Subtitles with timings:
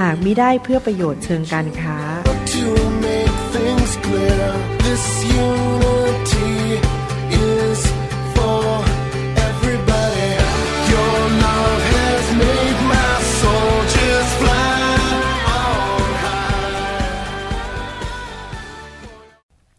[0.00, 1.98] หากมิได้เพื่อประโยชน์เชิงการค้า
[2.56, 2.66] To
[3.06, 4.46] make things clear,
[4.86, 5.04] this
[5.48, 6.56] unity
[7.54, 7.80] is
[8.36, 8.64] for
[9.48, 10.30] everybody.
[10.92, 14.80] Your love has made my soldiers fly
[15.60, 16.56] on high.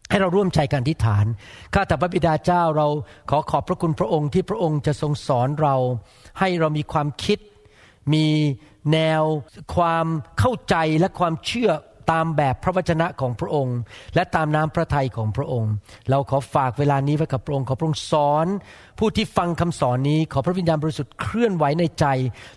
[0.09, 1.25] ให้เราร่วมใจกันอธิษฐาน
[1.73, 2.87] ข้าแต่พระบิดาเจ้าเรา
[3.29, 5.75] ขอขอบพระคุณพระองค์ที่พระองค์จะทรงสอนเรา
[6.39, 7.39] ให้เรามีความคิด
[8.13, 8.27] มี
[8.93, 9.23] แนว
[9.75, 10.05] ความ
[10.39, 11.71] เข้าใจและความเชื่อ
[12.11, 13.77] ตามแบบพระวจนะของพระองค์
[14.15, 15.71] และตามน้ำพระทัยของพระองค์
[16.09, 18.47] เราขอฝากเวลานี้ไว้กับพระองค์ขอพระองค์สอน
[18.99, 22.05] ผู้ที่ฟังคำสอนนี้ ขอพระวิญญาณบริสุทธิ์เคลื่อนไหวในใจ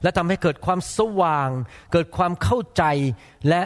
[0.02, 1.48] และทำให้เกิดความสว่าง
[1.92, 2.84] เกิดความเข้าใจ
[3.48, 3.62] และ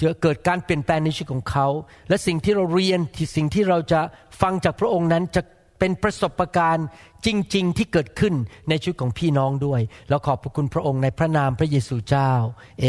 [0.00, 1.66] จะเกิดการเปลี่ยนแปลงในชีวิตของเขา
[2.08, 4.00] และสิ่งที่เราเรียนที่สิ่งที่เราจะ
[4.40, 5.42] ฟังจากพระองค์นั้นจะ
[5.78, 6.86] เป็นประสบการณ์
[7.26, 8.34] จริง ๆ ที่เกิดขึ้น
[8.68, 12.32] ในชีวิตของพี่น้องด้วย แล้วขอบพระคุณพระองค์ในพระนามพระเยซูเจ้า
[12.80, 12.84] เอ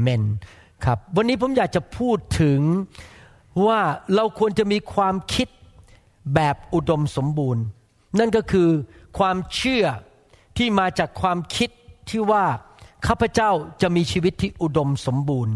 [0.00, 0.22] เมน
[0.84, 2.60] ครับ วันนี้ผมอยากจะพูดถึง
[3.66, 3.80] ว่า
[4.14, 5.48] เราควรจะมีความคิด
[6.34, 7.64] แบบอุดมสมบูรณ์
[8.18, 8.68] นั่นก็คือ
[9.18, 9.84] ความเชื่อ
[10.58, 11.70] ที่มาจากความคิด
[12.10, 12.44] ที่ว่า
[13.06, 13.50] ข้าพเจ้า
[13.82, 15.54] จะมีชีวิตที่อุดมสมบูรณ์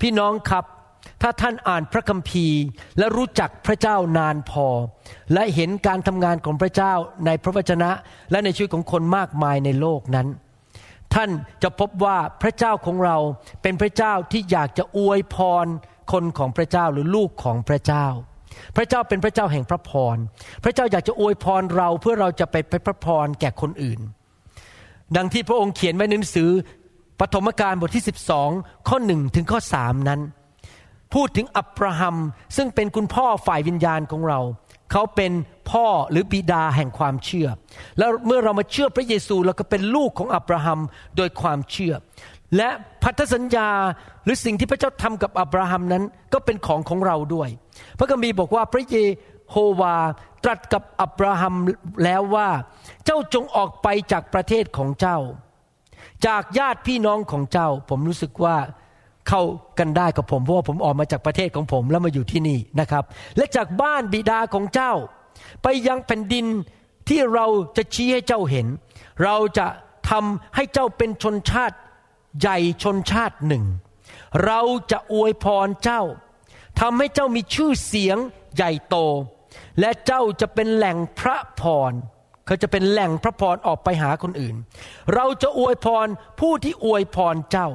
[0.00, 0.64] พี่น้องครับ
[1.22, 2.60] ถ้าท่านอ่านพระคัมภีร์
[2.98, 4.66] และรู้จักพระเจ้านานพอ
[5.32, 6.94] และเห็นการทำงานของพระเจ้า
[7.26, 7.90] ในพระวจนะ
[8.30, 10.28] และในชีวิตของคนมากมายในโลกนั้น
[11.14, 11.30] ท่าน
[11.62, 13.16] จะพบว่าพระเจ้าของเรา
[13.62, 15.66] เป็นพระเจ้าที่อยากจะอวยพร
[16.12, 18.06] คนของพระเจ้าหรือลูกของพระเจ้า
[18.76, 20.16] พระเจ้าเป็นพระเจ้าแห่งพระพร
[20.64, 24.00] พระเจ้าอยากจะอวยพรเราเพื่อเราจะไปเป็นพระพรแก่คนอื่น
[25.16, 26.50] ดังที่พระองค์เขียนไว้ในหนังสือ
[27.20, 28.04] ปฐมกาลบทที่
[28.44, 30.20] 12 ข้อหนึ่งถึงข้อสามนั้น
[31.14, 32.16] พูดถึงอับราฮัม
[32.56, 34.40] ซึ่งเป็นคุณพ่อฝ่ายวิญญาณของเรา
[34.92, 35.32] เขาเป็น
[35.70, 37.48] พ่อหรือบิดาแห่งความเชื่อ
[37.98, 40.80] แล้วเมื่อเรามาเชื่อพระเยซูเราก็เป็นลูกของอับราฮัม
[41.16, 41.94] โดยความเชื่อ
[42.56, 42.68] และ
[43.02, 43.68] พันธสัญญา
[44.24, 47.48] หรือสิ่งที่พระเจ้าทำกับอับราฮัมนั้นก็เป็นของของเราด้วย
[47.98, 48.96] พระคัมภีร์บอกว่าพระเย
[49.50, 49.96] โฮวา
[50.44, 51.54] ตรัสกับอับราฮัม
[52.04, 52.48] แล้วว่า
[53.04, 55.18] เจ้าจงออกไปจากประเทศของเจ้า
[56.26, 58.56] จากญาติพี่น้องของเจ้า ผมรู้สึกว่า
[59.28, 59.42] เข้า
[59.78, 63.04] กันได้กับผมเพราะว่าผมออกมาจากประเทศของผมแล้วมาอยู่ที่นี่นะครับ
[63.36, 64.92] และจากบ้านบิดาของเจ้า
[65.62, 66.46] ไปยังแผ่นดิน
[67.08, 67.46] ที่เรา
[67.76, 68.66] จะชี้ให้เจ้าเห็น
[69.24, 69.66] เราจะ
[70.10, 71.76] ทำให้เจ้าเป็นชนชาติ
[72.40, 73.64] ใหญ่ชนชาติหนึ่ง
[74.46, 76.02] เราจะอวยพรเจ้า
[76.80, 78.18] ทำให้เจ้ามีชื่อเสียง
[78.54, 78.96] ใหญ่โต
[79.80, 81.92] และเจ้าจะเป็นแหล่งพระพร
[82.46, 84.56] เขาจะเป็นแหล่งพระพรออกไปหาคนอื่น
[85.14, 86.06] เราจะอวยพร
[86.40, 87.68] ผู้ที่อวยพรเจ้า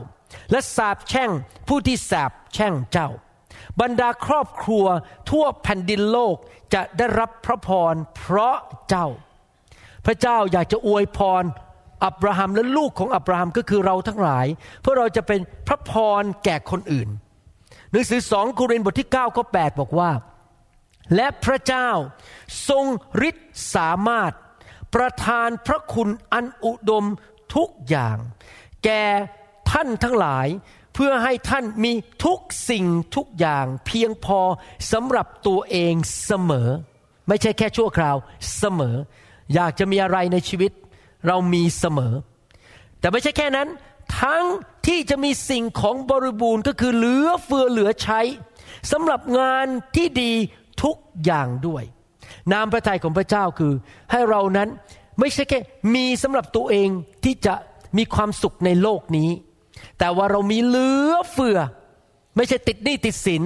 [0.52, 1.30] และสาบแช่ง
[1.68, 3.10] ผู้ที่สาบแช่งเจ้า
[3.82, 4.86] บรรดาครอบครัว
[5.30, 6.36] ทั่วแผ่นดินโลก
[6.74, 8.56] จะได้รับพระพรเพราะ
[8.90, 9.08] เจ้า
[10.06, 11.44] พระเจ้าอยากจะอวยพร
[12.06, 14.46] อับราฮัมและลูกของอับราฮัมก็คือเราทั้งหลาย
[14.82, 17.10] เพื่อเราจะเป็นพระพรแก่คนอื่น
[17.92, 20.12] หนังสือสองโครินธ์บทที่9ข้อ8บอกว่า
[21.16, 21.90] และพระเจ้า
[22.70, 22.86] ทรง
[23.30, 24.32] ฤทธิ์สามารถ
[24.96, 27.06] ประทานพระคุณอันอุดม
[27.56, 28.18] ทุกอย่าง
[28.84, 29.04] แก่
[29.74, 30.48] ท่านทั้งหลาย
[30.94, 31.94] เพื่อให้ท่านมี
[32.26, 32.40] ทุก
[32.70, 32.86] สิ่ง
[33.16, 34.40] ทุกอย่างเพียงพอ
[34.92, 35.94] สำหรับตัวเอง
[36.26, 36.70] เสมอ
[37.28, 38.16] ไม่ใช่แค่ชั่วคราว
[38.58, 38.96] เสมอ
[39.54, 40.72] อยากจะมีอะไรในชีวิต
[41.28, 42.14] เรามีเสมอ
[43.00, 43.68] แต่ไม่ใช่แค่นั้น
[44.22, 44.44] ทั้ง
[44.88, 48.22] ที่จะมีสิ่งของบริบูรณ์ก็คือเหลือเฟือเหลือใช้
[48.92, 50.34] สำหรับงานที่ดี
[50.84, 51.84] ทุกอย่างด้วย
[52.52, 53.74] นามพระทัยของพระเจ้าคือ
[54.12, 54.70] ให้เรานั้น
[55.20, 55.60] ไม่ใช่แค่
[55.96, 56.90] มีสำหรับตัวเอง
[57.24, 57.54] ที่จะ
[57.98, 59.30] มีความสุขในโลกนี้
[60.04, 61.60] แต่ว่าเรามีเหลือเฟือ
[62.36, 63.44] ไม่ใช่ติดหนี้ติดสิน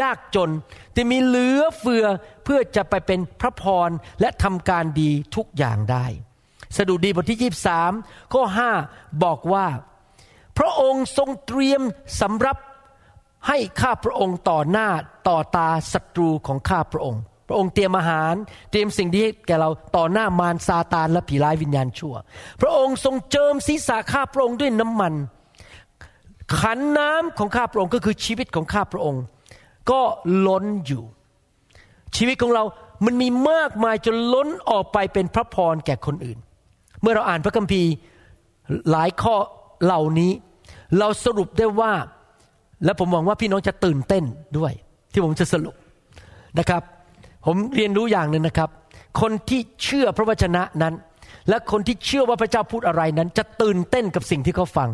[0.00, 0.50] ยากจน
[0.92, 2.04] แต่มีเหลือเฟือ
[2.44, 3.90] เพื่อจะไปเป็นพระพร
[4.20, 6.06] และทำการดีทุกอย่างได้
[6.76, 7.52] สดุดีบทที่
[7.90, 8.42] 23 ข้อ
[8.82, 9.66] 5 บอกว่า
[10.58, 11.82] พระองค์ทรงเตรียม
[12.20, 12.56] สำรับ
[13.48, 14.88] ให้ข้าพระองค์ต่อหน้า
[15.28, 18.34] ต่อตาศัตรูของข้าพระองค์ พระองค์เตรียมอาหาร
[18.70, 22.14] เตรียมสิ่งดีให้แก่เราต่อหน้ามารซาตานและผีร้ายวิญญาณชั่ว
[22.60, 25.14] พระองค์ทรงเจิมศีรษะข้าพระองค์ด้วยน้ำมัน
[26.60, 29.22] ขันน้ำของข้าพระองค์ก็คือชีวิตของข้าพระองค์
[29.90, 30.00] ก็
[30.46, 31.02] ล้นอยู่
[32.16, 32.62] ชีวิตของเรา
[33.04, 36.38] มันมีมากมายจนล้นออกไปเป็นพระพรแก่คนอื่น
[37.00, 37.90] เมื่อเราอ่านพระคัมภีร์
[38.90, 39.34] หลายข้อ
[39.84, 40.32] เหล่านี้
[40.98, 41.92] เราสรุปได้ว่า
[42.84, 44.24] และผมหวังว่าพี่น้องจะตื่นเต้น
[44.58, 44.72] ด้วย
[45.12, 45.74] ที่ผมจะสรุป
[46.58, 46.82] นะครับ
[47.46, 48.70] ผมเรียนรู้อย่างหนึ่งนะครับ
[49.20, 50.94] คนที่เชื่อพระวจนะนั้น
[51.48, 54.90] และคนที่เชื่อว่าพระเจ้าพูดอะไรนั้น จะตื่นเต้นกับสิ่งที่เขาฟัง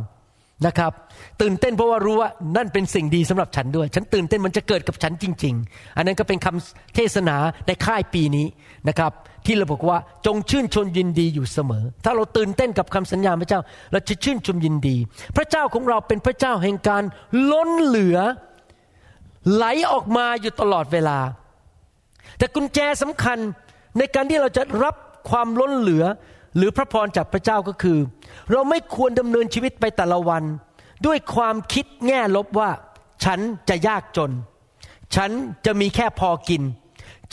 [0.66, 0.92] นะครับ
[1.40, 8.46] ตื่นเต้นเพราะว่ารู้ว่านั่นเป็นสิ่งดีสำหรับฉันด้วย ฉันตื่นเต้นมันจะเกิดกับฉันจริง ๆ อันนั้นก็เป็นคำเทศนาในค่ายปีนี้
[8.88, 9.12] นะครับ
[9.46, 13.60] ที่เราบอกว่าจงชื่นชมยินดีอยู่เสมอ ถ้าเราตื่นเต้นกับคำสัญญาพระเจ้า
[13.92, 14.96] เราจะชื่นชมยินดี
[15.36, 17.02] พระเจ้าของเราเป็นพระเจ้าแห่งการ
[17.50, 18.18] ล้นเหลือ
[19.52, 21.18] ไหลออกมาอยู่ตลอดเวลา
[22.38, 23.38] แต่กุญแจสำคัญ
[23.98, 24.94] ในการที่เราจะรับ
[25.30, 26.04] ความล้นเหลือ
[26.56, 27.98] หรือพระพรจากพระเจ้าก็คือ
[28.50, 30.44] เราไม่ควรดำเนินชีวิตไปแต่ละวัน
[31.06, 32.70] ด้วยความคิดแง่ลบว่า
[33.24, 34.30] ฉันจะยากจน
[35.16, 35.30] ฉัน
[35.66, 36.62] จะมีแค่พอกิน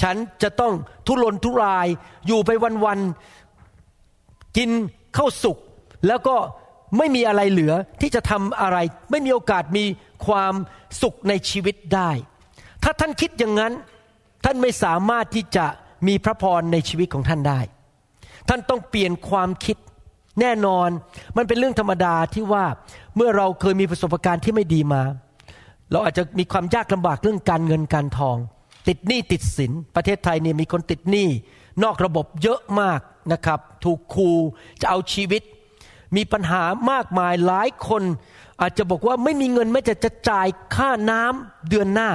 [0.01, 0.73] ฉันจะต้อง
[1.07, 1.87] ทุรนทุราย
[2.27, 2.49] อยู่ไป
[2.85, 4.69] วันๆกิน
[5.17, 5.57] ข้าวสุก
[6.07, 6.35] แล้วก็
[6.97, 8.77] ไม่มีอะไรเหลือที่จะทำอะไร
[9.11, 9.85] ไม่มีโอกาสมี
[10.25, 10.53] ความ
[11.01, 12.11] สุขในชีวิตได้
[12.83, 13.73] ถ้าท่านคิดอย่างนั้น
[14.45, 15.65] ท่านไม่สามารถที่จะ
[16.07, 17.59] มีพระพรในชีวิตของท่านได้
[18.49, 19.77] ท่านต้องเปลี่ยนความคิด
[20.39, 20.89] แน่นอน
[21.37, 22.65] มันเป็นเรื่องธรรมดาที่ว่า
[23.15, 25.01] เมื่อเราเคยมีประสบการณ์ที่ไม่ดีมา
[25.91, 28.37] เราอาจจะมีความยากลำบากเรื่องการเงินการทอง
[28.87, 31.27] ติดหนี้ติดสิน ประเทศไทยเนี่ยมีคนติดหนี้
[31.83, 32.99] นอกระบบเยอะมาก
[33.31, 34.29] นะครับ ถูกคู
[34.81, 35.41] จะเอาชีวิต
[36.15, 38.03] มีปัญหามากมายหลายคน
[38.61, 42.09] อาจจะบอกว่าไม่มีเงินแม้จะจะจ่ายค่าน้ำเดือนหน้า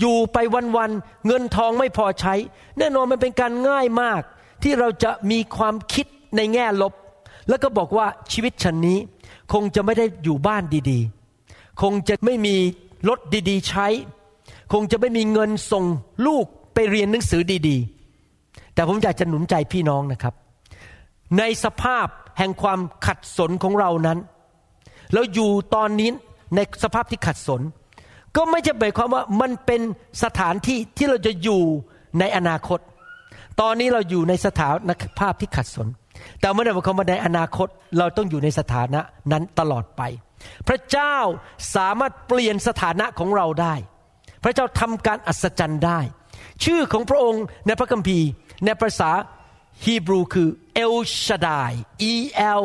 [0.00, 0.38] อยู่ไป
[0.76, 2.34] วันๆเงินทองไม่พอใช้
[2.78, 4.22] แน่นอนมันเป็นการง่ายมาก
[4.62, 6.92] ที่เราจะมีความคิดในแง่ลบ
[7.48, 8.98] แล้วก็บอกว่าชีวิตฉันนี้
[9.52, 12.56] คงจะไม่ได้อยู่บ้านดีๆ คงจะไม่มี
[13.08, 13.18] รถ
[13.50, 13.86] ดีๆ ใช้
[14.72, 15.84] คงจะไม่มีเงินส่ง
[16.26, 20.34] ลูกไปเรียนหนังสือดีๆ แต่ผมอยากจะหนุนใจพี่น้องนะครับ
[21.38, 22.06] ในสภาพ
[22.38, 24.18] แห่งความขัดสนของเรานั้น
[25.14, 26.10] เราอยู่ตอนนี้
[26.54, 27.60] ในสภาพที่ขัดสน
[28.36, 29.80] ก็ไม่จะหมายความว่ามันเป็น
[30.22, 31.62] สถานที่ที่เราจะอยู่
[32.18, 32.80] ในอนาคต
[33.60, 35.88] ตอนนี้เราอยู่ในสถานภาพที่ขัดสน
[36.40, 37.68] แต่ไม่ได้หมายความว่าในอนาคต
[37.98, 39.00] เราต้องอยู่ในสถานะ
[39.32, 40.02] นั้นตลอดไป
[40.68, 41.16] พระเจ้า
[41.74, 43.74] สามารถเปลี่ยนสถานะของเราได้
[44.44, 46.00] พระเจ้าทำการอัศจรรย์ได้
[46.64, 48.28] ชื่อของพระองค์ในพระคัมภีร์
[48.64, 49.10] ในภาษา
[49.84, 51.72] ฮีบรูคือเอลชาดาย
[52.12, 52.14] E
[52.62, 52.64] L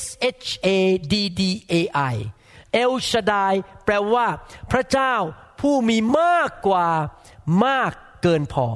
[0.00, 0.02] S
[0.44, 0.68] H A
[1.12, 1.42] D D
[1.72, 1.74] A
[2.14, 2.16] I
[2.72, 3.54] เอลชาดาย
[3.84, 4.26] แปลว่า
[4.72, 5.14] พระเจ้า
[5.60, 6.88] ผู้มีมากกว่า
[7.64, 7.92] มาก
[8.22, 8.66] เกินพอ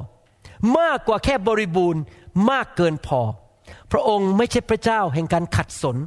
[0.77, 2.01] มากกว่าแค่บริบูรณ์
[2.51, 3.21] มากเกินพอ
[3.91, 5.97] พระองค์ไม่ใช่พระเจ้าแห่งการขัดสน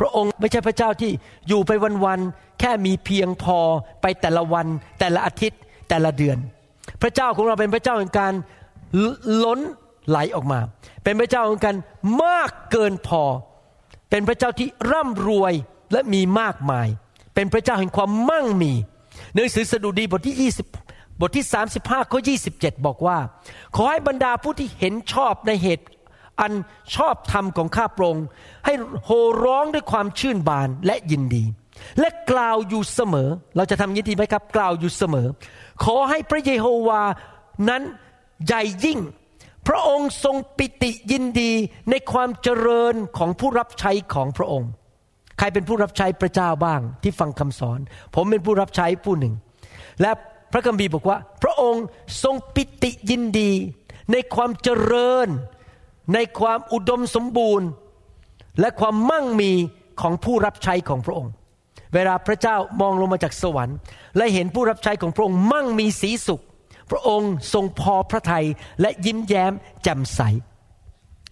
[0.00, 1.10] พระองค์ไม่ใช่พระเจ้าที่
[1.48, 1.70] อยู่ไป
[2.04, 3.58] วันๆแค่มีเพียงพอ
[4.02, 4.66] ไปแต่ละวัน
[5.00, 6.38] แต่ละอาทิตย์แต่ละเดือน
[7.02, 8.32] พระเจ้าของเราเป็นพระเจ้าแห่งการ
[9.44, 9.60] ล้น
[10.08, 10.60] ไหลออกมา
[11.04, 11.76] เป็นพระเจ้าของการ
[12.22, 13.22] มากเกินพอ
[14.10, 15.52] เป็นพระเจ้าที่ร่ำรวย
[15.92, 16.88] และมีมากมาย
[17.34, 18.72] เป็นพระเจ้าแห่งความมั่งมี
[19.32, 20.36] ในหนังสือสดุดีบทที่
[20.74, 20.89] 2
[21.20, 21.46] บทที่
[21.78, 22.20] 35ข้อ
[22.52, 23.18] 27 บอกว่า
[23.76, 25.86] ขอให้บรรดาผู้ที่เห็นชอบในเหตุ
[26.40, 26.52] อัน
[26.96, 28.26] ชอบธรรมของข้าพระองค์
[28.64, 28.72] ให้
[29.06, 31.44] โห่ร้องด้วยความชื่นบานและยินดี
[32.00, 35.26] และกล่าวอยู่เสมอ เราจะทำยินดีไหมครับ กล่าวอยู่เสมอ
[35.84, 37.02] ขอให้พระเยโฮวา
[37.68, 37.82] นั้น
[38.46, 38.98] ใหญ่ยิ่ง
[39.68, 41.52] พระองค์ทรงปิติยินดี
[41.90, 44.70] ในความเจริญของผู้รับใช้ของพระองค์
[45.38, 47.78] ใครเป็นผู้รับใช้พระเจ้าบ้างที่ฟังคำสอน
[48.14, 49.34] ผมเป็นผู้รับใช้ผู้หนึ่ง
[50.00, 50.10] และ
[50.52, 51.84] พระคัมภีร์บอกว่า พระองค์
[52.22, 53.52] ทรงปิติยินดี
[54.12, 55.28] ในความเจริญ
[56.14, 57.68] ในความอุดมสมบูรณ์
[58.60, 59.52] และความมั่งมี
[60.00, 61.32] ของผู้รับใช้ของพระองค์
[61.94, 63.76] เวลาพระเจ้ามองลงมาจากสวรรค์
[64.16, 66.42] และเห็นผู้รับใช้ของพระองค์มั่งมีสีสุข
[66.90, 68.46] พระองค์ทรงพอพระทัย
[68.80, 69.52] และยิ้มแย้ม
[69.82, 70.20] แจ่มใส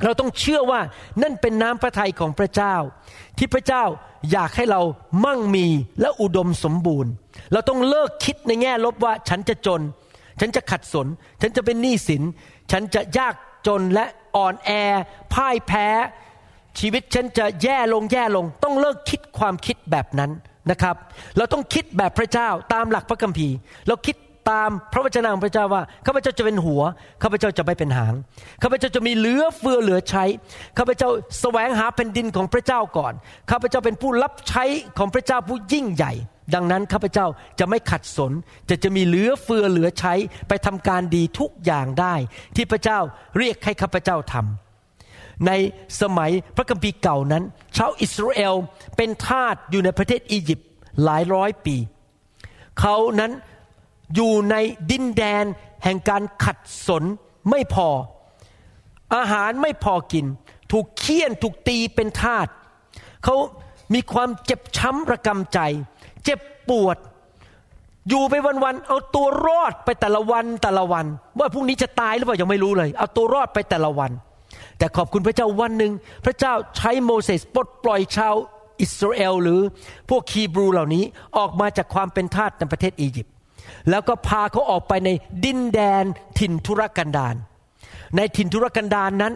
[0.04, 0.80] เราต้องเชื่อว่า
[1.22, 2.74] นั่นเป็นน้ำพระทัยของพระเจ้า
[3.38, 3.84] ที่พระเจ้า
[4.32, 4.80] อยากให้เรา
[5.24, 5.66] มั่งมี
[6.00, 7.12] และอุดมสมบูรณ์
[7.52, 9.82] เราต้องเลิกคิดในแง่ลบว่าฉันจะจน
[10.40, 11.06] ฉันจะขัดสน
[11.40, 12.22] ฉันจะเป็นหนี้สิน
[12.72, 13.34] ฉันจะยาก
[13.66, 14.70] จนและอ่อนแอ
[15.34, 15.88] พ่ายแพ้
[16.78, 20.30] ชีวิตฉันจะแย่ลงแย่ลง ต้องเลิกคิดความคิดแบบนั้น
[20.70, 20.96] นะครับ
[21.36, 23.54] เราต้องคิดแบบพระเจ้าตามหลักพระคัมภีร์
[23.88, 24.16] เราคิด
[24.50, 26.82] ตามพระวจนะของพระเจ้าว่าข้าพเจ้าจะเป็นหัว
[27.22, 28.14] ข้าพเจ้าจะไม่เป็นหาง
[28.62, 30.24] ข้าพเจ้าจะมีเหลือเฟือเหลือใช้
[30.78, 31.08] ข้าพเจ้า
[31.40, 33.12] แสวงหาแผ่นดินของพระเจ้าก่อน
[33.50, 34.64] ข้าพเจ้าเป็นผู้รับใช้
[34.98, 36.12] ของพระเจ้าผู้ยิ่งใหญ่
[36.54, 37.26] ดังนั้นข้าพเจ้า
[37.58, 38.32] จะไม่ขัดสน
[38.68, 40.14] จะจะมีเหลือเฟือเหลือใช้
[40.48, 42.14] ไปทำการดีทุกอย่างได้
[42.56, 42.98] ที่พระเจ้า
[43.38, 45.52] เรียกให้ข้าพเจ้าทำใน
[46.00, 47.44] สมัยพระคัมภีร์เก่านั้น
[47.76, 48.54] ชาวอิสราเอล
[48.96, 50.68] เป็นทาสอยู่ในประเทศอียิปต์
[51.04, 51.76] หลายร้อยปี
[52.80, 53.32] เขานั้น
[54.14, 54.56] อยู่ใน
[54.90, 55.44] ดินแดน
[55.84, 57.04] แห่งการขัดสน
[57.50, 57.88] ไม่พอ
[59.16, 60.26] อาหารไม่พอกิน
[60.72, 62.48] ถูกเคี่ยนถูกตีเป็นทาส
[63.24, 63.36] เขา
[63.94, 65.58] มีความเจ็บช้ำระกำใจ
[66.24, 66.96] เจ็บปวด
[68.08, 68.34] อยู่ไป
[68.64, 71.06] วันๆเอาตัวรอดไปแต่ละวันแต่ละวัน
[71.38, 74.10] ว่าพรุ่งนี้จะตายหรือเปล่ายังไม่รู้เลย เอาตัวรอดไปแต่ละวัน
[74.78, 75.92] แต่ขอบคุณพระเจ้าวันหนึ่ง
[76.24, 78.34] พระเจ้าใช้โมเสสปลดปล่อยชาว
[78.80, 79.60] อิสราเอลหรือ
[80.10, 81.04] พวกคีบรูเหล่านี้
[81.38, 83.34] ออกมาจากความเป็นทาสในประเทศอียิปต์
[83.90, 85.10] แล้วก็พาเขาออกไปใน
[85.44, 86.04] ดินแดน
[86.38, 87.34] ถิ่นทุรกันดาร
[88.16, 89.34] ในถิ่นทุรกันดารนนั้น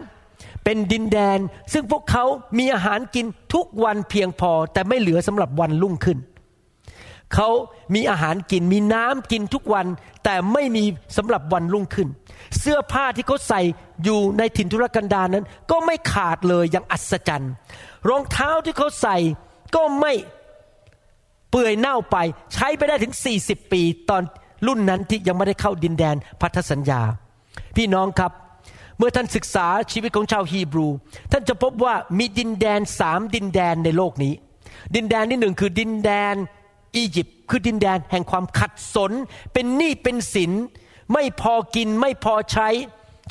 [0.64, 1.38] เป็นดินแดน
[1.72, 2.24] ซึ่งพวกเขา
[2.58, 6.18] มีอาหารกินทุกวันเพียงพอแต่ไม่เหลือสำหรับวันรุ่งขึ้น
[7.34, 7.48] เขา
[7.94, 9.86] มีอาหารกินมีน้ำกินทุกวัน
[10.24, 10.84] แต่ไม่มี
[11.16, 12.08] สำหรับวันรุ่งขึ้น
[12.58, 13.60] เสื้อผ้าที่เขาใส่
[14.04, 17.52] อยู่ในถิ่นทุรกันดารนั้น ก็ไม่ขาดเลยอย่างอัศจรรย์
[18.08, 19.16] รองเท้าที่เขาใส่
[19.74, 20.12] ก็ไม่
[21.50, 22.16] เปื่อยเน่าไป
[22.54, 24.22] ใช้ไปได้ถึง 40 ปี ตอน
[24.66, 27.00] รุ่นนั้นที่ยังไม่ได้เข้าดินแดนพันธสัญญา
[27.76, 28.32] พี่น้องครับ
[28.98, 30.88] เมื่อท่านศึกษาชีวิตของชาวฮีบรู
[31.32, 34.34] ท่านจะพบว่ามีดินแดนสามดินแดนในโลกนี้
[34.94, 36.34] ดินแดนที่หนึ่งคือดินแดน
[36.96, 39.12] อียิปต์คือดินแดนแห่งความขัดสน
[39.52, 40.52] เป็นหนี้เป็นสิน
[41.12, 42.68] ไม่พอกินไม่พอใช้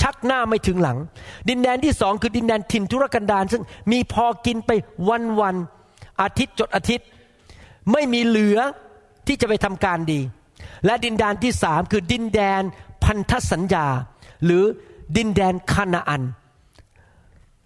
[0.02, 0.98] ชักหน้าไม่ถึงหลัง
[1.50, 4.72] ดินแดนที่สองคือดินแดนถิ่นทุรกันดารซึ่งมีพอกินไป
[5.10, 5.56] วันวัน
[6.22, 7.08] อาทิตย์จดอาทิตย์
[7.92, 8.58] ไม่มีเหลือ
[9.28, 10.20] ที่จะไปทำการดี
[10.86, 12.62] และดินแดนที่สามคือดินแดน
[13.04, 13.88] พันธสัญญา
[14.46, 14.64] หรือ
[15.18, 16.24] ดินแดนคานาอัน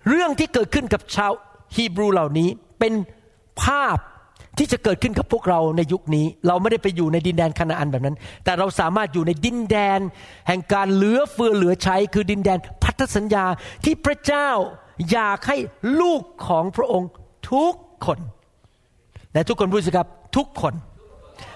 [0.10, 1.32] เรื่องที่เกิดขึ้นกับชาว
[1.76, 2.50] ฮีบรูเหล่านี้
[2.80, 2.94] เป็น
[3.64, 3.98] ภาพ
[4.58, 10.00] ที่จะเกิดขึ้นกับพวกเราในยุคนี้ เราไม่ได้ไปอยู่ในดินแดนคานาอันแบบนั้น แต่เราสามารถอยู่ในดินแดน
[10.48, 13.46] แห่งการเหลือเฟือเหลือใช้ คือดินแดนพันธสัญญา
[13.84, 14.50] ที่พระเจ้า
[15.12, 15.58] อยากให้
[16.02, 17.10] ลูกของพระองค์
[17.52, 17.74] ทุก
[18.06, 18.20] คน
[19.34, 20.74] และทุกคนพูดสิครับทุกคน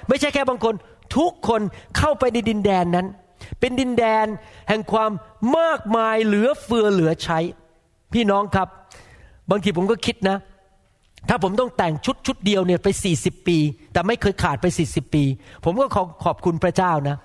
[0.07, 0.73] ไม่ใช่แค่บางคน
[1.17, 1.61] ทุกคน
[1.97, 3.07] เข้าไปในดินแดนนั้น
[3.59, 4.25] เป็นดินแดน
[4.69, 5.11] แห่งความ
[5.57, 7.39] มากมายเหลือเฟือเหลือใช้
[8.13, 8.67] พี่น้องครับ
[9.49, 10.37] บางทีผมก็คิดนะ
[11.29, 12.87] ถ้าผมต้องแต่งชุดชุดเดียวเนี่ยไป
[13.19, 13.57] 40 ปี
[13.93, 15.23] แต่ไม่เคยขาดไป 40 ปี
[15.65, 17.17] ผมก็ขอขอบคุณพระเจ้านะ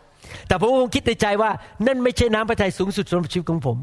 [0.48, 1.50] แต่ผมก็คงคิดในใจว่า
[1.86, 3.76] นั่นไม่ใช่น้ำพระทัยสูงสุดสำหรับชีวิตของผม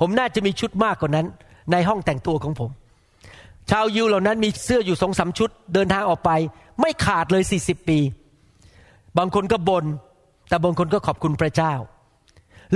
[0.00, 1.26] ผมน่าจะมีชุดมากกว่านั้น
[1.72, 2.70] ในห้องแต่งตัวของผม
[3.70, 6.30] ชาวยิวเหล่านั้นมีเสื้ออยู่สองสามชุด เดินทางออกไป
[6.80, 7.98] ไม่ขาดเลย 40 ปี
[9.18, 9.84] บางคนก็บน่น
[10.48, 11.72] แต่บางคนก็ขอบคุณพระเจ้า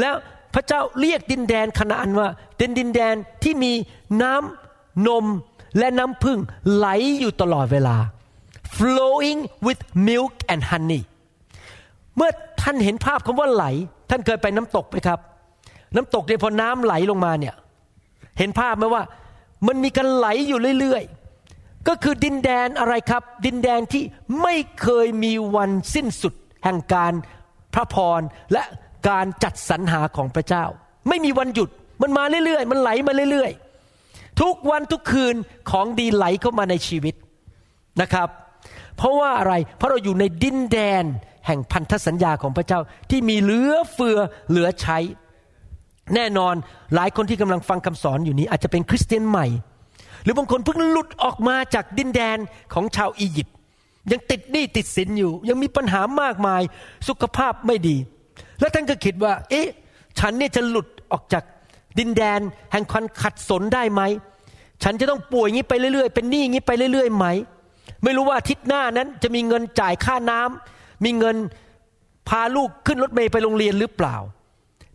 [0.00, 0.14] แล้ว
[0.54, 3.72] พระเจ้าเรียกดินแดนคณาอันว่าเป็นดินแดนที่มี
[4.22, 5.26] น้ำนม
[5.78, 6.38] และน้ำพึ่ง
[6.74, 6.86] ไหล
[7.20, 7.96] อยู่ตลอดเวลา
[8.76, 11.02] flowing with milk and honey
[12.16, 12.30] เมื่อ
[12.62, 13.64] ท่านเห็นภาพคำว่าไหล
[14.10, 15.18] ท่านเคยไปน้ำตกไหมครับ
[15.94, 17.54] น้ำตกเนี่ยพอน้ำไหลลงมาเนี่ย
[18.38, 19.02] เห็นภาพไหมว่า
[19.66, 21.02] มันมีการไหลอยู่เรื่อย
[21.88, 24.02] ก็คือดินแดนอะไรครับ ดินแดนที่
[24.42, 27.12] ไม่เคยมีวันสิ้นสุด แห่งการ
[27.74, 28.20] พระพร
[28.52, 28.62] และ
[29.08, 30.64] การจัดสรรหาของพระเจ้า
[31.08, 31.68] ไม่มีวันหยุด
[32.02, 35.34] มันมาเรื่อยๆ มันไหลมาเรื่อยๆ ทุกวันทุกคืน
[35.70, 37.14] ของดีไหลเข้ามาในชีวิต
[38.00, 38.28] นะครับ
[38.96, 41.04] เพราะว่าอะไรเพราะเราอยู่ในดินแดน
[41.46, 44.98] แห่งพันธสัญญาของพระเจ้าที่มีเหลือเฟือเหลือใช้
[46.14, 46.54] แน่นอน
[46.94, 49.46] หลายคนที่กำลังฟังคำสอนอยู่นี้อาจจะเป็นคริสเตียนใหม่
[50.26, 52.38] หรือบางคนเพิ่งหลุดออกมาจากดินแดน
[52.74, 53.54] ของชาวอียิปต์
[54.10, 56.62] ยังติดหนี้ติดสินอยู่ ยังมีปัญหามากมาย
[57.08, 57.96] สุขภาพไม่ดี
[58.60, 59.68] แล้วท่านก็คิดว่า เอ๊ะ
[60.18, 61.44] ฉันเนี่ยจะหลุดออกจาก
[61.98, 62.40] ดินแดน
[62.72, 64.02] แห่งความขัดสนได้ไหม
[64.82, 67.26] ฉันจะต้องป่วยงี้ไปเรื่อยๆ เป็นหนี้งี้ไปเรื่อยๆไหม
[68.02, 71.36] ไม่รู้ว่าอาทิตย์หน้านั้นจะมีเงินจ่ายค่าน้ำมีเงิน
[72.28, 74.16] พาลูกขึ้นรถเมล์ไปโรงเรียนหรือเปล่า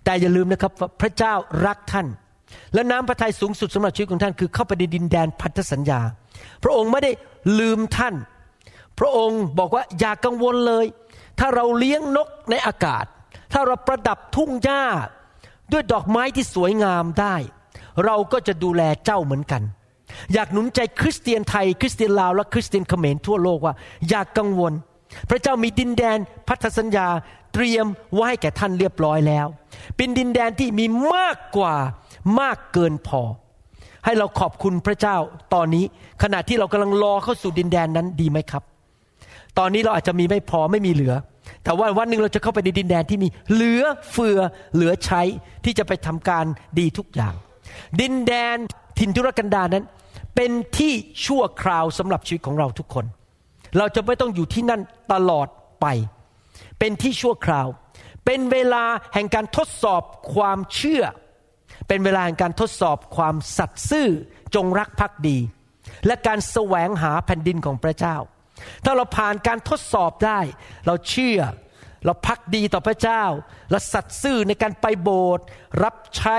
[0.04, 1.34] แต่อย่าลืมนะครับว่าพระเจ้า
[1.66, 2.08] รักท่าน
[2.74, 6.00] และน้ำพระทัยสูงสุดสำหรับชีวิตของท่านคือเข้าไปในดินแดนพันธสัญญา
[6.63, 7.12] พระองค์ไม่ได้
[7.60, 8.15] ลืมท่าน
[9.00, 10.86] พระองค์บอกว่าอย่ากกังวลเลย
[11.39, 13.05] ถ้าเราเลี้ยงนกในอากาศ
[13.53, 14.84] ถ้าเราประดับทุ่งหญ้า
[15.72, 17.36] ด้วยดอกไม้ที่สวยงามได้
[18.05, 19.62] เราก็จะดูแลเจ้าเหมือนกัน
[20.34, 23.74] อยากหนุนใจคริสเตียนไทย คริสเตียนลาวและคริสเตียนเขมรทั่วโลกว่า
[24.10, 24.74] อย่ากกังวล
[25.29, 26.17] พระเจ้ามีดินแดน
[26.48, 27.08] พันธสัญญา
[27.53, 29.48] เตรียมไว้ให้แก่ท่านเรียบร้อยแล้ว
[29.98, 31.75] เป็นดินแดนที่มีมากกว่า
[32.40, 33.22] มากเกินพอ
[34.06, 35.18] ให้เราขอบคุณพระเจ้า
[35.54, 35.86] ตอนนี้
[36.24, 38.63] ขณะที่เรากำลังรอเข้าสู่ดินแดนนั้นดีไหมครับ
[39.60, 41.13] ตอนนี้เราอาจจะมีไม่พอไม่มีเหลือ
[41.63, 44.40] แต่ว่าวันหนึ่งเราจะเข้าไปในดินแดนที่มีเหลือเฟือ
[44.74, 45.22] เหลือใช้
[45.66, 46.46] ที่จะไปทำการ
[46.80, 47.34] ดีทุกอย่าง
[48.01, 48.58] ดินแดน
[49.00, 49.86] ถิ่นทุรกันดารนั้น
[50.36, 50.94] เป็นที่
[51.25, 53.06] ชั่วคราวสำหรับชีวิตของเราทุกคน
[53.78, 54.82] เราจะไม่ต้องอยู่ที่นั่น
[55.13, 55.48] ตลอด
[55.82, 55.86] ไป
[56.80, 57.68] เป็นที่ชั่วคราว
[58.25, 60.01] เป็นเวลาแห่งการทดสอบ
[60.34, 61.04] ความเชื่อ
[61.94, 64.08] เป็นเวลาแห่งการทดสอบความสัตย์ซื่อ
[64.56, 65.38] จงรักภักดี
[66.08, 68.16] และการแสวงหาแผ่นดินของพระเจ้า
[68.84, 70.40] ถ้าเราผ่านการทดสอบได้
[70.86, 71.40] เราเชื่อ
[72.06, 73.24] เราพักดีต่อพระเจ้า
[73.72, 75.44] และสัตย์ซื่อในการไปโบสถ์
[75.84, 76.38] รับใช้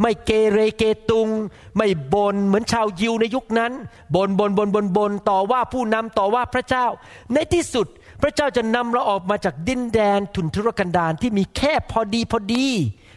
[0.00, 1.28] ไม่เกเรเกตุง
[1.76, 3.72] ไม่บนเหมือนชาวยิวในยุคนั้น
[4.14, 6.86] บนบนบนบนบนต่อว่าผู้นำต่อว่าพระเจ้า
[7.32, 7.86] ในที่สุด
[8.22, 12.68] พระเจ้าจะนำเราออกมาจากดินแดนทุนทุรกันดารที่มีแค่พอดีพอดี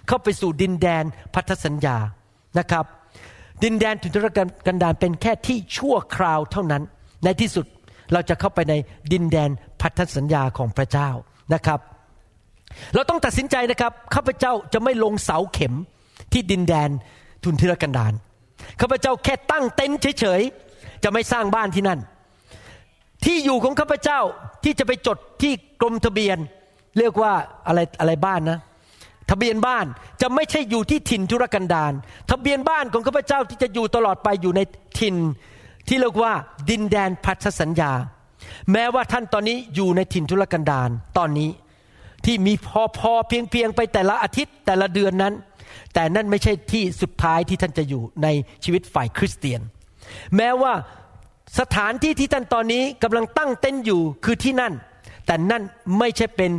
[0.07, 1.97] เข้าไปสู่ดินแดนพันธสัญญา
[2.59, 2.85] นะครับ
[3.63, 4.27] ดินแดนทุนทร
[4.67, 6.83] กันดารเป็นแค่ที่ชั่วคราวเท่านั้น
[7.23, 7.65] ในที่สุด
[8.13, 8.73] เราจะเข้าไปใน
[9.11, 9.49] ดินแดน
[9.81, 11.09] พันธสัญญาของพระเจ้า
[11.53, 11.79] นะครับ
[12.93, 15.73] เราต้องตัดสินใจนะครับข้าพเจ้าจะไม่ลงเสาเข็ม
[16.31, 16.89] ที่ดินแดน
[17.43, 18.13] ทุนทุรกันดาร
[18.81, 21.99] ข้าพเจ้าแค่ตั้งเต็นท์เฉยๆจะไม่สร้างบ้านที่นั่น
[23.25, 24.19] ที่อยู่ของข้าพเจ้า
[24.63, 26.37] ที่จะไปจดที่กรมทะเบียน
[26.97, 27.31] เรียกว่า
[27.67, 28.59] อะไรอะไรบ้านนะ
[29.29, 29.85] ทะเบียนบ้าน
[30.21, 31.93] จะไม่ใช่อยู่ที่ถิ่นทุรกันดาร
[32.31, 34.61] ทะเบียนบ้านของข้าพเจ้าที่จะอยู่ตลอดไปอยู่ใน
[34.99, 35.15] ถิ่น
[35.87, 36.33] ที่เรียกว่า
[36.69, 37.91] ดินแดนพันธสัญญา
[38.71, 41.49] แม้ว่าท่านตอนนี้อยู่ในถิ่นทุรกันดารตอนนี้
[42.25, 45.33] ที่มีพอพอเพียงเพียงไปแต่ละอาทิตย์แต่ละเดือนนั้น
[45.93, 48.27] แต่นั่นไม่ใช่ที่สุดท้ายที่ท่านจะอยู่ใน
[48.63, 49.61] ชีวิตฝ่ายคริสเตียน
[50.35, 50.73] แม้ว่า
[51.59, 54.73] สถานที่ที่ท่านตอนนี้กำลังตั้งเต้นอยู่คือที่นั่น
[55.25, 55.63] แต่นั่น
[55.99, 56.51] ไม่ใช่เป็น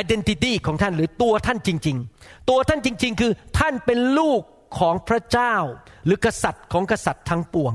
[0.00, 4.40] identity ของท่านหรือตัวท่านจริง ๆ ตัวท่านจริง ๆ คือท่านเป็นลูก
[4.78, 5.54] ของพระเจ้า
[6.04, 7.74] หรือกษัตริย์ของกษัตริย์ทั้งปวง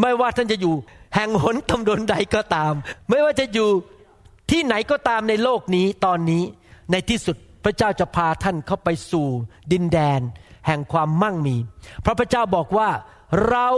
[0.00, 0.74] ไม่ว่าท่านจะอยู่
[1.14, 2.72] แห่งหนตำบลใดก็ตาม
[3.08, 3.68] ไม่ว่าจะอยู่
[4.50, 6.42] ที่ไหนก็ตามในโลกนี้ตอนนี้
[6.90, 9.26] ในที่สุดพระเจ้าจะพาท่านเข้าไปสู่
[9.72, 10.20] ดินแดน
[10.66, 11.56] แห่งความมั่งมี
[12.02, 12.88] เพราะพระเจ้าบอกว่า
[13.48, 13.68] เรา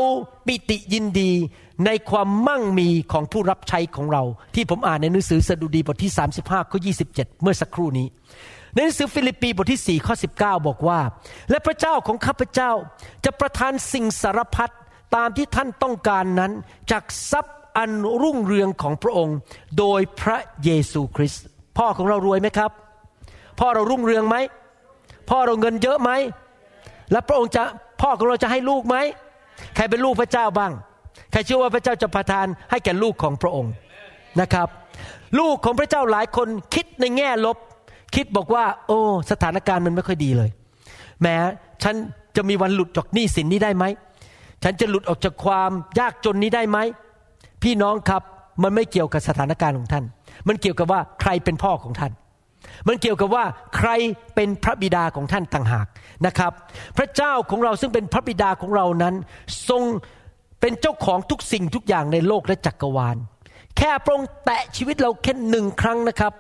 [0.47, 1.33] ปิติยินดี
[1.87, 4.23] ในความมั่งมีของผู้รับใช้ของเรา
[4.55, 6.79] ที่ผมอ่านในหนังสือสดุดีบทที่ 35ข้อ
[7.11, 8.07] 27 เมื่อสักครู่นี้
[8.73, 11.01] ในหนังสือฟิลิปปีบทที่4ข้อ19 บอกว่า
[11.51, 12.71] และพระเจ้าของข้าพเจ้า
[13.25, 14.73] จะประทานสิ่งสารพัด
[15.17, 16.53] ตามที่ท่านต้องการนั้น
[16.91, 17.91] จากทรัพย์อัน
[18.23, 19.37] รุ่งเรืองของพระองค์
[19.79, 21.45] โดยพระเยซูคริสต์
[21.79, 22.71] พ่อของเรารวยไหมครับ
[23.61, 24.37] พ่อเรารุ่งเรืองไหม
[25.31, 26.11] พ่อเราเงินเยอะไหม
[27.13, 27.65] และพระองค์จะ
[28.01, 28.97] พ่อของเราจะให้ลูกไหม
[29.75, 30.73] ใครเป็นลูกพระเจ้าบ้าง
[31.33, 33.73] ใครเชื่อว่าพระเจ้าจะประทานให้แก่ลูกของพระองค์
[34.41, 34.69] นะครับ
[35.39, 37.57] ลูกของพระเจ้าหลายคนคิดในแง่ลบ
[38.15, 38.99] คิดบอกว่า โอ้
[39.31, 40.51] สถานการณ์มันไม่ค่อยดีเลย
[41.23, 41.37] แม้
[41.83, 41.95] ฉัน
[42.37, 43.85] จะมีวันหลุดจากหนี้สินนี้ได้ไหม
[44.65, 46.79] ฉันจะหลุดออกจากความยากจนนี้ได้ไหม
[47.63, 48.23] พี่น้องครับ
[48.63, 50.05] มันไม่เกี่ยวกับสถานการณ์ของท่าน
[50.49, 52.13] มันเกี่ยวกับว่าใครเป็นพ่อของท่าน
[52.87, 53.45] มันเกี่ยวกับว่า
[53.77, 53.91] ใคร
[54.35, 55.87] เป็นพระบิดาของท่านต่างหาก
[56.27, 56.53] นะครับ
[56.97, 59.15] พระเจ้าของเราซึ่งเป็นพระบิดาของเรานั้น
[59.69, 59.83] ทรง
[60.61, 63.17] เป็นเจ้าของทุกสิ่งทุกอย่างในโลกและจักรวาล
[63.77, 66.33] แค่พระองค์แตะชีวิตเราแค่หนึ่งครั้งนะครับ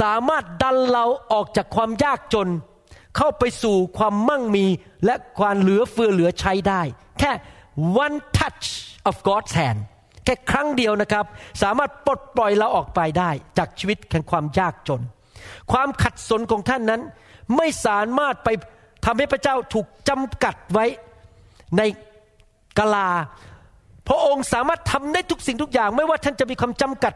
[0.00, 2.48] สามารถดันเราออกจากความยากจน
[3.16, 4.66] เข้าไปสู่ความมั่งมี
[5.04, 6.82] และความเหลือเฟือเหลือใช้ได้
[7.20, 7.32] แค่
[8.04, 8.66] one touch
[9.08, 9.80] of God's hand
[10.24, 11.24] แค่ครั้งเดียวนะครับ
[11.62, 15.00] สามารถปลดปล่อยเราออกไปได้จากชีวิตแห่งความยากจน
[15.72, 17.00] ความขัดสนของท่านนั้น
[17.56, 18.48] ไม่สามารถไป
[19.04, 20.86] ทำให้พระเจ้าถูกจำกัดไว้
[21.76, 21.82] ใน
[22.78, 23.08] กาลา
[24.08, 27.12] พระองค์สามารถทำได้ทุกสิ่งทุกอย่าง ไม่ว่าท่านจะมีความจำกัด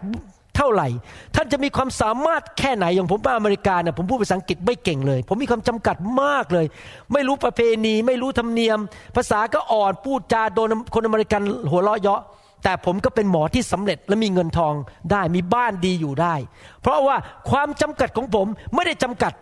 [0.57, 0.89] เท่าไหร่
[1.37, 6.67] ท่านจะมีความสามารถแค่ไหนอย่างผมมาอเมริกาเนี่ยผมพูดภาษาอังกฤษไม่เก่งเลย ผมมีความจำกัดมากเลย
[7.13, 8.79] ไม่รู้ประเพณี ไม่รู้ธรรมเนียม
[9.17, 12.21] ภาษาก็อ่อนพูดจาโดนคนอเมริกันหัวเราะเยาะ
[12.65, 14.75] แต่ผมก็เป็นหมอที่สำเร็จและมีเงินทอง
[15.11, 16.35] ได้มีบ้านดีอยู่ได้
[16.83, 17.17] เพราะว่า
[17.51, 19.33] ความจำกัดของผมไม่ได้จำกัด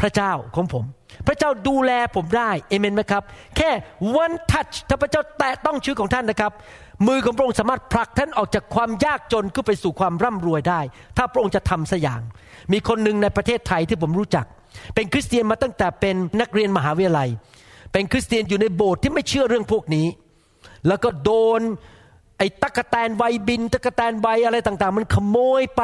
[0.00, 0.84] พระเจ้าของผม
[1.26, 3.22] พระเจ้าดูแลผมได้เอเมนไหมครับ
[3.56, 3.70] แค่
[4.22, 6.52] one touch ถ้าพระเจ้าแตะต้องชีวิตของท่านนะครับ
[7.06, 10.80] มือของพระองค์สามารถผลักท่านออกจากความยากจนขึ้นไปสู่ความร่ำรวยได้
[11.16, 12.20] ถ้าพระองค์จะทำสัอย่าง
[12.72, 14.46] มีคนหนึ่งในประเทศไทยที่ผมรู้จัก
[14.94, 17.28] เป็นคริสเตียนมาตั้งแต่เป็นนักเรียนมหาวิทยาลัย
[17.92, 20.06] เป็นคริสเตียนอยู่ในโบสถ์ที่ไม่เชื่อเรื่องพวกนี้
[20.88, 21.60] แล้วก็โดน
[22.40, 25.82] ไอ้ตักะแตนใบบินตักะแตนใบอะไรต่างๆ มันขโมยไป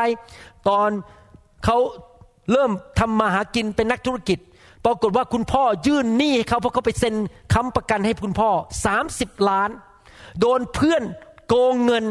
[0.68, 0.90] ตอน
[1.64, 1.78] เขา
[2.52, 4.38] เริ่มทำมาหากินเป็นนักธุรกิจ
[4.84, 7.14] ปรากฏว่าคุณพ่อยื่นหนี้ให้เขาเพราะเขาไปเซ็น
[7.52, 8.50] ค้ำประกันให้คุณพ่อ
[8.98, 9.70] 30 ล้าน
[10.40, 11.02] โดนเพื่อน
[11.48, 12.04] โกงเงิน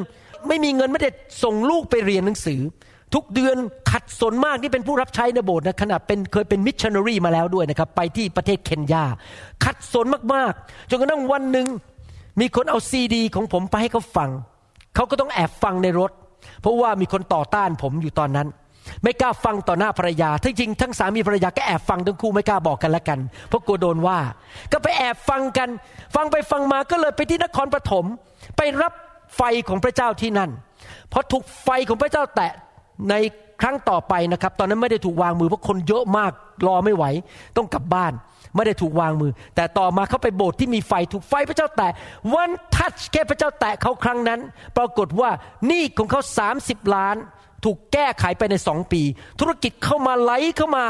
[0.47, 1.09] ไม่มีเงินไม่ได้
[1.43, 2.61] ส่งลูกไปเรียนหนังสือ
[3.13, 3.57] ทุกเดือน
[3.91, 9.03] ขัดสนมากที่เป็นผู้รับใช้ในโบสถ์นะขณะเป็นเคยเป็นมิชชันนารีมาแล้วด้วยนะครับ ไปที่ประเทศเคนยา
[9.65, 11.67] ขัดสนมากๆจนกระทั่งวันหนึ่ง
[12.39, 14.29] มีคนเอาซีดี ของผมไปให้เขาฟัง
[14.95, 16.11] เขาก็ต้องแอบฟังในรถ
[16.61, 18.47] เพราะว่ามีคนต่อต้านผมอยู่ตอนนั้น
[19.03, 24.19] ไม่กล้าฟังต่อหน้าภรรยาทั้งจริงทั้งสามีภรรยาก็แอบฟังทั้งคู่ไม่กล้าบอกกันละกัน เพราะกลัวโดนว่า
[24.71, 25.69] ก็ไปแอบฟังกัน
[26.15, 28.05] ฟังไปฟังมาก็เลยไปที่นครปฐม
[28.57, 28.93] ไปรับ
[29.37, 30.49] ไฟของพระเจ้าที่นั่น
[31.11, 32.51] พอถูกไฟของพระเจ้าแตะ
[33.09, 33.15] ใน
[33.61, 36.31] ครั้งต่อไปนะครับ ตอนนั้นไม่ได้ถูกวางมือเพราะคนเยอะมาก
[36.67, 37.05] รอไม่ไหว
[37.57, 38.13] ต้องกลับบ้าน
[38.55, 41.91] ไม่ได้ถูกวางมือ แต่ต่อมาเขาไปโบสถ์ที่มีไฟถูกไฟพระเจ้าแตะ
[42.33, 44.39] วันทัชแค่พระเจ้าแตะเขาครั้งนั้น
[44.77, 45.29] ปรากฏว่า
[45.69, 46.21] นี้ของเขา
[46.57, 47.15] 30 ล้าน
[47.65, 49.01] ถูกแก้ไขไปในสองปี
[49.39, 50.85] ธุรกิจเข้ามาไหลเข้ามา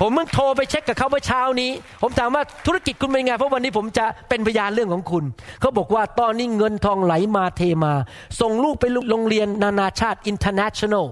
[0.00, 1.70] ผมเพิ่งโทรไปเช็คกับเขาเมื่อเช้านี้
[2.02, 5.24] ผมถามว่าธุรกิจคุณเป็นไงเพราะวันนี้ผมจะเป็นพยานเรื่องของคุณ
[5.60, 7.92] เขาบอกว่าตอนนี้เงินทองไหลมาเทมา
[8.40, 11.06] ส่งลูกไปโรงเรียนนานาชาติ international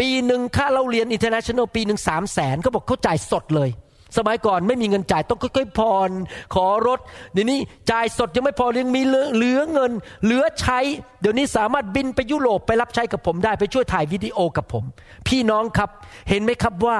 [0.00, 3.70] ปีหนึ่งค่าเราเรียน international ปีหนึ่งสามแสนเขาบอกเขาจ่ายสดเลย
[4.16, 6.10] สมัยก่อนไม่มีเงินจ่ายต้องค่อยๆผ่อน
[6.54, 6.98] ขอรถ
[7.32, 7.58] เดี๋ยวนี้
[7.90, 9.92] จ่ายสดยังไม่พอยังมีเหลือเหลือเงิน
[10.24, 10.78] เหลือใช้
[11.20, 14.84] เดี๋ยวนี้สามารถบินไปยุโรปไปรับใช้กับผมได้ไปช่วยถ่ายวิดีโอกับผม
[15.28, 15.90] พี่น้องครับ
[16.28, 16.98] เห็นไหมครับว่า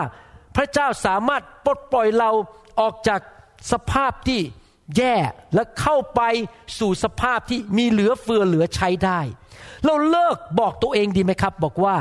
[0.57, 2.31] พระเจ้าสามารถปลดปล่อยเรา
[2.81, 3.21] ออกจาก
[3.73, 4.41] สภาพที่
[4.97, 5.17] แย่
[5.55, 6.21] และเข้าไป
[6.79, 9.21] สู่สภาพที่มีเหลือเฟือเหลือใช้ได้
[9.85, 11.97] เราเลิกบอกตัวเองดีไหมครับ บอกว่า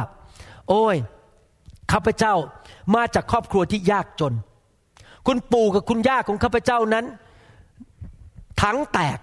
[0.70, 0.96] โอ้ย
[1.92, 2.34] ข้าพเจ้า
[2.96, 4.34] มาจากครอบครัวที่ยากจน
[5.28, 7.06] คุณปู่กับคุณย่าของข้าพเจ้านั้น
[8.62, 9.18] ถังแตก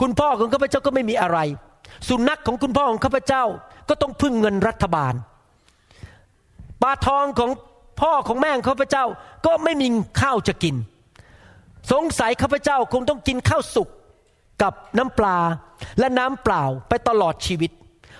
[0.00, 1.38] คุณพ่อของข้าพเจ้าก็ไม่มีอะไร
[2.08, 3.44] สุนัขของคุณพ่อของข้าพเจ้า
[3.88, 5.14] ก็ต้องพึ่งเงินรัฐบาล
[6.82, 7.50] ปลาทองของ
[8.00, 9.04] พ่อของแม่ข้าพเจ้า
[9.46, 9.86] ก็ไม่มี
[10.20, 10.76] ข้าวจะกิน
[11.92, 13.88] สงสัยข้าพเจ้าคงต้องกินข้าวสุก
[14.62, 15.38] กับน้ำปลา
[15.98, 17.70] และน้ำเปล่าไปตลอดชีวิต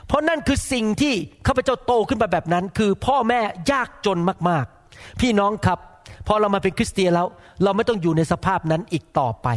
[0.06, 1.14] เพราะนั่นคือสิ่งที่
[1.46, 5.78] ข้าพเจ้าโตขึ้นมาแบบนั้น คือพ่อแม่ยากจนมากๆ พี่น้องครับ
[6.26, 7.26] พอเรามาเป็นคริสเตียนแล้ว
[7.62, 9.48] เราไม่ต้องอยู่ในสภาพนั้นอีกต่อไป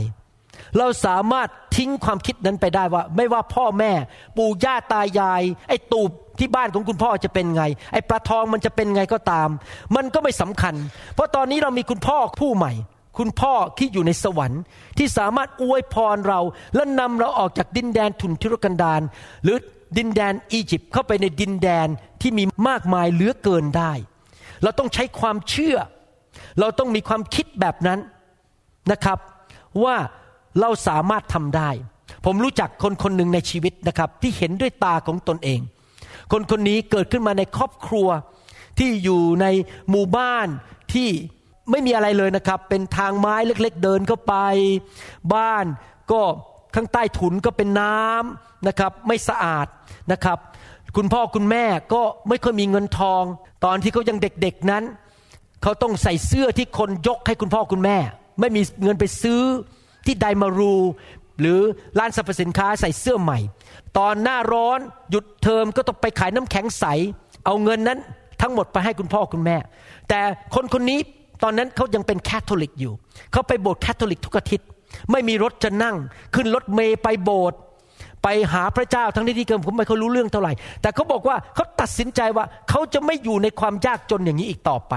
[0.77, 3.91] เราสามารถทิ้งความคิดนั้นไปได้ว่า ไม่ว่าพ่อแม่
[4.37, 9.49] ปู่ย่าตายาย ไอ้ตูบที่บ้านของคุณพ่อจะเป็นไง ไอ้ปลาทองมันจะเป็นไงก็ตาม
[9.95, 10.75] มันก็ไม่สำคัญ
[11.13, 12.73] เพราะตอนนี้เรามีคุณพ่อผู้ใหม่
[13.17, 14.61] คุณพ่อที่อยู่ในสวรรค์
[14.97, 16.39] ที่สามารถอวยพรเรา
[16.75, 19.01] และนำเราออกจากดินแดนทุนทุรกันดาร
[19.43, 19.57] หรือ
[19.97, 21.87] ดินแดนอียิปต์เข้าไปในดินแดน
[22.21, 23.93] ที่มีมากมายเหลือเกินได้
[24.63, 25.77] เราต้องใช้ความเชื่อ
[26.59, 27.99] เราต้องมีความคิดแบบนั้น
[28.91, 29.19] นะครับ
[29.83, 29.95] ว่า
[30.59, 31.69] เราสามารถทำได้
[32.25, 35.59] ผมรู้จักคนคนหนึ่งในชีวิตนะครับ ที่เห็นด้วยตาของตนเอง
[36.31, 38.07] คนคนนี้เกิดขึ้นมาในครอบครัว
[38.79, 39.45] ที่อยู่ใน
[39.89, 40.47] หมู่บ้าน
[40.93, 41.09] ที่
[41.71, 44.35] ไม่มีอะไรเลยนะครับ เป็นทางไม้เล็กๆ เดินเข้าไป
[45.35, 45.65] บ้าน
[46.11, 46.21] ก็
[46.75, 49.67] ข้างใต้ถุนก็เป็นน้ำนะครับ ไม่สะอาด
[50.11, 50.37] นะครับ
[50.95, 53.23] คุณพ่อคุณแม่ก็ไม่ค่อยมีเงินทอง
[53.65, 54.83] ตอนที่เขายังเด็กๆนั้น
[55.63, 57.97] เขาต้องใส่เสื้อที่คนยกให้คุณพ่อคุณแม่
[58.39, 59.41] ไม่มีเงินไปซื้อ
[60.05, 60.75] ที่ไดมารู
[61.39, 61.59] หรือ
[61.99, 63.39] ร้านสรรพสินค้าใส่เสื้อใหม่
[63.97, 64.79] ตอนหน้าร้อน
[65.11, 66.85] หยุดเทอมก็ต้องไปขายน้ำแข็งใส
[67.45, 67.99] เอาเงินนั้น
[68.41, 69.57] ทั้งหมดไปให้คุณพ่อคุณแม่
[70.09, 70.19] แต่
[70.55, 70.99] คนคนนี้
[71.43, 72.93] ตอนนั้นเขายังเป็นคาทอลิกอยู่
[73.31, 74.67] เขาไปโบสถ์คาทอลิกทุกอาทิตย์
[75.11, 75.95] ไม่มีรถจะนั่ง
[76.35, 77.59] ขึ้นรถเมย์ไปโบสถ์
[78.23, 84.93] ไปหาพระเจ้าทั้งที่ที่เกิมผมไม่ค่อยรู้เรื่องเท่าไหร่ แต่เขาบอกว่าเขาตัดสินใจว่าเขาจะไม่อยู่ในความยากจนอย่างนี้อีกต่อไป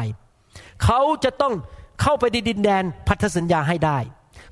[0.85, 1.55] เขาจะต้อง
[2.03, 3.99] เข้าไปในดินแดนพันธสัญญาให้ได้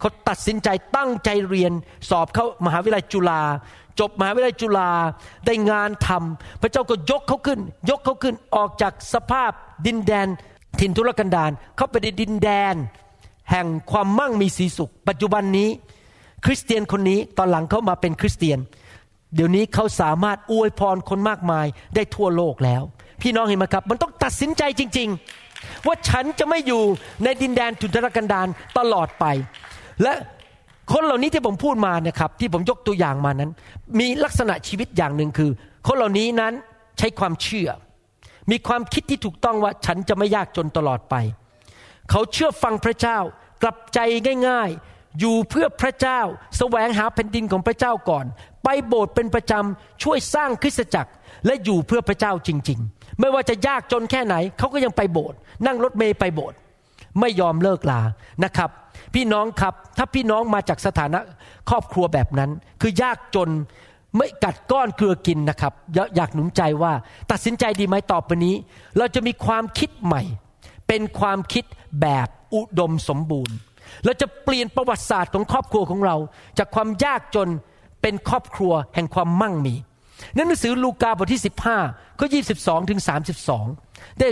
[0.00, 1.72] เขาตัดสินใจตั้งใจเรียน
[2.10, 3.42] สอบเข้ามหาวิทยาลัยจุฬา
[4.00, 4.90] จบมหาวิทยาลัยจุฬา
[5.46, 7.60] ได้งานทำพระเจ้าก็ยกเขาขึ้น
[7.90, 9.50] ยกเขาขึ้นออกจากสภาพ
[9.86, 10.26] ดินแดน
[10.80, 12.74] ถิ่นทุรกันดารเข้าไปในดินแดน
[13.50, 15.68] แห่งความมั่งมีสีสุข ปัจจุบันนี้
[16.44, 18.58] คริสเตียนคนนี้ตอนหลังเขามาเป็นคริสเตียน
[19.34, 22.82] เดี๋ยวนี้เขาสามารถอวยพรคนมากมายได้ทั่วโลกแล้ว
[23.22, 25.49] พี่น้องเห็นไหมครับ มันต้องตัดสินใจจริง ๆ
[25.86, 26.82] ว่าฉันจะไม่อยู่
[27.24, 29.24] ในดินแดนทุนทรกันดารตลอดไป
[30.02, 30.12] และ
[30.92, 33.50] คนเหล่านี้ที่ผมพูดมานะครับที่ผมยกตัวอย่างมานั้น
[33.98, 35.50] มีลักษณะชีวิตอย่างหนึ่งคือ
[35.86, 36.52] คนเหล่านี้นั้น
[36.98, 37.68] ใช้ความเชื่อ
[38.50, 41.14] มีความคิดที่ถูกต้องว่าฉันจะไม่ยากจนตลอดไป
[42.10, 43.18] เขาเชื่อฟังพระเจ้า
[43.62, 43.98] กลับใจ
[44.48, 46.20] ง่ายๆ อยู่เพื่อพระเจ้า
[46.58, 48.26] แสวงหาแผ่นดินของพระเจ้าก่อน
[48.64, 51.10] ไปโบสถ์เป็นประจำช่วยสร้างคริสตจักร
[51.46, 56.56] และอยู่เพื่อพระเจ้าจริง ๆ ไม่ว่าจะยากจนแค่ไหน เขาก็ยังไปโบสถ์นั่งรถเมย์ไปโบสถ์
[57.20, 58.00] ไม่ยอมเลิกลา
[58.44, 58.70] นะครับ
[59.14, 61.18] พี่น้องครับถ้าพี่น้องมาจากสถานะ
[61.70, 63.48] ครอบครัวแบบนั้น คือยากจน
[64.16, 65.72] ไม่กัดก้อนเกลือกินนะครับ
[66.16, 66.92] อยากหนุนใจว่า
[67.30, 68.54] ตัดสินใจดีไหมต่อไปนี้
[68.98, 70.22] เราจะมีความคิดใหม่
[70.88, 71.64] เป็นความคิด
[72.02, 73.56] แบบอุดมสมบูรณ์
[74.04, 76.16] เราจะเปลี่ยนประวัติศาสตร์ของครอบครัวของเรา
[76.58, 77.48] จากความยากจน
[78.02, 79.74] เป็นครอบครัวแห่งความมั่งมี
[80.34, 81.42] ในหนังสือลูกาบทที่
[81.80, 82.26] 15ข้อ
[82.58, 83.00] 22ถึง
[83.58, 84.28] 32 ได้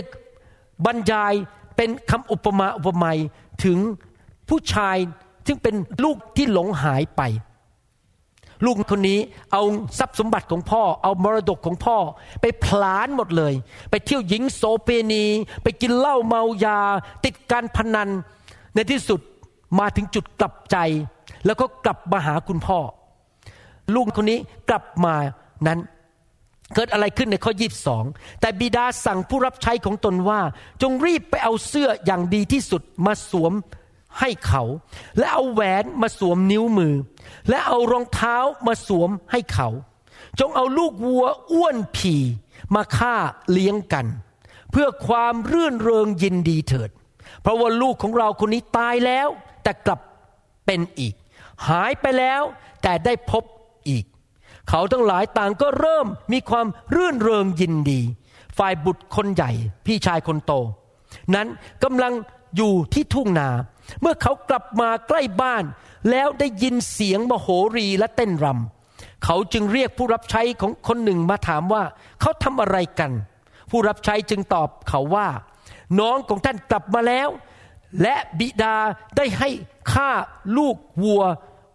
[0.85, 1.33] บรรยาย
[1.75, 3.17] เป็นคำอุปมาอุปไมย
[3.65, 3.77] ถึง
[4.49, 4.97] ผู้ชาย
[5.47, 7.21] ซึ่งเป็นลูกที่หลงหายไป
[8.65, 9.19] ลูกคนนี้
[9.51, 9.61] เอา
[9.99, 11.97] ทรัพย์สมบัติของพ่อ เอามรดกของพ่อ
[12.41, 13.53] ไปพลานหมดเลย
[13.89, 15.25] ไปเที่ยวหญิงโสเปณี
[15.63, 16.79] ไปกินเหล้าเมายา
[17.25, 18.09] ติดการพนัน
[18.73, 19.19] ในที่สุด
[19.79, 20.77] มาถึงจุดกลับใจ
[21.45, 22.79] แล้วก็กลับมาหาคุณพ่อ
[23.93, 25.15] ลูกคนนี้กลับมา
[25.67, 25.79] นั้น
[26.75, 28.05] เกิดอะไรขึ้นในข้อยีบสอง
[28.41, 30.41] แต่บิดาสั่งผู้รับใช้ของตนว่า
[30.81, 33.53] จงรีบไปเอาเสื้ออย่างดีที่สุดมาสวม
[34.19, 34.63] ให้เขา
[35.17, 36.95] และเอาแหวนมาสวมนิ้วมือ
[37.49, 39.69] และเอารองเท้ามาสวมให้เขา
[40.39, 42.15] จงเอาลูกวัวอ้วนผี
[42.75, 43.15] มาฆ่า
[43.51, 44.05] เลี้ยงกัน
[44.71, 46.89] เพื่อความรื่นเริงยินดีเถิด
[47.41, 49.27] เพราะว่าลูกของเราคนนี้ตายแล้ว
[49.63, 49.99] แต่กลับ
[50.65, 51.13] เป็นอีก
[51.67, 52.41] หายไปแล้ว
[52.83, 53.43] แต่ได้พบ
[54.69, 58.01] เขาทั้งหลายต่างก็เริ่มมีความรื่นเริงยินดี
[58.57, 59.51] ฝ่ายบุตรคนใหญ่
[59.85, 60.53] พี่ชายคนโต
[61.35, 61.47] นั้น
[61.83, 62.13] กำลัง
[62.57, 63.49] อยู่ที่ทุ่งนา
[64.01, 65.63] เมื่อเขากลับมาใกล้บ้าน
[66.09, 71.83] แล้วได้ยินเสียงมโหรีและเต้นรำเขาจึงเรียกผู้รับใช้ของคนหนึ่งมาถามว่า
[72.21, 73.11] เขาทำอะไรกัน
[73.69, 75.27] ผู้รับใช้จึงตอบเขาว่า
[75.99, 77.29] น้องของท่านกลับมาแล้ว
[78.01, 78.75] และบิดา
[79.17, 79.49] ได้ให้
[79.93, 80.11] ฆ่า
[80.57, 81.23] ลูกวัว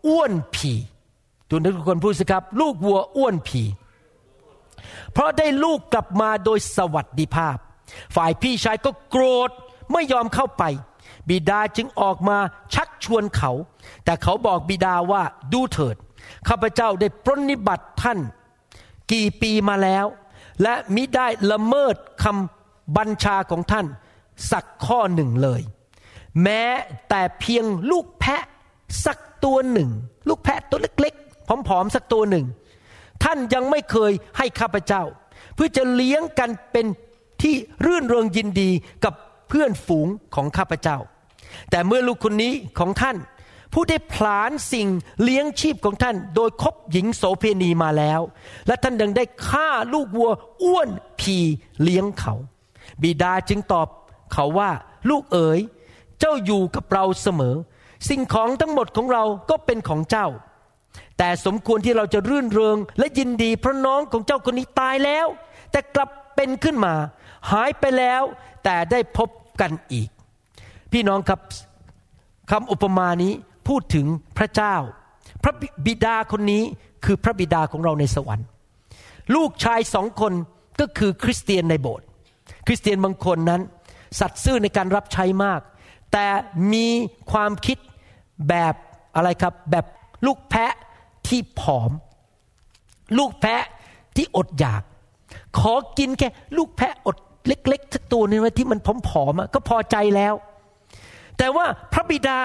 [0.06, 0.72] อ้วนผี
[1.48, 3.62] ตัวนักคนพูดสิครับ ลูกวัวอ้วนผี
[5.12, 7.56] เพราะได้ลูกกลับมาโดยสวัสดิภาพ
[8.16, 9.50] ฝ่ายพี่ชายก็โกรธ
[9.92, 10.62] ไม่ยอมเข้าไป
[11.28, 12.38] บิดาจึงออกมา
[12.74, 13.52] ชักชวนเขา
[14.04, 15.96] แต่เขาบอกบิดาว่าดูเถิด
[16.48, 18.18] ข้าพเจ้าได้ปรนนิบัติท่าน
[19.12, 20.06] กี่ปีมาแล้ว
[20.62, 23.86] และมิได้ละเมิดคำบัญชาของท่าน
[24.50, 25.62] สักข้อหนึ่งเลย
[26.42, 26.64] แม้
[27.08, 28.42] แต่เพียงลูกแพะ
[29.04, 29.90] สักตัวหนึ่ง
[30.28, 31.14] ลูกแพะตัวเล็ก
[31.68, 32.46] ผอมๆสักตัวหนึ่ง
[33.24, 35.02] ท่านยังไม่เคยให้ข้าพเจ้า
[35.54, 36.86] เพื่อจะเลี้ยงกันเป็น
[37.42, 37.54] ที่
[37.86, 38.70] รื่นเริงยินดี
[39.04, 39.14] กับ
[39.48, 40.98] เพื่อนฝูงของข้าพเจ้า
[41.70, 43.16] แต่เมื่อลูกคนนี้ของท่าน
[43.72, 44.88] ผู้ได้ผลานสิ่ง
[45.22, 48.20] เลี้ยงชีพของท่าน โดยคบหญิงโสเพณีมาแล้ว
[48.66, 50.30] และท่านยังได้ฆ่าลูกวัว
[50.62, 50.88] อ้วน
[51.20, 51.36] พี
[51.82, 52.34] เลี้ยงเขา
[53.02, 53.88] บิดาจึงตอบ
[54.32, 54.70] เขาว่า
[55.10, 55.60] ลูกเอ๋ย
[56.20, 57.54] เจ้าอยู่กับเราเสมอ
[58.08, 60.26] สิ่งของทั้งหมดของเราก็เป็นของเจ้า
[61.18, 65.26] แต่สมควรที่เราจะรื่นเริงและยินดีเพราะน้องของเจ้าคนนี้ตายแล้ว
[65.70, 66.94] แต่กลับเป็นขึ้นมา
[67.52, 68.22] หายไปแล้ว
[68.64, 69.28] แต่ได้พบ
[69.60, 70.08] กันอีก
[70.92, 71.40] พี่น้องครับ
[72.50, 73.32] คำอุปมานี้
[73.68, 74.06] พูดถึง
[74.38, 74.74] พระเจ้า
[75.42, 75.54] พระ
[75.86, 76.62] บิดาคนนี้
[77.04, 78.46] คือพระบิดาของเราในสวรรค์
[79.34, 80.32] ลูกชายสองคน
[80.80, 82.06] ก็คือคริสเตียนในโบสถ์
[82.66, 83.62] คริสเตียนบางคนนั้น
[84.20, 85.60] สัตย์ซื่อในการรับใช้มาก
[86.12, 86.26] แต่
[86.72, 86.86] มี
[87.32, 87.78] ความคิด
[88.48, 88.74] แบบ
[89.16, 89.86] อะไรครับแบบ
[90.26, 90.74] ลูกแพะ
[91.28, 91.90] ที่ผอม
[93.18, 93.64] ลูกแพะ
[94.16, 94.82] ที่อดอยาก
[95.58, 100.34] ขอกินแค่ลูกแพะอดเล็กๆสักตัวนึงไว้ที่มันผอมๆก็พอใจแล้ว
[101.38, 102.40] แต่ว่าพระบิดา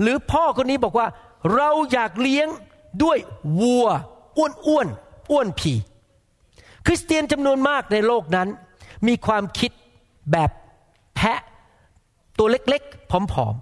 [0.00, 1.06] หรือพ่อคนนี้บอกว่า
[1.54, 2.48] เราอยากเลี้ยง
[3.02, 3.18] ด้วย
[3.60, 3.86] วัว
[4.36, 5.72] อ้วนอ้วนๆอ้วนผี
[6.86, 8.48] คริสเตียนจำนวนมากในโลกนั้น
[9.06, 9.70] มีความคิด
[10.32, 10.50] แบบ
[11.16, 11.40] แพะ
[12.38, 13.12] ตัวเล็กๆผ
[13.46, 13.54] อม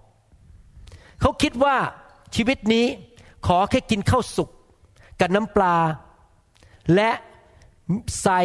[0.56, 1.76] ๆเขาคิดว่า
[2.34, 2.86] ชีวิตนี้
[3.46, 4.50] ขอแค่กินข้าวสุก
[5.20, 5.76] กับน้ำปลา
[6.94, 7.10] และ
[8.22, 8.40] ใส่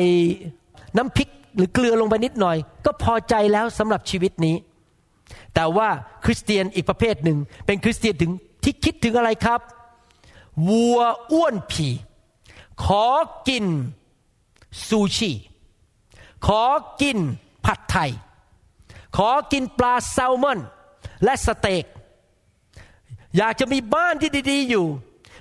[0.98, 4.56] น้ำพริกหรือเกลือลงไปนิดหน่อย ก็พอใจแล้วสำหรับชีวิตนี้
[5.56, 5.90] แต่ว่า
[6.26, 8.32] คริสเตียนอีกประเภทหนึ่ง เป็นคริสเตียนถึง
[8.64, 9.62] ที่คิดถึงอะไรครับ
[10.70, 11.00] วัว
[11.32, 11.88] อ้วนผี
[12.86, 13.06] ขอ
[13.48, 13.66] กิน
[14.88, 15.32] ซูชิ
[16.48, 16.64] ขอ
[17.02, 17.18] กิน
[17.66, 18.12] ผัดไทย
[19.18, 20.60] ขอกินปลาแซลมอน
[21.24, 21.86] และสเต็ก
[23.38, 24.86] อยากจะมีบ้านที่ดี ๆ อยู่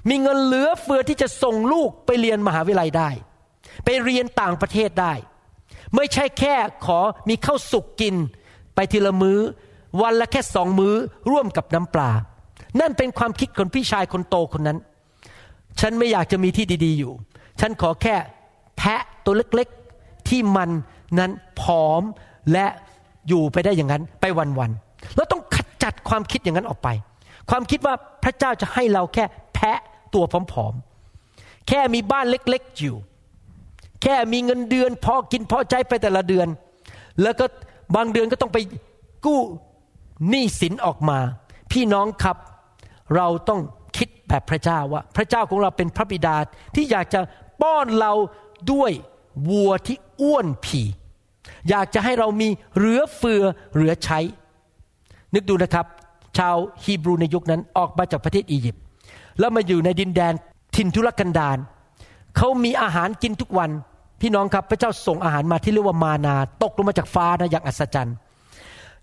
[0.08, 3.10] มีเงินเหลือเฟือที่จะส่งลูกไปเรียนมหาวิทยาลัยได้
[3.84, 5.14] ไปเรียนต่างประเทศได้
[5.94, 8.14] ไม่ใช่แค่ขอมีข้าวสุกกิน
[8.74, 9.38] ไปทีละมื้อ
[10.02, 10.94] วันละแค่สองมื้อ
[11.30, 12.10] ร่วมกับน้ำปลา
[12.80, 14.78] นั่นเป็นความคิดของพี่ชายคนโตคนนั้น
[15.80, 17.12] ฉันไม่อยากจะมีที่ดี ๆ อยู่
[17.60, 18.16] ฉันขอแค่
[18.78, 20.70] แพะตัวเล็กๆ ที่มัน
[21.18, 22.02] นั้นผอม
[22.52, 22.66] และ
[23.28, 26.88] อยู่ไปได้อย่างนั้นไปวันๆแล้วต้องขจัดความคิดอย่างนั้นออกไป
[27.50, 29.78] ความคิดว่าพระเจ้าจะให้เราแค่แพะ
[30.14, 32.96] ตัวผอมๆ แค่มีบ้านเล็กๆอยู่
[34.02, 36.48] แค่มีเงินเดือนพอกินพอใจไปแต่ละเดือน
[37.22, 37.44] แล้วก็
[37.96, 38.58] บางเดือนก็ต้องไป
[39.24, 39.40] กู้
[40.28, 41.18] หนี้สินออกมา
[41.72, 42.36] พี่น้องครับ
[43.16, 43.60] เราต้อง
[43.96, 46.36] คิดแบบพระเจ้าว่า พระเจ้าของเราเป็นพระบิดา
[46.74, 47.20] ที่อยากจะ
[47.62, 48.12] ป้อนเรา
[48.72, 48.92] ด้วย
[49.50, 50.82] วัวที่อ้วนผี
[51.68, 53.42] อยากจะให้เรามีเหลือเฟือ
[53.72, 54.18] เหลือใช้
[55.34, 55.86] นึกดูนะครับ
[56.38, 58.82] ชาวฮีบรูในยุคนั้นออกมาจากประเทศอียิปต์
[59.38, 60.32] แล้วมาอยู่ในดินแดน
[60.76, 61.58] ทินทุรกันดาร
[62.36, 63.70] เขามีอาหารกินทุกวัน
[64.20, 68.16] พี่น้องครับพระเจ้าส่งอาหารมาที่เรียกว่ามานา ตกลงมาจากฟ้านะอย่างอัศจรรย์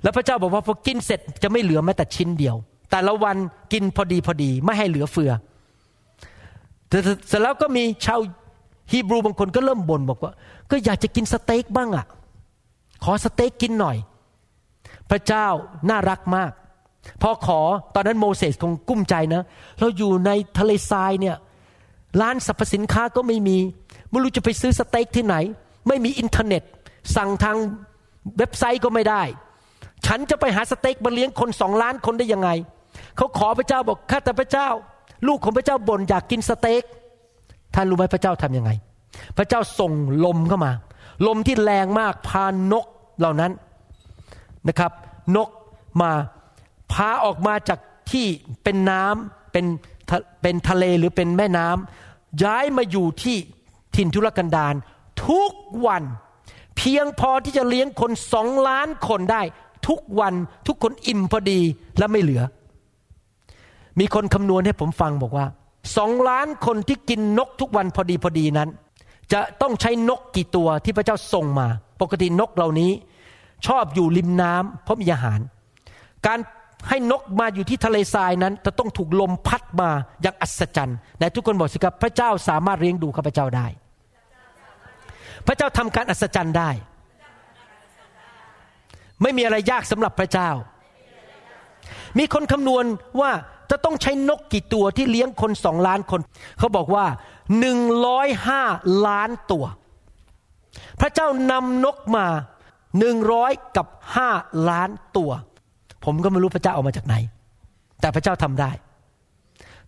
[0.04, 2.56] แล้วพระเจ้าบอกว่าพอกินเสร็จจะไม่เหลือแม้แต่ชิ้นเดียว
[2.92, 3.38] แต่ละวัน
[3.74, 5.32] กินพอดีพอดีไม่ให้เหลือเฟือ
[6.90, 8.20] แต่เสร็จแล้วก็มีชาว
[8.92, 10.34] ฮีบรูบางคนก็เริ่มบ่นบอกว่า
[10.72, 12.06] ก็อยากจะกินสเต็กบ้างอะ่ะ
[13.04, 13.98] ขอสเต็กกินหน่อย
[15.10, 15.48] พระเจ้า
[15.90, 16.52] น่ารักมาก
[17.22, 17.60] พอขอ
[17.96, 19.44] ตอนนั้นโมเสสคงกุ้มใจนะ
[19.80, 21.36] เราอยู่ในทะเลทรายเนี่ย
[22.22, 23.58] ร้านสรรพสินค้าก็ไม่มี
[24.10, 25.36] ไม่รู้จะไปซื้อสเต็กที่ไหน
[25.88, 26.64] ไม่มีอินเทอร์เน็ต
[27.16, 27.58] สั่งทาง
[28.38, 29.22] เว็บไซต์ก็ไม่ได้
[30.06, 32.50] ฉันจะไปหาสเต็กมาเลี้ยงคนสองล้านคนได้ยังไง
[33.18, 34.68] เขาขอพระเจ้าบอกข้าแต่พระเจ้า
[35.28, 36.84] ลูกของพระเจ้าบ่นอยากกินสเต็ก
[37.74, 38.72] ท่านรู้ไหมพระเจ้าทำยังไง
[39.38, 39.92] พระเจ้าส่ง
[40.26, 40.72] ลมเข้ามา
[41.28, 42.86] ลมที่แรงมากพานก
[43.20, 43.52] เหล่านั้น
[44.68, 44.92] นะครับ
[45.36, 45.50] นก
[46.02, 46.12] มา
[46.96, 47.80] พาออกมาจาก
[48.12, 48.28] ที่
[48.64, 49.66] เป็นน้ำเป็น
[50.42, 53.38] เป็นทะเลหรือเป็นแม่น้ำย้ายมาอยู่ที่
[53.96, 54.76] ถิ่นทุรกันดาร
[55.28, 55.52] ทุก
[55.86, 56.04] วัน
[56.78, 59.42] เพียงพอที่จะเลี้ยงคนสองล้านคนได้
[59.88, 60.34] ทุกวัน
[60.68, 61.60] ทุกคนอิ่มพอดี
[61.98, 62.44] และไม่เหลือ
[64.00, 65.48] มีคนคำนวณให้ผมฟังบอกว่า
[65.98, 68.70] สองล้านคนที่กินนกทุกวันพอดีพอดีนั้น
[69.34, 71.68] จะต้องใช้นกกี่ตัวที่พระเจ้าส่งมา
[72.02, 72.92] ปกตินกเหล่านี้
[73.68, 75.40] ชอบอยู่ริมน้ำเพราะมีอาหาร
[76.26, 76.40] การ
[76.90, 79.90] ให้นกมาอยู่ที่ทะเลทรายนั้น จะต้องถูกลมพัดมา
[80.22, 83.68] อย่างอัศจรรย์แต่ทุกคนบอกสิครับพระเจ้าสามารถเลี้ยงดูข้าพเจ้าได้
[85.48, 86.70] พระเจ้าทำการอัศจรรย์ได้
[89.22, 90.50] ไม่มีอะไรยากสำหรับพระเจ้า
[92.18, 92.86] มีคนคำนวณ
[93.22, 93.32] ว่า
[93.72, 96.22] จะต้องใช้นกกี่ตัวที่เลี้ยงคนสองล้านคน
[96.60, 97.06] เขาบอกว่า
[97.60, 98.64] หนึ่งร้อยห้า
[99.08, 99.66] ล้านตัว
[101.02, 102.26] พระเจ้านำนกมา
[103.00, 104.30] หนึ่งร้อยกับห้า
[104.70, 105.32] ล้านตัว
[106.06, 107.16] ผมก็ไม่รู้พระเจ้าเอามาจากไหน
[108.02, 108.72] แต่พระเจ้าทำได้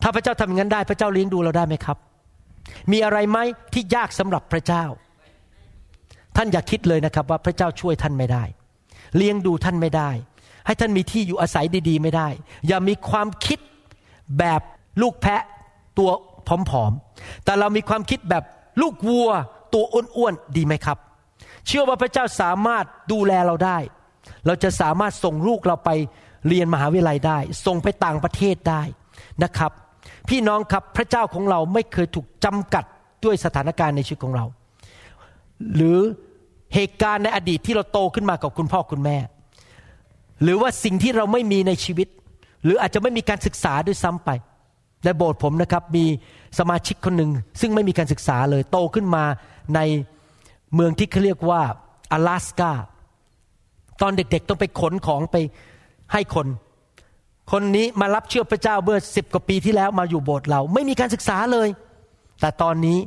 [0.01, 1.97] ถ้าพระเจ้าทำอย่างนั้นได้ พระเจ้าเลี้ยงดูเราได้ไหมครับ
[2.91, 3.37] มีอะไรไหม
[3.73, 4.85] ที่ยากสำหรับพระเจ้า
[6.35, 8.43] ท่านอย่าคิดเลยนะครับว่าพระเจ้าช่วยท่านไม่ได้
[9.17, 10.09] เลี้ยงดูท่านไม่ได้
[10.65, 12.27] ให้ท่านมีที่อยู่อาศัยดี ๆ ไม่ได้
[12.67, 13.59] อย่ามีความคิด
[14.39, 14.61] แบบ
[15.01, 15.41] ลูกแพะ
[15.97, 16.09] ตัว
[16.47, 18.43] ผอมๆ แต่เรามีความคิดแบบ
[18.81, 19.29] ลูกวัว
[19.73, 20.97] ตัวอ้วนๆ ดีไหมครับ
[21.67, 23.77] เชื่อว่าพระเจ้าสามารถดูแลเราได้
[24.47, 25.89] เราจะสามารถส่งลูกเราไป
[26.47, 28.81] เรียนมหาวิทยาลัยได้ ส่งไปต่างประเทศได้
[29.43, 29.71] นะครับ
[30.29, 32.85] พี่น้องครับพระเจ้าของเราไม่เคยถูกจำกัด
[33.25, 34.45] ด้วยสถานการณ์ในชีวิตของเรา
[35.75, 35.99] หรือ
[36.75, 39.17] เหตุการณ์ในอดีตที่เราโตขึ้นมากับคุณพ่อคุณแม่
[40.43, 42.07] หรือว่าสิ่งที่เราไม่มีในชีวิต
[42.63, 44.29] หรืออาจจะไม่มีการศึกษาด้วยซ้ำไป
[45.03, 46.05] ในโบสถ์ผมนะครับมี
[46.59, 47.31] สมาชิกคนหนึ่ง
[47.61, 49.23] ซึ่งไม่มีการศึกษาเลยโตขึ้นมา
[49.75, 49.79] ใน
[50.73, 51.61] เมืองที่เขาเรียกว่า
[52.13, 52.71] 阿拉สกา
[54.01, 55.37] ตอนเด็กๆต้องไปขนของไป
[56.13, 56.47] ให้คน
[57.51, 61.67] คนนี้มารับเชื่อพระเจ้าเมื่อสิบกว่าปีที่แล้วมาอยู่โบสถ์เรา ไม่มีการศึกษาเลย
[62.41, 62.97] แต่ตอนนี้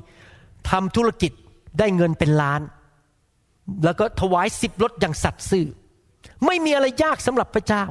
[0.71, 1.33] ทำธุรกิจ
[1.79, 2.61] ได้เงินเป็นล้าน
[3.85, 5.67] แล้วก็ถวายสิบรถอย่างสัตย์ซื่อ
[6.47, 7.85] ไม่มีอะไรยากสำหรับพระเจ้า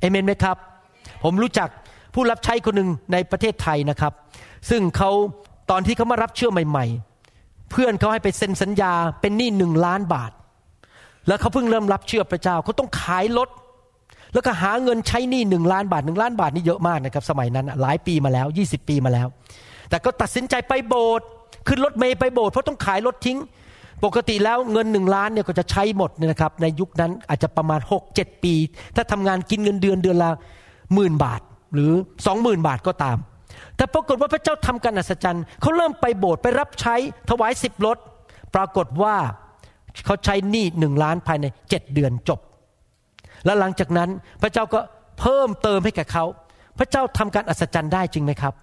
[0.00, 0.56] เอเมนไหมครับ
[1.24, 1.68] ผมรู้จัก
[2.14, 4.12] ผู้รับใช้คนหนึ่งในประเทศไทยนะครับ
[4.70, 5.10] ซึ่งเขา
[5.70, 6.86] ตอนที่เขามารับเชื่อใหม่
[7.28, 10.32] ๆ เพื่อนเขาให้ไปเซ็นสัญญาเป็นหนี้หนึ่งล้านบาท
[11.28, 13.48] แล้วเขาเพิ่งเริ่มรับเชื่อพระเจ้าเขาต้องขายรถ
[14.34, 19.26] แล้วก็หาเงินใช้หนี้หนึ่งล้านบาทหนึ่งล้านบาทนี่เยอะมากนะครับสมัยนั้นหลายปีมาแล้ว 20 ปีมาแล้ว
[19.90, 21.26] แต่ก็ตัดสินใจไปโบสถ์
[21.66, 23.38] ขึ้นรถเมย์ไปโบสถ์เพราะต้องขายรถทิ้ง
[24.04, 28.54] ปกติแล้วเงินหนึ่งล้านเนี่ยก็จะใช้หมดนะครับ ในยุคนั้นอาจจะประมาณ 6 7 ปี
[28.96, 30.30] ถ้าทำงานกินเงินเดือนเดือนละ
[30.94, 31.40] หมื่นบาท
[31.74, 31.92] หรือ
[32.26, 33.16] สองหมื่นบาทก็ตาม
[33.76, 36.94] แต่ปรากฏว่าพระเจ้าทำการอัศจรรย์เขาเริ่มไปโบสถ์ไปรับใช้
[37.30, 37.98] ถวายสิบรถ
[38.54, 39.16] ปรากฏว่า
[40.04, 42.40] เขาใช้หนี้หนึ่งล้านภายในเจ็ดเดือนจบ
[43.44, 44.10] แล้วหลังจากนั้น
[44.42, 44.80] พระเจ้าก็
[45.20, 46.24] เพิ่มเติมให้กับเขา
[46.78, 48.54] พระเจ้าทำการอัศจรรย์ได้จริงไหมครับ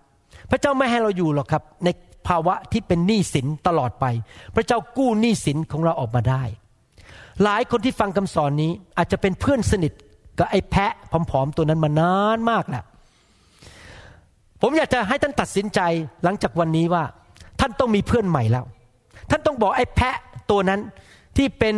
[0.52, 1.90] พระเจ้าไม่ให้เราอยู่หรอกครับใน
[2.28, 4.06] ภาวะที่เป็นหนี้สินตลอดไป
[4.56, 6.44] พระเจ้ากู้หนี้สินของเราออกมาได้
[7.44, 9.94] หลายคนที่ฟังคำสอนนี้อาจจะเป็นเพื่อนสนิท
[10.40, 12.84] กับไอ้แพะผอมๆตัวนั้นมานานมากแหละ
[14.62, 15.80] ผมอยากจะให้ท่านตัดสินใจ
[16.24, 17.04] หลังจากวันนี้ว่า
[17.60, 18.66] ท่านต้องมีเพื่อนใหม่แล้ว
[19.30, 20.16] ท่านต้องบอกไอ้แพะ
[20.52, 20.80] ตัวนั้น
[21.38, 21.76] ที่เป็น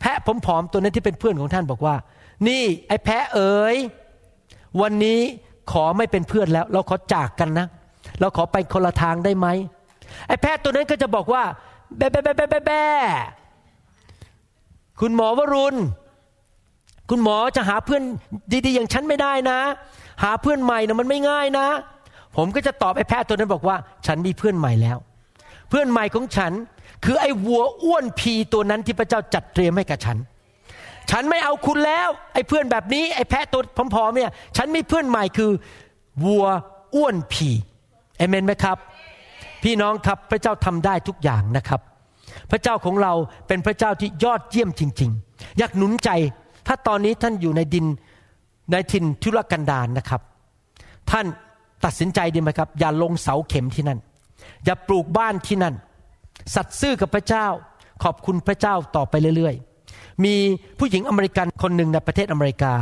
[0.00, 1.94] แพะผอมๆตัวนั้นที่เป็นเพื่อนของท่านบอกว่า
[2.48, 3.76] นี่ไอ้แพะเอ๋ย
[4.80, 5.20] วันนี้
[5.72, 7.66] ขอไม่เป็นเพื่อนแล้ว เราขอจากกันนะ
[8.20, 9.46] เราขอไปคนละทางได้ไหม
[10.28, 11.42] ไอ้แพะตัวนั้นก็จะบอกว่า
[11.96, 12.72] แบแบแบแบแบแบ
[15.00, 15.76] คุณหมอวรุณ
[17.10, 18.02] คุณหมอจะหาเพื่อน
[18.66, 19.58] ดีๆอย่างฉันไม่ได้นะ
[20.22, 21.66] หาเพื่อนใหม่นะมันไม่ง่ายนะ
[22.36, 24.98] ผมก็จะตอบไอ้แพะตัวนั้นบอกว่า ฉันมีเพื่อนใหม่แล้ว
[25.68, 26.52] เพื่อนใหม่ของฉัน
[27.04, 30.18] คือไอ้วัวอ้วนพีตัวนั้นที่พระเจ้าจัดเตรียมให้กับฉัน
[31.10, 33.60] ฉันไม่เอาคุณแล้วไอ้เพื่อนแบบนี้ไอ้แพะตัว
[33.94, 35.50] ผอมๆเนี่ยฉันมีเพื่อนใหม่คือ
[36.24, 36.46] วัว
[36.94, 37.48] อ้วนพี
[38.16, 38.76] เอเมนไหมครับ
[39.62, 41.80] พี่น้องครับพระเจ้าทำได้ทุกอย่างนะครับ
[42.50, 43.12] พระเจ้าของเรา
[43.48, 46.10] เป็นพระเจ้าที่ยอดเยี่ยมจริง ๆ อยากหนุนใจ
[46.66, 47.86] ถ้าตอนนี้ท่านอยู่ในดิน
[48.72, 50.20] ในถิ่นทุรกันดารนนะครับ
[51.10, 51.26] ท่าน
[51.84, 53.98] ตัดสินใจดีไหมครับ อย่าลงเสาเข็มที่นั่น
[54.64, 55.74] อย่าปลูกบ้านที่นั่น
[56.54, 57.46] สัตย์ซื่อกับพระเจ้า
[58.04, 60.34] ขอบคุณพระเจ้าต่อไปเรื่อยๆ มี
[60.78, 62.72] ผู้หญิงอเมริกันคนหนึ่งในประเทศอเมริกา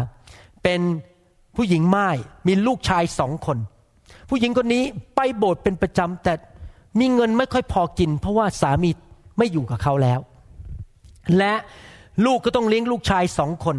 [0.62, 0.81] เป็น
[1.57, 2.09] ผู้หญิงไม้
[2.47, 3.59] มีลูกชายสองคน
[4.29, 4.85] ผู้หญิงคนนี้
[5.17, 6.35] ไปโบสถ์เป็นประจำแต่
[7.01, 8.91] มีเงินไม่ค่อยพอกิน เพราะว่าสามี
[9.39, 10.21] ไม่อยู่กับเขาแล้ว
[11.39, 11.55] และ
[12.25, 13.77] ลูกก็ต้องเลี้ยงลูกชายสองคน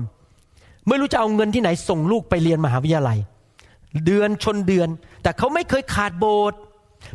[0.88, 3.19] ไม่รู้จะเอาเงินที่ไหนส่งลูกไปเรียนมหาวิทยาลัย
[4.05, 4.89] เดือนชนเดือน
[5.23, 6.59] แต่เขาไม่เคยขาดโบสถ์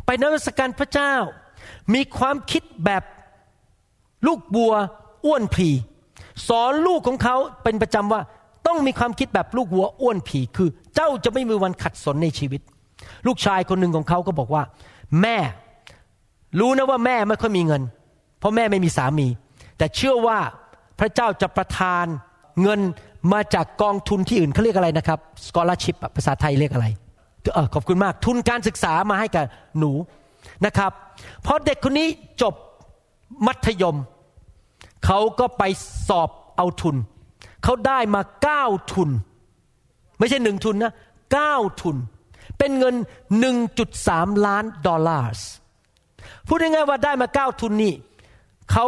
[0.05, 1.13] ไปนมัสการพระเจ้า
[1.93, 3.03] มีความคิดแบบ
[4.27, 4.73] ลูกบัว
[5.25, 5.69] อ้วนพลี
[6.47, 8.21] สอนลูกของเขาเป็นประจำว่า
[8.67, 12.61] ต้องมีความคิดแบบลูกวัวอ้วนผีคือเจ้าจะไม่มีวันขัดสนในชีวิต
[13.27, 14.63] ลูกชายคนหนึ่งของเขาก็บอกว่า
[15.21, 15.37] แม่
[16.59, 17.81] รู้นะว่าแม่ไม่ค่อยมีเงิน
[18.39, 19.27] เพราะแม่ไม่มีสามี
[19.77, 20.39] แต่เชื่อว่า
[20.99, 22.05] พระเจ้าจะประทาน
[22.61, 22.79] เงิน
[23.33, 26.87] มาจากกองทุนที่อื่นเขาเรียกอะไรนะครับ scholarship ภาษาไทยเรียกอะไร
[27.53, 29.45] เออขอบคุณมากทุนการศึกษามาให้กับ
[29.79, 29.91] หนู
[30.65, 30.91] นะครับ
[31.45, 32.07] พอเด็กคนนี้
[32.41, 32.53] จบ
[33.45, 33.97] มัธยม
[35.05, 35.63] เขาก็ไป
[36.07, 36.95] สอบเอาทุน
[37.63, 39.09] เขาได้มาเก้าทุน
[40.17, 40.93] ไม่ใช่หนึ่งทุนนะ
[41.33, 41.97] เก้าทุน
[42.57, 42.95] เป็นเงิน
[43.69, 45.45] 1.3 ล้านดอลลาร์
[46.47, 47.93] พูดง่ายๆว่าได้มาเก้าทุนนี่
[48.71, 48.85] เขา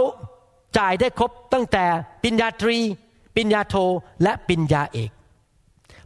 [0.77, 1.85] จ่ายได้ครบตั้งแต่
[2.23, 2.77] ปิญญาตรี
[3.35, 3.75] ปิญญาโท
[4.23, 5.11] และปิญญาเอก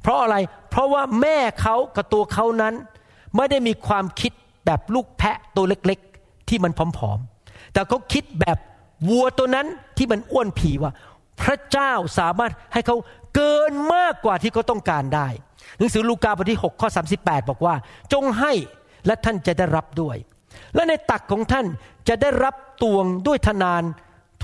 [0.02, 0.36] เพราะอะไร
[0.70, 2.74] เพราะว่าแม่เขากับตัวเขานั้น
[3.36, 4.34] ไม่ได้มีความคิด
[4.68, 8.58] แบบลูกแพะตัวเล็กๆ ที่มันผอมๆ แต่เขาคิดแบบ
[9.10, 10.92] วัวตัวนั้นที่มันอ้วนผีว่า
[11.42, 12.96] พระเจ้าสามารถให้เขา
[13.36, 15.28] เกินมากกว่าที่เขาต้องการได้
[15.78, 16.90] หนังสือลูกาบทที่ 6 ข้อ
[17.20, 17.76] 38 บอกว่า
[18.14, 18.54] จงให้
[19.06, 20.18] และท่านจะได้รับด้วย
[20.76, 21.66] และในตักของท่าน
[22.08, 23.84] จะได้รับตวงด้วยทนาน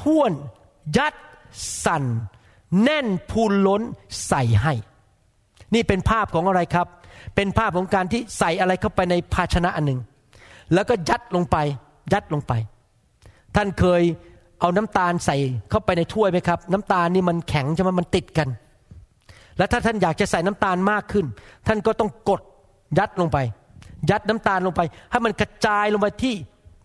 [0.01, 0.32] ท่วน
[0.97, 1.13] ยัด
[1.86, 2.03] สั่น
[2.84, 3.82] แน่นพูนล้น
[4.28, 4.74] ใส่ให้
[5.74, 6.88] นี่เป็นภาพของอะไรครับ
[7.36, 9.99] เป็นภาพของการที่ใส่อะไรเข้าไปในภาชนะอันหนึ่ง
[10.74, 11.57] แล้วก็ยัดลงไป
[12.13, 12.53] ยัดลงไป
[13.55, 14.01] ท่านเคย
[14.59, 15.38] เอาน้ำตาลใส่
[15.69, 18.47] เข้าไปในถ้วยไหมครับ น้ำตาลนี่มันแข็งใช่ไหมมันติดกัน
[19.57, 21.26] แล้วถ้าท่านอยากจะใส่น้ำตาลมากขึ้น
[21.67, 22.41] ท่านก็ต้องกด
[22.97, 23.38] ยัดลงไป
[24.09, 26.36] ยัดน้ำตาลลงไป ให้มันกระจายลงไปที่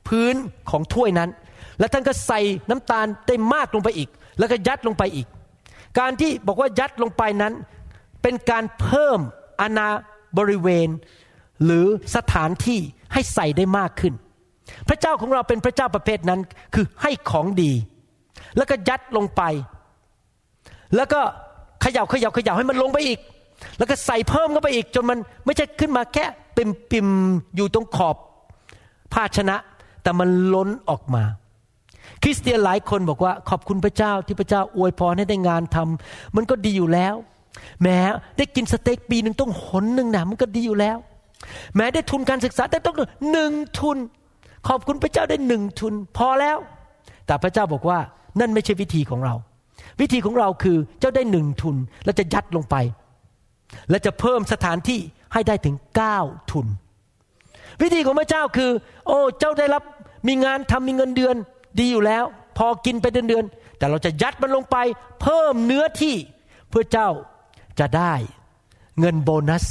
[0.09, 0.34] พื้น
[0.70, 1.30] ของถ้วยนั้น
[1.78, 4.09] แล้วท่านก็ใส่น้ำตาลได้มากลงไปอีก
[4.39, 5.26] แล้วก็ยัดลงไปอีก
[5.99, 7.53] การที่บอกว่ายัดลงไปนั้น
[8.22, 9.18] เป็นการเพิ่ม
[9.61, 9.89] อาณา
[10.39, 10.89] บริเวณ
[11.64, 11.86] หรือ
[12.16, 12.80] สถานที่
[13.12, 14.14] ให้ใส่ได้มากขึ้น
[14.88, 16.40] พระเจ้าของเราเป็นพระเจ้าประเภทนั้น
[16.74, 17.72] คือให้ของดี
[18.56, 19.42] แล้วก็ยัดลงไป
[20.96, 21.20] แล้วก็
[21.80, 23.18] เขย่าเขย่าเขย่าให้มันลงไปอีก
[23.78, 26.24] แล้วก็ใส่เพิ่มเข้าไปอีก จนมันไม่ใช่ขึ้นมาแค่
[26.56, 27.06] ปิมปิม
[27.56, 28.16] อยู่ตรงขอบ
[29.12, 29.56] ภาชนะ
[30.02, 31.24] แต่มันล้นออกมา
[32.22, 37.14] คริสเตียนหลายคนบอกว่า ขอบคุณพระเจ้าที่พระเจ้าอวยพรให้ได้งานทำมันก็ดีอยู่แล้ว
[37.82, 37.98] แม้
[38.38, 40.98] ได้กินสเต็กปีหนึ่งต้องหนหนึ่งนะมันก็ดีอยู่แล้ว
[41.76, 42.97] แม้ได้ทุนการศึกษาแต่ต้อง
[43.32, 43.99] หนึ่งทุน
[44.68, 46.59] ขอบคุณพระเจ้าได้หนึ่งทุน พอแล้ว
[47.26, 47.99] แต่พระเจ้าบอกว่า
[48.41, 49.34] นั่นไม่ใช่วิธีของเรา
[50.01, 52.76] วิธีของเราคือเจ้าได้หนึ่งทุน แล้วจะยัดลงไป
[53.91, 55.01] และจะเพิ่มสถานที่
[55.32, 56.18] ให้ได้ถึงเก้า
[56.51, 56.66] ทุน
[57.82, 58.70] วิธีของพระเจ้าคือ
[59.07, 59.82] โอ้เจ้าได้รับ
[60.28, 61.36] มีงานทำมีเงินเดือน
[61.78, 62.24] ดีอยู่แล้ว
[62.59, 63.45] พอกินไปเดือนเดือน
[63.78, 64.76] แต่เราจะยัดมันลงไป
[65.22, 66.14] เพิ่มเนื้อที่
[66.70, 67.11] เพื่อเจ้า
[67.78, 68.14] จะได้
[69.01, 69.66] เงินโบนัส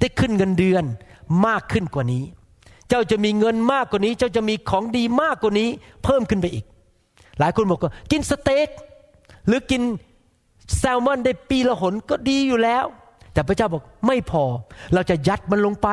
[0.00, 0.84] ได้ขึ้นเงินเดือน
[1.46, 2.24] มากขึ้นกว่านี้
[2.88, 5.68] เจ้าจะมีเงินมากกว่านี้ เจ้าจะมีของดีมากกว่านี้
[6.04, 6.64] เพิ่มขึ้นไปอีก
[7.38, 8.68] หลายคนบอกว่ากินสเต็ก
[9.46, 9.82] หรือกิน
[10.78, 12.84] แซลมอนได้ปีละหนก็ดีอยู่แล้ว
[13.32, 14.44] แต่พระเจ้าบอกไม่พอ
[14.94, 15.88] เราจะยัดมันลงไป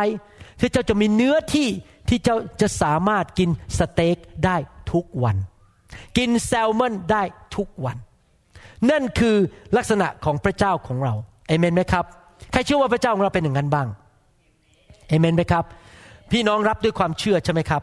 [0.59, 1.67] ที่เจ้าจะมีเนื้อที่
[2.09, 4.57] ที่เจ้าจะสามารถกินสเต็กได้
[4.91, 5.37] ทุกวัน
[6.17, 7.23] กินแซลมอนได้
[7.55, 7.97] ทุกวัน
[8.89, 9.35] นั่นคือ
[9.77, 11.13] ลักษณะของพระเจ้าของเรา
[11.47, 12.05] เอเมนไหมครับ
[12.51, 13.87] ใครเชื่อว่าพระเจ้าของเราเป็นอย่างนั้นบ้าง
[15.07, 15.63] เอเมนไหมครับ
[16.31, 17.81] พี่น้องรับด้วยความเชื่อใช่ไหมครับ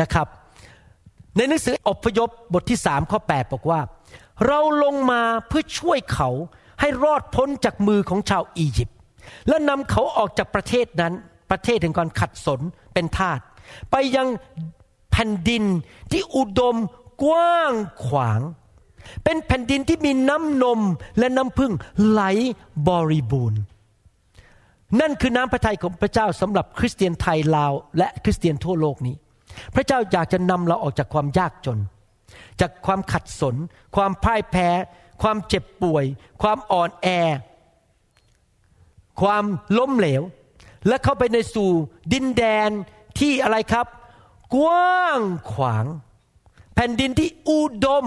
[0.00, 0.26] นะครับ
[1.36, 3.80] ในหนังสืออพยพบทที่สามข้อ8บอกว่า
[4.46, 6.30] เราลงมาเพื่อช่วยเขา
[6.80, 8.96] ให้รอดพ้นจากมือของชาวอียิปต์
[9.48, 11.12] และนำเขาออกจากประเทศนั้น
[11.50, 12.60] ประเทศแห่งการขัดสน
[12.94, 13.38] เป็นทาส
[13.90, 14.26] ไปยัง
[15.12, 15.64] แผ่นดิน
[16.12, 16.76] ที่อุดม
[17.24, 17.72] กว้าง
[18.06, 18.40] ขวาง
[19.24, 20.80] เป็นแผ่นดินที่มีน้ำนม
[21.18, 21.72] และน้ำพึ่ง
[22.06, 22.22] ไหล
[22.88, 23.60] บริบูรณ์
[25.00, 29.16] นั่นคือน้ำพระทัยของพระเจ้าสำหรับคริสเตียนไทยลาว และคริสเตียนทั่วโลกนี้
[29.74, 31.78] พระเจ้าอยากจะนำเราออกจากความยากจน
[32.60, 33.56] จากความขัดสน
[33.96, 34.68] ความพ่ายแพ้
[35.22, 36.04] ความเจ็บป่วย
[36.42, 37.08] ความอ่อนแอ
[39.20, 39.44] ความ
[39.78, 40.22] ล้มเหลว
[40.88, 41.70] และเข้าไปในสู่
[42.12, 42.70] ดินแดน
[43.18, 43.86] ที่อะไรครับ
[44.56, 45.20] กว้าง
[45.52, 45.86] ขวาง
[46.74, 48.04] แผ่นดินที่อุดม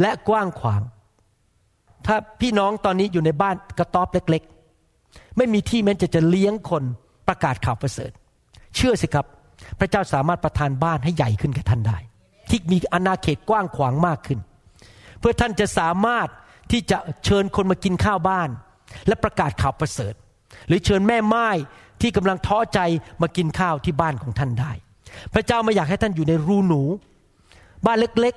[0.00, 0.82] และกว้างขวาง
[2.06, 4.42] ถ้าพี่น้องตอนนี้อยู่ในบ้านกระต๊อบเล็ก
[5.36, 6.84] ไม่มีที่แม้จะจะเลี้ยงคน
[7.28, 8.10] ประกาศข่าวประเสริฐ
[8.76, 9.26] เชื่อสิครับ
[9.78, 11.98] พระเจ้าสามารถประทานบ้านให้ใหญ่ขึ้นกับท่านได้
[12.50, 14.38] ที่มีอาณาเขตกว้างขวางมากขึ้น
[15.20, 16.28] เพื่อท่านจะสามารถ
[16.70, 18.48] ที่จะเชิญคนมากินข้าวบ้าน
[19.08, 20.14] และประกาศข่าวประเสริฐ
[20.68, 21.48] หรือเชิญแม่ไม้
[22.00, 22.80] ที่กำลังท้อใจ
[23.22, 24.72] มากินข้าวที่บ้านของท่านได้
[25.34, 26.82] พระเจ้าไม่อยากให้ท่านอยู่ในรูหนู
[27.86, 28.34] บ้านเล็ก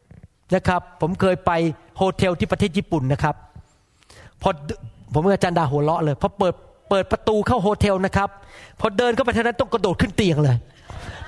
[0.00, 1.50] ๆนะครับ ผมเคยไป
[1.96, 3.36] hotel ที่ประเทศญี่ปุ่นนะครับ
[4.42, 4.50] พอ
[5.12, 6.54] ผมกับอาจารย์ดาหัวเราะเลยพอเปิด
[6.90, 8.28] เปิดประตูเข้า hotel นะครับ
[8.80, 10.56] พอเดินเข้าไปเท่านั้นต้องกระโดดขึ้นเตียงเลย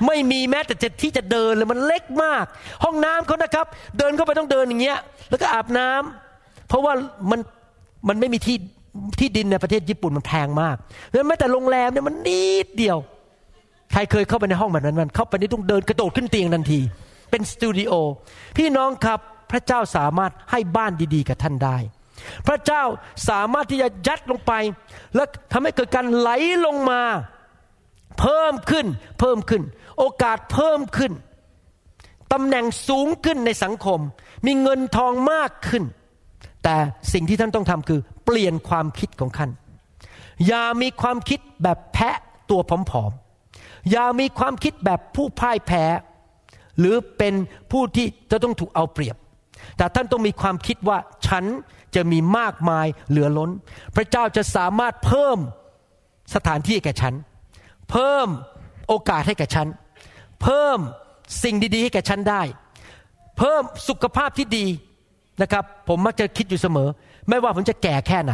[0.06, 2.44] ไม่มีแม้แต่จะที่จะเดินเลยมันเล็กมาก
[2.84, 3.66] ห้องน้ำเขานะครับ
[3.98, 4.98] เดินเข้าไปต้องเดินอย่างเงี้ย
[5.30, 6.92] แล้วก็อาบน้ำเพราะว่า
[7.30, 7.40] มัน
[8.08, 8.56] มันไม่มีที่
[9.18, 10.76] ที่ดินในประเทศญี่ปุ่นมันแพงมาก
[11.12, 12.98] แล้วแม้แต่โรงแรมเนี่ยมันนิดเดียว
[13.92, 16.80] ใครเคยเข้าไปในห้องแบบนั้นมันเข้าไปนี่ต้องเดินกระโดดขึ้นเตียงทันที
[17.30, 17.92] เป็นสตูดิโอ
[18.56, 19.18] พี่น้องครับ
[19.50, 21.76] พระเจ้าสามารถให้บ้านดีๆ กับท่านได้
[22.46, 22.82] พระเจ้า
[23.28, 24.52] สามารถที่จะยัดลงไป
[25.14, 26.30] และทำให้เกิดการไหล
[26.66, 27.02] ลงมา
[28.20, 28.86] เพิ่มขึ้น
[29.20, 29.62] เพิ่มขึ้น
[29.98, 31.12] โอกาสเพิ่มขึ้น
[32.32, 34.00] ตำแหน่งสูงขึ้นในสังคม
[34.46, 35.84] มีเงินทองมากขึ้น
[36.64, 36.76] แต่
[37.12, 39.50] สิ่งที่ท่านต้องทำคือ เปลี่ยนความคิดของท่าน
[40.46, 42.16] อย่ามีความคิดแบบแพะ
[42.50, 42.60] ตัว
[42.90, 45.84] ผอมๆอย่ามีความคิดแบบผู้พ่ายแพ้
[46.78, 47.34] หรือเป็น
[47.72, 49.16] ผู้ที่จะต้องถูกเอาเปรียบ
[49.76, 51.44] แต่ท่านต้องมีความคิดว่าฉัน
[51.94, 53.50] จะมีมากมายเหลือล้น
[53.96, 55.38] พระเจ้าจะสามารถเพิ่ม
[56.34, 57.14] สถานที่แก่ฉัน
[57.90, 58.28] เพิ่ม
[58.88, 59.66] โอกาสให้แก่ฉัน
[60.42, 60.78] เพิ่ม
[61.42, 62.42] สิ่งดีๆให้แก่ฉันได้
[63.38, 64.66] เพิ่มสุขภาพที่ดี
[65.42, 66.88] นะครับ ผมมักจะคิดอยู่เสมอ
[67.28, 68.32] ไม่ว่าผมจะแก่แค่ไหน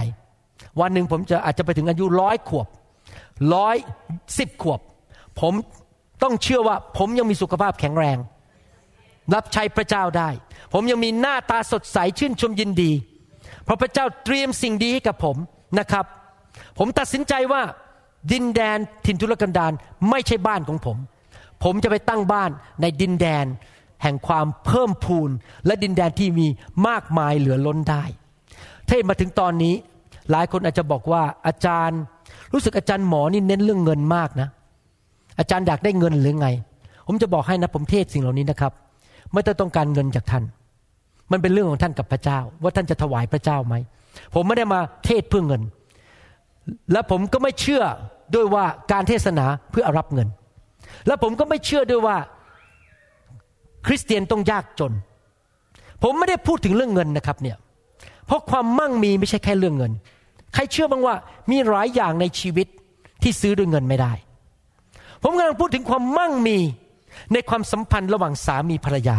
[0.80, 2.66] วันหนึ่งผมจะอาจจะไปถึงอายุร้อยขวบ
[3.55, 3.76] ร้อย
[4.38, 4.80] สิบขวบ
[5.41, 5.53] ผม
[6.22, 8.16] ต้องเชื่อว่าผมยังมีสุขภาพแข็งแรง
[9.35, 10.28] รับใช้พระเจ้าได้
[10.72, 12.93] ผมยังมีหน้าตาสดใสชื่นชมยินดี
[13.64, 15.37] เพราะพระเจ้าเตรียมสิ่งดีให้กับผม
[15.78, 16.05] นะครับ
[16.78, 17.62] ผมตัดสินใจว่า
[18.33, 19.72] ดินแดนถิ่นทุรกันดาร
[20.11, 20.97] ไม่ใช่บ้านของผม
[21.64, 22.51] ผมจะไปตั้งบ้าน
[22.81, 23.47] ในดินแดน
[24.03, 25.31] แห่งความเพิ่มพูน
[25.66, 26.47] และดินแดนที่มี
[26.89, 28.05] มากมายเหลือล้นได้
[28.87, 29.74] ถ้ามาถึงตอนนี้
[30.31, 32.01] หลายคนอาจจะบอกว่าอาจารย์
[32.53, 34.49] รู้สึกอาจารย์หมอนี่เน้นเรื่องเงินมากนะ
[35.39, 36.49] อาจารย์อยากได้เงินหรือไง
[37.07, 38.72] ผมจะบอกให้นะผมเทศสิ่งเหล่านี้นะครับ
[39.33, 40.45] ไม่ต้อต้องการเงินจากท่าน
[41.33, 43.74] มันเป็นเรื่องของท่านกับพระเจ้า ว่าท่านจะถวายพระเจ้าไหม
[44.35, 45.62] ผมไม่ได้มาเทศเพื่อเงิน
[46.93, 47.83] และผมก็ไม่เชื่อ
[48.35, 50.28] ด้วยว่าการเทศนาเพื่อรับเงิน
[51.07, 52.16] และผมก็ไม่เชื่อด้วยว่า
[53.87, 54.93] คริสเตียนต้องยากจน
[56.03, 57.57] ผมไม่ได้พูดถึงเรื่องเงินนะครับเนี่ย
[58.26, 59.93] เพราะความมั่งมีไม่ใช่แค่เรื่องเงิน
[60.55, 61.14] ใครเชื่อบ้างว่า
[61.51, 62.66] มีหลายอย่างในชีวิต
[63.22, 64.12] ที่ซื้อด้วยเงินไม่ได้
[65.22, 66.59] ผมกำลังพูดถึงความมั่งมี
[67.32, 69.18] ในความสัมพันธ์ระหว่างสามีภรรยา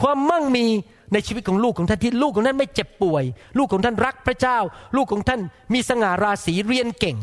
[0.00, 0.66] ความมั่งมี
[1.12, 3.24] ในชีวิตของลูกของท่านที่ลูกของท่านไม่เจ็บป่วย
[3.58, 4.58] ลูกของท่านรักพระเจ้า
[4.96, 5.40] ลูกของท่าน
[5.72, 7.16] มีสง่าราศีเรียนเก่ง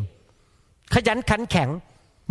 [0.94, 1.70] ขยันขันแข็ง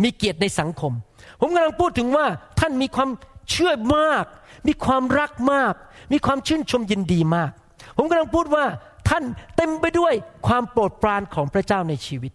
[0.03, 0.93] มีเกียรติในสังคม
[1.39, 2.25] ผมกำลังพูดถึงว่า
[2.59, 3.09] ท่านมีความ
[3.49, 4.25] เชื่อมาก
[4.67, 5.73] มีความรักมาก
[6.11, 7.51] มีความชื่นชมยินดีมาก
[7.97, 8.65] ผมกำลังพูดว่า
[9.09, 9.23] ท่าน
[9.57, 10.13] เต็มไปด้วย
[10.47, 12.31] ความโปรดปรานของพระเจ้าในชีวิต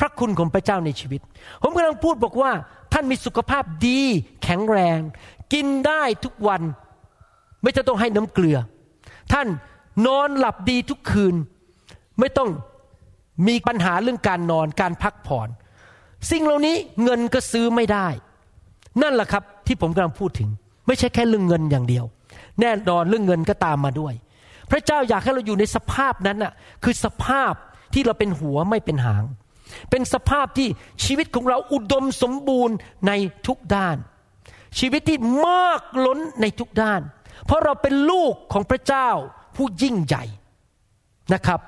[0.00, 1.20] พระคุณของพระเจ้าในชีวิต
[1.62, 2.52] ผมกำลังพูดบอกว่า
[2.94, 4.00] ท่านมีสุขภาพดี
[4.42, 4.98] แข็งแรง
[5.52, 6.62] กินได้ทุกวัน
[7.62, 8.58] ไม่จะต้องให้น้ำเกลือ
[9.32, 9.46] ท่าน
[10.06, 11.34] นอนหลับดีทุกคืน
[12.20, 12.50] ไม่ต้อง
[13.48, 15.48] มีปัญหาเรื่องการนอนการพักผ่อน
[16.30, 18.06] สิ่งเหล่านี้เงินก็ซื้อไม่ได้
[19.02, 20.48] นั่นแหละครับที่ผมกำลังพูดถึง
[20.86, 22.04] ไม่ใช่แค่เรื่องเงินอย่างเดียว
[22.60, 24.14] แน่นอนเรื่องเงินก็ตามมาด้วย
[24.70, 26.52] พระเจ้าอยากให้เราอยู่ในสภาพนั้นน่ะ
[26.84, 27.52] คือสภาพ
[27.94, 29.24] ที่เราเป็นหัวไม่เป็นหาง
[29.90, 30.68] เป็นสภาพที่
[31.04, 33.12] ชีวิตของเราอุดมสมบูรณ์ใน
[33.46, 33.96] ทุกด้าน
[34.78, 37.00] ชีวิตที่มากล้นในทุกด้าน
[37.46, 39.08] เพราะเราเป็นลูกของพระเจ้า
[39.56, 40.24] ผู้ยิ่งใหญ่
[41.34, 41.60] นะครับ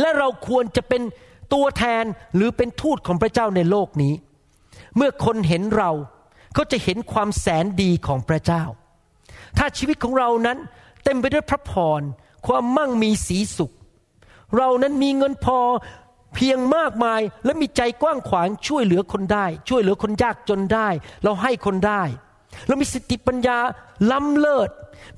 [0.00, 1.02] และเราควรจะเป็น
[1.54, 4.14] ตัวแทนหรือเป็นทูตของพระเจ้าในโลกนี้
[4.96, 5.90] เมื่อคนเห็นเรา
[6.54, 8.62] เขาจะเห็นความแสนดีของพระเจ้า
[9.58, 10.58] ถ้าชีวิตของเรานั้น
[11.04, 12.00] เต็มไปด้วยพระพร
[12.46, 13.72] ความมั่งมีสีสุข
[14.56, 15.58] เรานั้นมีเงินพอ
[16.34, 20.88] เพียงมากมายและมีใจกว้างขวางช่วยเหลือคนได้ ช่วยเหลือคนยากจนได้
[21.24, 22.02] เราให้คนได้
[22.66, 23.58] เรามีสติปัญญา
[24.10, 24.70] ล้ำเลิศ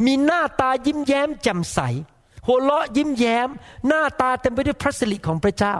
[0.07, 1.79] มีหน้าตายิ้มแย้มแจ่มใส
[2.47, 3.49] หัวเราะยิ้มแย้ม
[3.87, 5.77] หน้าตาเต็มไปด้วยพระสิริของพระเจ้า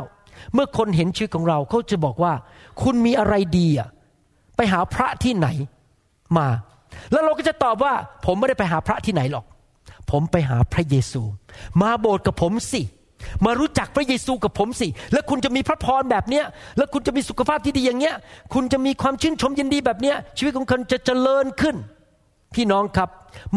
[0.55, 2.33] เมื่อคนเห็นชีวิตของเราเขาจะบอกว่า
[2.83, 3.89] คุณมีอะไรดีอะ
[4.57, 5.49] ไปหาพระที่ไหน
[6.39, 6.49] มา
[7.13, 9.45] แล้วเราก็จะตอบว่า ผมไม่ได้ไปหาพระที่ไหนหรอก
[10.11, 11.23] ผมไปหาพระเยซู
[11.81, 12.83] มาโบสถ์กับผมสิ
[13.45, 16.45] มารู้จักพระเยซูกับผมสิ แล้วคุณจะมีพระพรแบบเนี้ย
[16.77, 18.17] แล้วคุณจะมีสุขภาพที่ดีอย่างเงี้ย
[18.55, 21.77] คุณจะมีความชื่นชมยินดีแบบเนี้ย ชีวิตของคุณจะเจริญขึ้น
[22.55, 23.09] พี่น้องครับ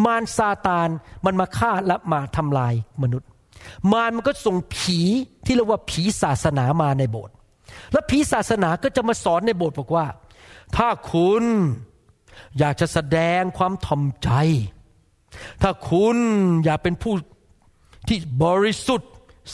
[0.05, 0.89] มารซาตาน
[1.25, 3.29] มันมาฆ่าและมาทำลายมนุษย์
[3.91, 4.99] มารมันก็ส่งผี
[5.45, 7.33] ที่เรียกว่าผีศาสนามาในโบสถ์
[7.91, 10.05] แล้วผีศาสนาก็จะมาสอนในโบสถ์บอกว่า
[10.77, 11.43] ถ้าคุณ
[12.59, 14.29] อยากจะแสดงความถ่อมใจ
[15.61, 16.17] ถ้าคุณ
[16.65, 17.13] อยากเป็นผู้
[18.07, 19.11] ที่บริสุทธิ์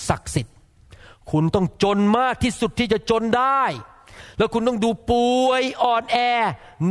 [0.08, 0.56] ศักดิ์สิทธิ์
[1.32, 3.62] คุณต้องจนมากที่สุดที่จะจนได้
[4.38, 6.18] แล้วคุณต้องดูป่วยอ่อนแอ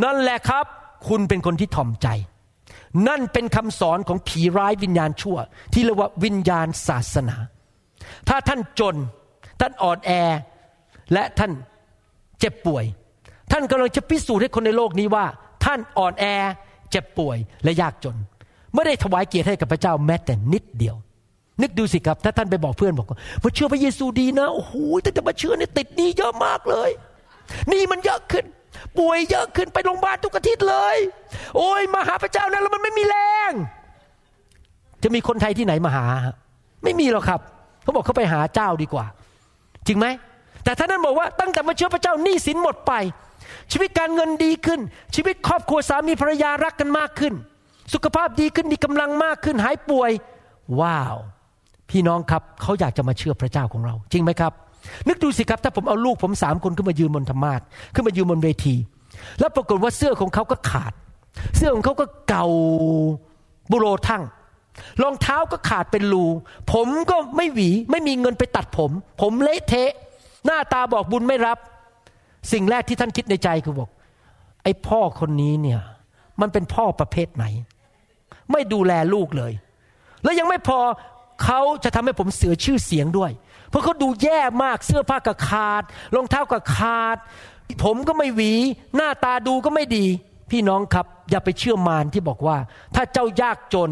[0.03, 0.66] นั่นแหละครับ
[1.09, 2.09] คุณเป็นคนที่ถ่อมใจ
[3.09, 5.36] นั่นเป็นคำสอนของผีร้ายวิญญาณชั่ว
[5.72, 7.36] ที่เรียกว่าวิญญาณศาสนา
[8.28, 8.96] ถ้าท่านจน
[9.61, 10.11] ท่านอ่อนแอ
[11.12, 11.53] และท่าน
[12.40, 12.84] เจ็บป่วย
[13.53, 15.24] ท่านกำลังจะพิสูจน์ให้คนในโลกนี้ว่า
[15.64, 16.24] ท่านอ่อนแอ
[16.90, 18.16] เจ็บป่วยและยากจน
[18.74, 20.96] ไม่ได้ถวายเกียรติให้กับพระเจ้าแม้แต่นิดเดียว
[21.62, 26.90] นึกดูสิครับ ถ้าท่านไปบอกเพื่อนบอกว่ามาเชื่อพระเยซูดีนะ โอ้โหแต่จะมาเชื่อเนี่ยติดหนี้เยอะมากเลย
[27.68, 28.44] หนี่มันเยอะขึ้น
[28.98, 30.96] ป่วยเยอะขึ้นไปโรงพยาบาลทุกอาทิตย์เลย
[31.56, 33.16] โอ้ยมาหาพระเจ้านะแล้วมันไม่มีแร
[33.50, 33.52] ง
[35.02, 36.04] จะมีคนไทยที่ไหนมาหา
[36.84, 37.40] ไม่มีหรอกครับ
[37.82, 39.04] เขาบอกเขาไปหาเจ้าดีกว่า
[39.86, 40.06] จริงไหม
[40.64, 42.92] แต่ท่านนั้นบอกว่าตั้งแต่มาเชื่อพระเจ้าหนี้สินหมดไป
[43.72, 44.80] ชีวิตการเงินดีขึ้น
[45.14, 47.34] ชีวิตครอบครัวสามีภรรยารักกันมากขึ้น
[47.94, 50.11] สุขภาพดีขึ้นมีกำลังมากขึ้นหายป่วย
[50.80, 51.16] ว้าว
[51.91, 54.53] พี่น้องครับเขาอยากจะมาเชื่อพระเจ้าของเรา จริงไหมครับ
[55.09, 57.61] นึกดูสิครับถ้าผมเอาลูกผมสามคนขึ้นมายืนบนธรรมาท
[57.95, 58.74] ขึ้นมายืนบนเวที
[59.41, 60.93] แล้วปรากฏว่าเสื้อของเขาก็ขาด
[61.57, 62.47] เสื้อของเขาก็เก่า
[63.70, 64.22] บุโรทั้ง
[65.03, 66.24] รองเท้าก็ขาดเป็นรู
[66.72, 69.91] ผมก็ไม่หวี ไม่มีเงินไปตัดผม ผมเละเทะ
[70.47, 71.59] หน้าตาบอกบุญไม่รับ
[72.53, 73.91] สิ่งแรกที่ท่านคิดในใจคือบอก
[74.62, 75.80] ไอ้พ่อคนนี้เนี่ย
[76.41, 77.45] มันเป็นพ่อประเภทไหน
[78.53, 79.53] ไม่ดูแลลูกเลย
[80.22, 80.78] แล้วยังไม่พอ
[81.45, 83.30] เขาจะทำให้ผมเสียชื่อเสียงด้วย
[83.68, 85.82] เพราะเขาดูแย่มากเสื้อผ้าก็ขาด
[86.14, 87.16] รองเท้าก็ขาด
[87.84, 88.53] ผมก็ไม่หวี
[88.97, 90.07] หน้าตาดูก็ไม่ดี
[90.51, 92.57] พี่น้องครับ อย่าไปเชื่อมารที่บอกว่า
[92.95, 93.91] ถ้าเจ้ายากจน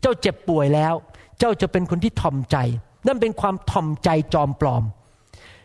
[0.00, 0.94] เจ้าเจ็บป่วยแล้ว
[1.38, 2.56] เจ้าจะเป็นคนที่ทอมใจ
[3.06, 4.84] นั่นเป็นความทอมใจจอมปลอม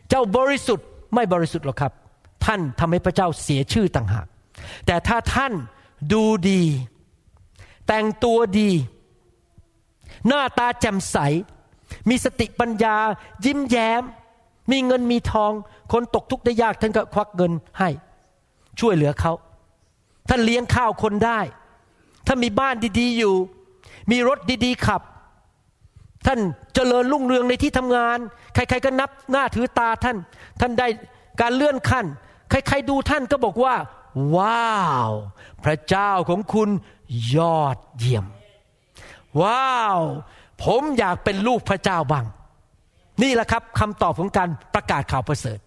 [0.09, 1.93] เจ้าบริสุทธิ์ไม่บริสุทธิ์หรอกครับ
[2.45, 4.27] ท่านทำให้พระเจ้าเสียชื่อต่างหาก
[4.85, 5.53] แต่ถ้าท่าน
[6.13, 6.63] ดูดี
[7.87, 8.69] แต่งตัวดี
[10.27, 11.17] หน้าตาแจ่มใส
[12.09, 12.95] มีสติปัญญา
[13.45, 14.03] ยิ้มแย้ม
[14.71, 15.51] มีเงินมีทอง
[15.91, 17.89] คนตกทุกข์ได้ยากท่านก็ควักเงินให้
[18.79, 19.33] ช่วยเหลือเขา
[20.29, 21.39] ท่านเลี้ยงข้าวคนได้
[22.27, 23.35] ถ้ามีบ้านดีๆอยู่
[24.11, 25.01] มีรถดีๆขับ
[26.25, 26.39] ท่าน
[26.73, 28.17] เจริญรุ่งเรืองในที่ทำงาน
[28.53, 30.17] ใครๆก็นับหน้าถือตาท่าน
[30.61, 30.87] ท่านได้
[31.41, 32.05] การเลื่อนขั้น
[32.49, 33.75] ใครๆดูท่านก็บอกว่า
[34.35, 35.11] ว้าว
[35.63, 36.69] พระเจ้าของคุณ
[37.35, 38.25] ยอดเยี่ยม
[39.41, 39.99] ว้าว
[40.63, 42.25] ผมอยากเป็นลูกพระเจ้าบ้าง
[43.23, 45.59] นี่แหละครับคำตอบของการประกาศข่าวประเสริฐ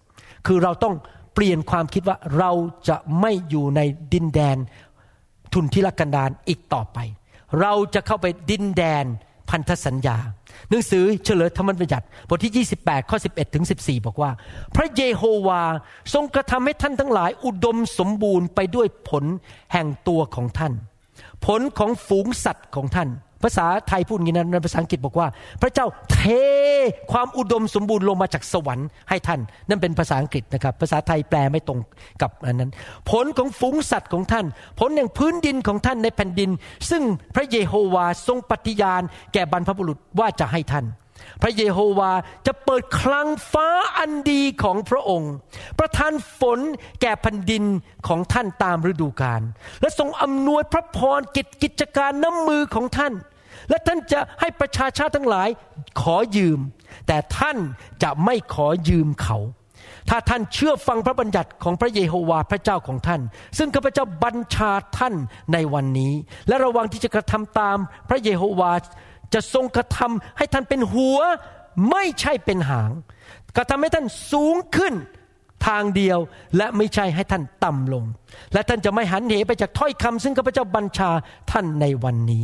[0.47, 0.93] คือเราต้อง
[1.33, 2.51] เปลี่ยนความคิดว่าเรา
[2.89, 3.81] จะไม่อยู่ใน
[4.13, 4.57] ดินแดน
[5.53, 6.97] ทุนทิลกันดารอีกต่อไป
[7.61, 9.05] เราจะเข้าไปดินแดน
[9.49, 10.17] พันธสัญญา
[10.69, 14.31] หนังสือเฉลยธรรมบัญญัติบทที่ 28 ข้อ 11 ถึง 14 บอกว่า
[14.75, 15.63] พระเยโฮวา
[16.13, 19.25] ทรงกระทำให้ท่านทั้งหลายอุดมสมบูรณ์ไปด้วยผล
[19.73, 20.73] แห่งตัวของท่าน
[21.45, 23.09] ผลของฝูงสัตว์ของท่าน
[23.43, 25.27] ภาษาไทยพูดงี้นะในภาษาอังกฤษบอกว่า
[25.61, 26.19] พระเจ้าเท
[27.11, 31.79] ความอุดมสมบูรณ์ลงมาจากสวรรค์ให้ท่าน นั่นเป็นภาษาอังกฤษนะครับ ภาษาไทยแปลไม่ตรง
[32.21, 32.71] กับอันนั้น
[33.09, 34.45] ผลของฝูงสัตว์ของท่าน
[34.79, 36.49] ผลแห่งพื้นดินของท่านในแผ่นดิน
[36.89, 37.03] ซึ่ง
[37.35, 39.01] พระเยโฮวาทรงปฏิญาณ
[39.33, 40.85] แก่บรรพบุรุษว่าจะให้ท่าน
[41.41, 42.11] พระเยโฮวา
[42.47, 45.33] จะเปิดคลังฟ้าอันดีของพระองค์
[45.79, 46.59] ประทานฝน
[47.01, 47.63] แก่แผ่นดิน
[48.07, 49.41] ของท่านตามฤดูกาล
[49.81, 53.13] และทรงอำนวยพระพรกิจกิจการน้ำมือของท่าน
[53.69, 55.49] และท่านจะให้ประชาชาติทั้งหลาย
[56.01, 56.59] ขอยืม
[57.07, 57.57] แต่ท่าน
[58.03, 59.37] จะไม่ขอยืมเขา
[60.09, 63.21] ถ้าท่านเชื่อฟังพระบัญญัติของพระเยโฮวาห์พระเจ้าของท่าน
[63.57, 65.13] ซึ่งข้าพเจ้าบัญชาท่าน
[65.53, 66.13] ในวันนี้
[66.47, 67.77] และระวังที่จะกระทำตาม
[68.09, 68.79] พระเยโฮวาห์
[69.33, 71.19] จะทรงกระทำให้ท่านเป็นหัว
[71.91, 72.91] ไม่ใช่เป็นหาง
[73.55, 74.93] กระทำให้ท่านสูงขึ้น
[75.67, 76.19] ทางเดียว
[76.57, 78.03] และไม่ใช่ให้ท่านต่ำลง
[78.53, 81.09] และท่านจะไม่หันเหไปจากถ้อยคำซึ่งข้าพเจ้าบัญชา
[81.51, 82.43] ท่านในวันนี้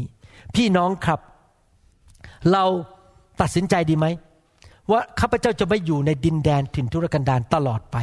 [0.56, 1.20] พี่น้องครับ
[2.52, 2.64] เรา
[3.42, 4.06] ตัดสินใจดีไหม
[4.92, 7.98] ว่าข้าพเจ้าจะไม่อยู่ในดินแดนถิ่นทุรกันดารตลอดไป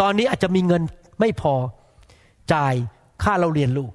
[0.00, 0.82] ตอนนี้อาจจะมีเงิน
[1.20, 1.54] ไม่พอ
[2.52, 2.74] จ่าย
[3.22, 3.90] ค่าเราเรียนลูก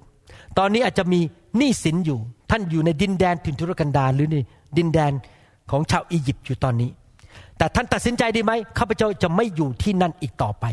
[0.58, 1.20] ตอนนี้อาจจะมี
[1.56, 2.20] หนี้สินอยู่
[2.50, 4.36] ท่านอยู่ในดินแดนถิ่นทุรกันดารหรือใน
[4.78, 5.12] ดินแดน
[5.70, 6.90] ของชาวอียิปต์อยู่ตอนนี้
[7.58, 10.64] แต่ท่านตัดสินใจดีไหมข้าพเจ้าจะไม่อยู่ที่นั่นอีกต่อไป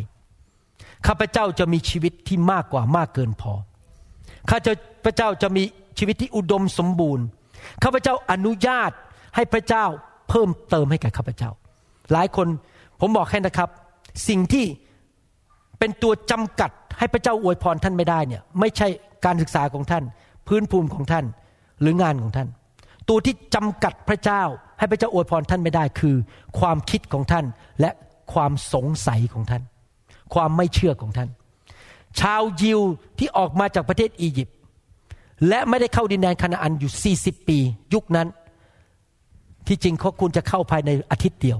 [1.07, 3.53] ข้าพเจ้าจะมีชีวิตที่มากกว่ามากเกินพอ
[4.49, 4.57] ข้า
[5.05, 5.63] พเจ้าจะมี
[5.97, 7.25] ชีวิตที่อุดมสมบูรณ์
[7.83, 8.91] ข้าพเจ้าอนุญาต
[9.35, 9.85] ให้พระเจ้า
[10.29, 11.49] เพิ่มเติมให้แก่ข้าพเจ้า
[12.11, 12.47] หลายคน
[12.99, 13.69] ผมบอกให้นะครับ
[14.27, 14.65] สิ่งที่
[15.79, 18.87] เป็นตัวจำกัดให้พระเจ้าอวยพรท่านไม่ได้เนี่ยไม่ใช่
[19.25, 20.03] การศึกษาของท่าน
[20.47, 21.25] พื้นภูมิของท่าน
[21.81, 22.47] หรืองานของท่าน
[23.09, 24.43] ตัวที่จำกัดพระเจ้า
[24.79, 26.15] ให้พระเจ้าอวยพรท่านไม่ได้คือ
[26.59, 27.45] ความคิดของท่าน
[27.81, 27.91] และ
[28.33, 29.63] ความสงสัยของท่าน
[30.33, 31.29] ความไม่เชื่อของท่าน
[32.19, 32.81] ชาวยิว
[33.19, 34.55] ที่ออกมาจากประเทศอียิปต์
[35.47, 37.57] และไม่ได้เข้าดินแดนคานาอันอยู่ 40 ปี
[37.93, 38.27] ยุคนั้น
[39.67, 41.57] ที่จริงเขาควรจะเข้าภายในอาทิตย์เดียว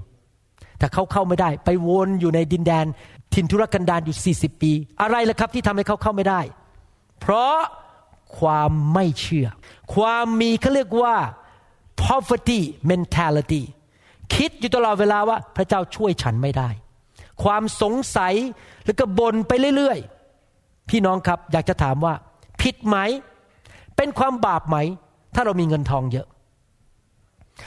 [0.80, 2.86] แต่เขาเข้าไม่ได้ ไปวนอยู่ในดินแดน
[3.34, 6.40] ถิ่นทุรกันดารอยู่ 40 ปี อะไรล่ะครับที่ทำให้เขาเข้าไม่ได้
[7.22, 7.56] เพราะ
[8.38, 9.48] ความไม่เชื่อ
[9.96, 11.16] ความมีเขาเรียกว่า
[12.04, 13.64] poverty mentality
[14.36, 16.70] คิดอยู่ตลอดเวลาว่าพระเจ้าช่วยฉันไม่ได้
[17.44, 18.34] ความสงสัย
[18.86, 22.14] แล้วก็บ่นไปเรื่อยๆ พี่น้องครับอยากจะถามว่า
[22.62, 22.98] ผิดไหม
[23.96, 24.78] เป็นความบาปไหม
[25.36, 26.28] ถ้าเรามีเงินทองเยอะ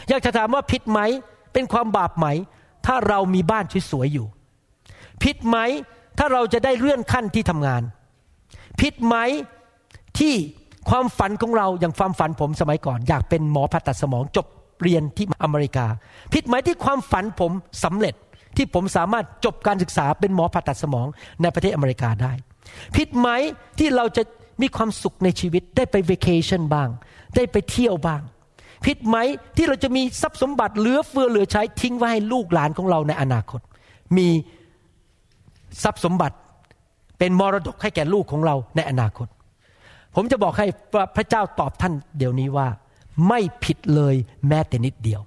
[0.09, 1.01] อยากจะถามว่าผิดไหม
[1.53, 2.27] เป็นความบาปไหม
[2.87, 4.27] ถ้าเรามีบ้านสวยๆอยู่
[5.25, 5.59] ผิดไหม
[6.19, 7.83] ถ้าเราจะได้เลื่อนขั้นที่ทำงาน
[8.81, 9.17] ผิดไหม
[10.19, 10.35] ที่
[10.91, 14.47] ความฝันของเราอย่างความฝันผมสมัยก่อน อยากเป็นหมอผ่าตัดสมองจบ
[14.83, 15.87] เรียนที่อเมริกา
[16.33, 17.53] ผิดไหมที่ความฝันผม
[17.85, 18.15] สำเร็จ
[18.57, 21.07] ที่ผมสามารถจบการศึกษาเป็นหมอผ่าตัดสมอง
[21.43, 22.33] ในประเทศอเมริกาได้
[22.97, 23.29] ผิดไหม
[23.79, 24.23] ที่เราจะ
[24.63, 26.89] มีความสุขในชีวิตได้ไปเวกเคชันบ้าง
[27.37, 28.23] ได้ไปเที่ยวบ้าง
[28.87, 29.17] ผิดไหม
[29.57, 33.61] ที่เราจะมีทรัพย์สมบัติเหลือเฟือเหลือใช้ทิ้งไว้ให้ลูกหลานของเราในอนาคต
[34.17, 34.29] มี
[35.83, 36.37] ทรัพย์สมบัติ
[37.19, 39.29] เป็นมรดกให้แก่ลูกของเราในอนาคต
[40.15, 40.67] ผมจะบอกให้
[41.17, 42.69] พระเจ้าตอบท่านเดี๋ยวนี้ว่า
[43.29, 44.15] ไม่ผิดเลย
[44.49, 45.21] แม้แต่นิดเดียว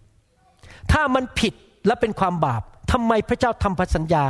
[0.92, 1.54] ถ้ามันผิด
[1.88, 2.62] และเป็นความบาป
[2.92, 4.24] ทำไมพระเจ้าทำพันสัญญา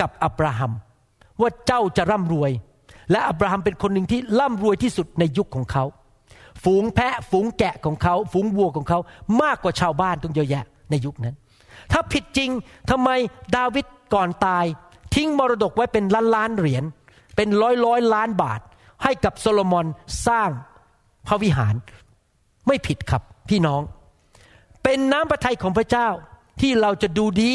[0.00, 0.72] กับอับราฮัม
[1.40, 2.50] ว่าเจ้าจะร่ำรวย
[3.10, 5.84] และอับราฮัมเป็นคนหนึ่งที่ร่ำรวยที่สุดในยุคของเขา
[6.64, 8.98] ฝูงแพะฝูงแกะของเขา ฝูงวัวของเขา
[9.42, 11.36] มากกว่าชาวบ้านต้องเยอะแยะในยุคนั้น
[11.92, 12.50] ถ้าผิดจริง
[12.90, 13.08] ทำไม
[13.56, 14.64] ดาวิดก่อนตาย
[15.14, 16.84] ทิ้งมรดกไว้เป็นล้านล้านเหรียญ
[17.36, 18.60] เป็นร้อยร้อยล้านบาท
[19.02, 19.86] ให้กับโซโลมอน
[20.26, 20.50] สร้าง
[21.26, 21.74] พระวิหาร
[22.66, 23.82] ไม่ผิดครับพี่น้อง
[24.82, 26.08] เป็นน้ำพระทัยของพระเจ้า
[26.60, 27.54] ที่เราจะดูดี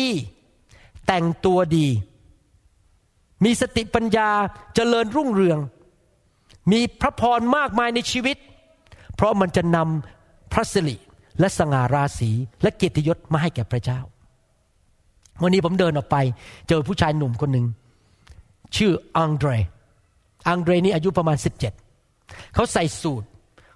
[1.08, 1.88] แต่งตัวดี
[3.44, 4.30] มีสติปัญญา
[4.76, 5.60] เจริญรุ่งเรือง
[6.72, 8.38] มีพระพรมากมายในชีวิต
[9.16, 10.96] เพราะมันจะนำพระสิริ
[11.40, 12.32] และสง่าราศี
[12.62, 14.00] และเกียรติยศมาให้แก่พระเจ้า
[15.42, 16.18] วันนี้ผมเดินออกไป
[16.70, 17.66] เจอผู้ชายหนุ่มคนหนึ่ง
[18.76, 19.50] ชื่ออังเดร
[20.48, 21.60] อังเดรนี่อายุประมาณ 17
[22.56, 23.24] เขาใส่สูท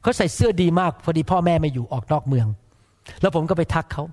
[0.01, 2.47] เขาใส่เสื้อดีมาก พอดีพ่อแม่ไม่อยู่ออกนอกเมือง
[3.21, 4.03] แล้วผมก็ไปทักเขา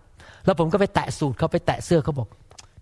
[0.46, 2.28] แล้วผมก็ไปแตะสูตรเขาไปแตะเสื้อเขาบอก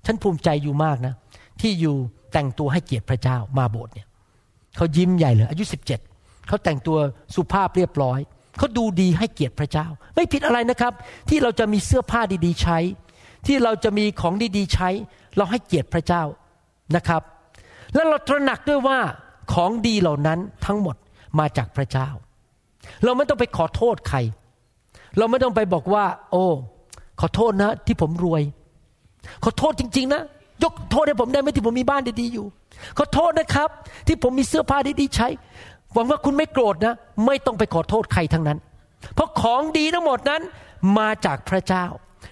[0.06, 1.14] ฉันภูมิใจอยู่มากนะ
[1.60, 1.94] ที่อยู่
[2.32, 4.06] แต่งตัวให้เกียรติพระเจ้ามาโบสถ์เนี่ย
[4.76, 6.00] เขายิ้มใหญ่เลย อายุสิบเจ็ด
[6.48, 6.98] เขาแต่งตัว
[7.34, 8.18] สุภาพเรียบร้อย
[8.58, 10.92] เขาดูดีให้เกียรติพระเจ้า ไม่ผิดอะไรนะครับ
[11.28, 12.78] ที่เราจะมีเสื้อผ้าดีๆใช้
[13.46, 14.88] ที่เราจะมีของดีๆใช้
[15.36, 16.22] เราให้เกียรติพระเจ้า
[16.96, 17.22] นะครับ
[17.94, 18.98] และเราตระหนักด้วยว่า
[19.52, 20.96] ของดีเหล่านั้นทั้งหมด
[21.38, 22.08] มาจากพระเจ้า
[23.04, 24.18] เราไม่ต้องไปขอโทษใคร
[25.18, 26.44] เราไม่ต้องไปบอกว่า โอ้
[27.20, 28.42] ขอโทษนะ ที่ผมรวย
[29.44, 30.22] ขอโทษจริง ๆ นะ
[30.62, 32.46] ยกโทษให้ผมได้ไหมที่ผมมีบ้านดีๆอยู่
[32.98, 33.68] ขอโทษนะครับ
[34.06, 35.28] ที่ผมมีเสื้อผ้าดีๆใช้
[35.92, 36.94] หวังว่าคุณไม่โกรธนะ
[37.26, 38.58] ไม่ต้องไปขอโทษใครทั้งนั้น
[39.14, 40.42] เพราะของดีทั้งหมดนั้น
[40.98, 41.84] มาจากพระเจ้า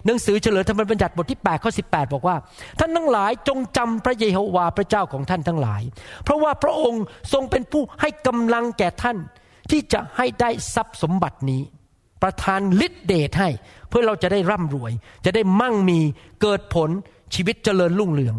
[0.07, 2.36] หนังสือเฉลยธรรมบัญญัติบทที่8ข้อ18 บอกว่า
[2.78, 5.82] ท่านทั้งหลายจงจำพระเยโฮวาห์พระเจ้าของท่านทั้งหลาย
[6.24, 9.18] เพราะว่าพระองค์ทรงเป็นผู้ให้กำลังแก่ท่าน
[9.70, 11.62] ที่จะให้ได้ทรัพย์สมบัตินี้
[12.22, 13.49] ประทานฤทธิเดชให้
[13.89, 14.93] เพื่อเราจะได้ร่ำรวย
[15.24, 16.01] จะได้มั่งมี
[16.43, 16.91] เกิดผล
[17.34, 18.36] ชีวิตเจริญรุ่งเรือง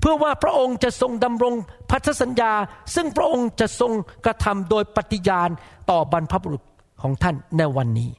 [0.00, 1.54] เพื่อว่าพระองค์จะทรงดำรง
[1.90, 2.52] พันธสัญญา
[2.94, 3.92] ซึ่งพระองค์จะทรง
[4.24, 5.50] กระทำโดยปฏิญาณ
[5.90, 6.62] ต่อบรรพบุรุษ
[7.02, 8.10] ของท่านในวันนี้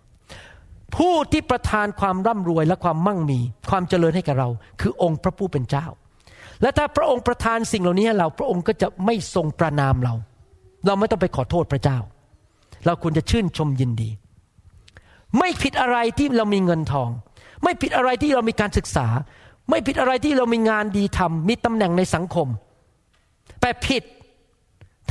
[0.95, 3.39] ผู้ที่ประทานความร่ำรวยและความมั่งมี
[3.69, 4.49] ความเจริญให้กับเรา
[4.81, 5.85] คือองค์พระผู้เป็นเจ้า
[6.61, 10.13] และถ้าพระองค์ประทานสิ่งเหล่านี้ให้เรา พระองค์ก็จะไม่ทรงประนามเรา
[10.85, 11.97] เราไม่ต้องไปขอโทษพระเจ้า
[12.85, 14.09] เราควรจะชื่นชมยินดี
[15.37, 17.09] ไม่ผิดอะไรที่เรามีเงินทอง
[17.63, 19.07] ไม่ผิดอะไรที่เรามีการศึกษา
[19.69, 22.47] ไม่ผิดอะไรที่เรามีงานดีทำมีตำแหน่งในสังคม
[23.61, 24.03] แต่ผิด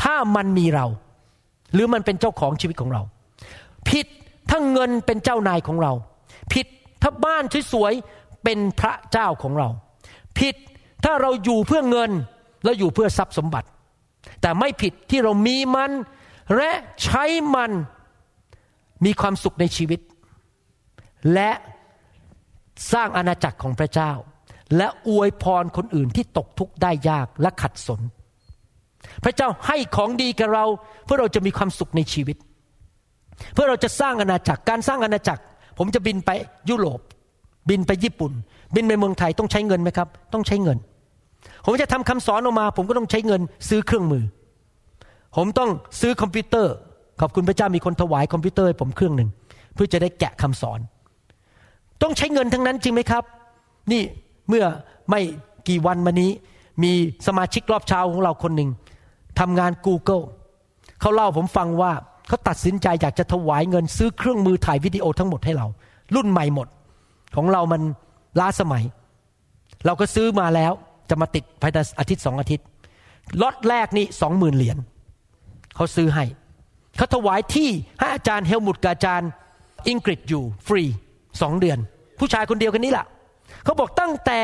[0.02, 0.86] ถ้ามันมีเรา
[1.72, 3.02] หรือมันเป็นเจ้าของชีวิตของเรา
[3.88, 4.06] ผิด
[4.51, 5.92] ถ้าเงินเป็นเจ้านายของเรา
[6.53, 6.66] ผิด
[7.03, 9.68] ถ้าบ้านสวยๆเป็นพระเจ้าของเรา
[10.38, 10.55] ผิด
[11.05, 12.11] ถ้าเราอยู่เพื่อเงิน
[12.64, 13.68] แล้วอยู่เพื่อทรัพย์สมบัติ
[14.40, 15.90] แต่ไม่ผิดที่เรามีมัน
[16.57, 16.70] และ
[17.05, 17.24] ใช้
[17.55, 17.72] มัน
[19.05, 20.01] มีความสุขในชีวิต
[21.34, 21.51] และ
[22.92, 24.12] สร้างอาณาจักรของพระเจ้า
[24.76, 28.01] และอวยพรคนอื่นที่ตกทุกข์ได้ยากและขัดสน
[29.24, 30.64] พระเจ้าให้ของดีกับเรา
[31.05, 32.36] เพื่อเราจะมีความสุขในชีวิต
[33.53, 35.43] เพื่อเราจะสร้างอาณาจักรการสร้างอาณาจักร
[35.78, 36.30] ผมจะบินไป
[36.70, 37.01] ยุโรป
[37.70, 38.32] บินไปญี่ปุ่น
[38.74, 40.78] บินไปเมืองไทยต้องใช้เงินไหมครับ ต้องใช้เงิน
[41.64, 44.24] ผมจะทำคำสอนออกมา ผมก็ต้องใช้เงินซื้อเครื่องมือ
[45.36, 45.70] ผมต้อง
[46.01, 46.74] ซื้อคอมพิวเตอร์
[47.20, 49.28] ขอบคุณพระเจ้ามีคนถวายคอมพิวเตอร์ให้ผมเครื่องหนึ่ง
[49.74, 50.80] เพื่อจะได้แกะคำสอน
[52.03, 53.24] ต้องใช้เงินทั้งนั้นจริงไหมครับ
[53.93, 54.03] นี่
[54.49, 54.64] เมื่อ
[55.11, 55.20] ไม่
[55.68, 56.30] กี่วันมานี้
[56.82, 56.93] มี
[57.26, 58.70] สมาชิกรอบเช้าของเราคนหนึ่ง
[59.41, 60.24] ทำงาน Google
[61.01, 61.93] เขาเล่าผมฟังว่า
[62.30, 65.66] เขาตัดสินใจอยากจะถวายเงินซื้อเครื่องมือถ่ายวิดีโอทั้งหมดให้เรา
[66.14, 66.68] รุ่นใหม่หมด
[67.36, 67.82] ของเรามัน
[68.40, 68.84] ล้าสมัย
[69.86, 70.72] เราก็ซื้อมาแล้ว
[71.10, 72.66] จะมาติดภายในอาทิตย์สองอาทิตย์
[73.42, 74.78] ล็อตแรกนี่สองหมื่นเหรียญ
[75.76, 76.24] เขาซื้อให้
[76.96, 79.30] เขาถวายที่ให้อาจารย์เฮลมุตกับอาจารย์
[79.88, 80.82] อิงกฤษอยู่ฟรี
[81.40, 81.78] สองเดือน
[82.18, 83.06] ผู้ชายคนเดียวกันนี้แหละ
[83.64, 84.40] เขาบอกตั้งแต่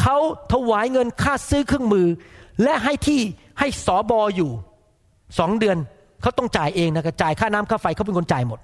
[0.00, 0.16] เขา
[0.52, 2.06] ถวายเงินค่าซื้อเครื่องมือ
[2.62, 3.20] และให้ที่
[3.58, 4.50] ให้สอบออยู่
[5.38, 5.78] สองเดือน
[6.24, 8.58] เขาต้องจ่ายเองนะจ่ายค่าน้ำค่าไฟเขาเป็นคนจ่ายหมด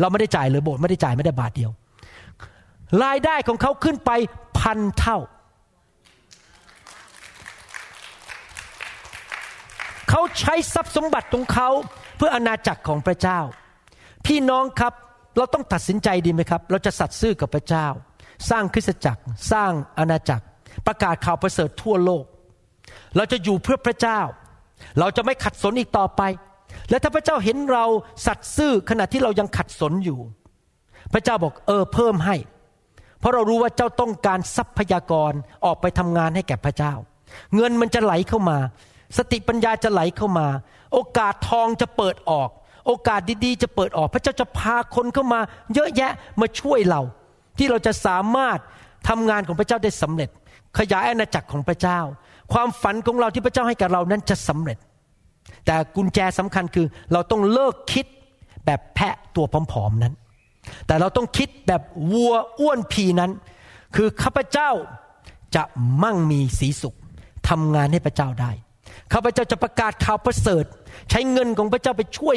[0.00, 1.70] เราไม่ได้จ่ายเลยโบสถ์ไม่ได้จ่ายไม่ได้บาทเดียว
[3.04, 4.10] รายได้ของเขาขึ้นไป
[4.58, 5.18] พันเท่า
[10.10, 11.68] เขาใช้ทรัพย์สมบัติของเขา
[12.16, 13.40] เพื่ออาณาจักรของพระเจ้า
[14.26, 14.92] พี่น้องครับ
[15.36, 17.86] เราต้องตัดสินใจดีไหมครับ เราจะสัตย์ซื่อกับพระเจ้า
[18.50, 20.44] สร้างคริสตจักร สร้างอาณาจักร
[20.86, 22.24] ประกาศข่าวประเสริฐทั่วโลก
[23.16, 24.20] เราจะอยู่เพื่อพระเจ้า
[24.98, 26.22] เราจะไม่ขัดสนอีกต่อไป
[26.90, 27.84] และถ้าพระเจ้าเห็นเรา
[28.26, 30.18] สัตย์ซื่อขณะที่เรายังขัดสนอยู่
[31.12, 32.36] พระเจ้าบอกเออเพิ่มให้
[33.20, 35.32] เพราะเรารู้ว่าเจ้าต้องการทรัพยากร
[35.64, 36.92] ออกไปทำงานให้แก่พระเจ้า
[37.56, 38.58] เงินมันจะไหลเข้ามา
[39.16, 40.46] สติปัญญาจะไหลเข้ามา
[40.92, 42.48] โอกาสทองจะเปิดออก
[42.86, 45.40] โอกาสดีๆ จะเปิดออก พระเจ้าจะพาคนเข้ามา
[45.74, 47.00] เยอะแยะมาช่วยเรา
[47.58, 48.58] ที่เราจะสามารถ
[49.08, 50.30] ทำงานของพระเจ้าได้สำเร็จ
[50.78, 52.00] ขยายอาณาจักรของพระเจ้า
[52.52, 54.78] ความฝันของเราที่พระเจ้าให้กับเรานั้นจะสำเร็จ
[55.68, 58.06] แต่กุญแจสำคัญคือเราต้องเลิกคิด
[58.64, 60.14] แบบแพะตัวผอมๆนั้น
[60.86, 63.30] แต่เราต้องคิดแบบวัวอ้วนพีนั้น
[63.96, 64.70] คือข้าพเจ้า
[65.56, 65.62] จะ
[66.02, 66.96] มั่งมีสีสุข
[67.48, 68.52] ทำงานให้พระเจ้าได้
[69.12, 70.64] ข้าพเจ้าจะประกาศข่าวประเสริฐ
[71.10, 72.36] ใช้เงินของพระเจ้าไปช่วย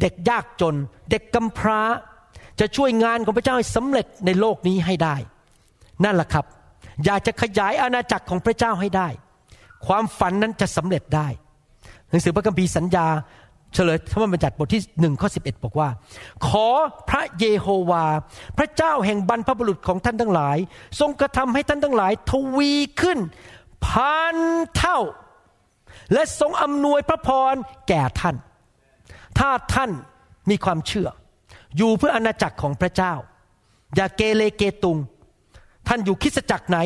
[0.00, 0.74] เด็กยากจน
[1.10, 1.80] เด็กกำพร้า
[2.60, 5.16] จะช่วยงานของพระเจ้าให้สำเร็จในโลกนี้ให้ได้
[6.04, 6.44] นั่นแหละครับ
[7.04, 9.08] อยากจะขยายอาณาจักรของพระเจ้าให้ได้
[9.86, 11.28] ความฝันนั้นจะสำเร็จได้
[12.10, 13.06] หนังสือพระคัมภีร์สัญญา
[13.74, 15.88] เฉลยธรรมบัญญัติบทที่หนึ่งข้อสิบอกว่า
[16.46, 16.68] ขอ
[17.10, 18.04] พระเยโฮวา
[18.58, 20.56] พระเจ้าแห่งบรรพบุรุษของท่านทั้งหลาย
[21.00, 23.18] ทรงกระทำให้ท่านทั้งหลาย ทวีขึ้น
[23.86, 24.36] พัน
[24.76, 24.98] เท่า
[26.12, 27.54] และทรงอำนวยพระพร
[27.88, 28.36] แก่ท่าน
[29.38, 29.90] ถ้าท่าน
[30.50, 31.08] มีความเชื่อ
[31.76, 33.14] อยู่เพื่ออาณาจักรของพระเจ้า
[33.96, 34.98] อย่าเกเรเกตุง
[35.88, 36.78] ท่านอยู่คริสตจักรไหน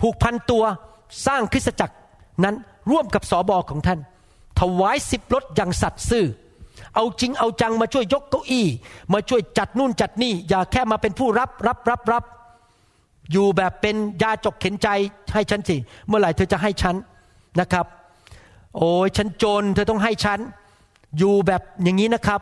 [0.00, 0.64] ผูกพันตัว
[1.26, 1.96] สร้างคริสตจักร
[2.44, 2.56] นั้น
[2.90, 4.00] ร่วมกับสอบอของท่าน
[4.60, 6.26] ถวายสิบรถอย่างสัตย์ซื่อ
[6.94, 8.66] เอาจริงเอาจังมาช่วยยกเก้าอี้
[9.12, 12.24] มาช่วยจัดนู่นจัดนี่ อย่าแค่มาเป็นผู้รับรับรับรับ
[13.32, 14.88] อยู่แบบเป็นยาจกเข็นใจ
[15.34, 15.76] ให้ฉันสิ
[16.06, 16.94] เมื่อไหร่เธอจะให้ฉัน
[17.60, 17.86] นะครับ
[18.76, 20.38] โอ้ยฉันจน เธอต้องให้ฉัน
[21.18, 22.40] อยู่แบบอย่างนี้นะครับ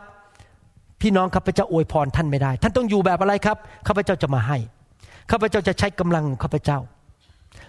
[1.01, 4.57] พี่น้องข้าพเจ้าอวยพรท่านไม่ได้ ท่านต้องอยู่แบบอะไรครับข้าพเจ้าจะมาให้
[5.31, 6.79] ข้าพเจ้าจะใช้กำลังข้าพเจ้า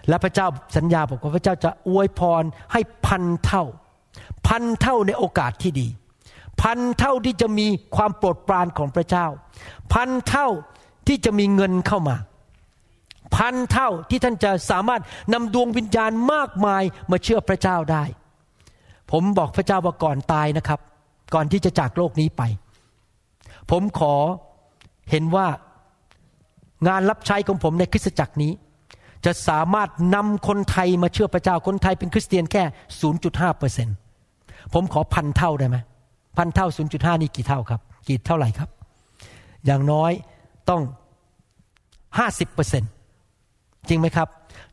[0.09, 3.63] และพระเจ้าสัญญาบอกว่าพระเจ้าจะอวยพรให้พันเท่า
[4.47, 5.87] พันเท่าในโอกาสที่ดี
[6.61, 9.25] พันเท่าที่จะมีความโปรดปรานของพระเจ้า
[9.93, 10.47] พันเท่า
[11.07, 12.15] ที่จะมีเงินเข้ามา
[13.35, 15.01] พันเท่าที่ท่านจะสามารถ
[15.33, 18.03] นำดวงวิญญาณมากมายมาเชื่อพระเจ้าได้
[19.11, 20.79] ผมบอกพระเจ้าว่าก่อนตายนะครับ
[21.33, 22.41] ก่อนที่จะจากโลกนี้ไป
[23.71, 24.15] ผมขอ
[25.11, 25.47] เห็นว่า
[26.87, 28.51] งานรับใช้ของผมในคริสตจักรนี้
[29.27, 32.63] จะสามารถนำคนไทยมาเชื่อพระเจ้าคนไทยเป็นคริสเตียนแค่
[33.11, 33.87] 0.5เปอร์เซ็น
[34.73, 35.77] ผมขอพันเท่าได้ไหม
[36.37, 38.69] พันเท่า 0.5 นี่กี่เท่าครับ กี่เท่าไหร่ครับ
[39.65, 40.11] อย่างน้อย
[40.69, 40.81] ต้อง
[41.87, 42.83] 50เปอร์เซ็น
[43.87, 44.27] จริงไหมครับ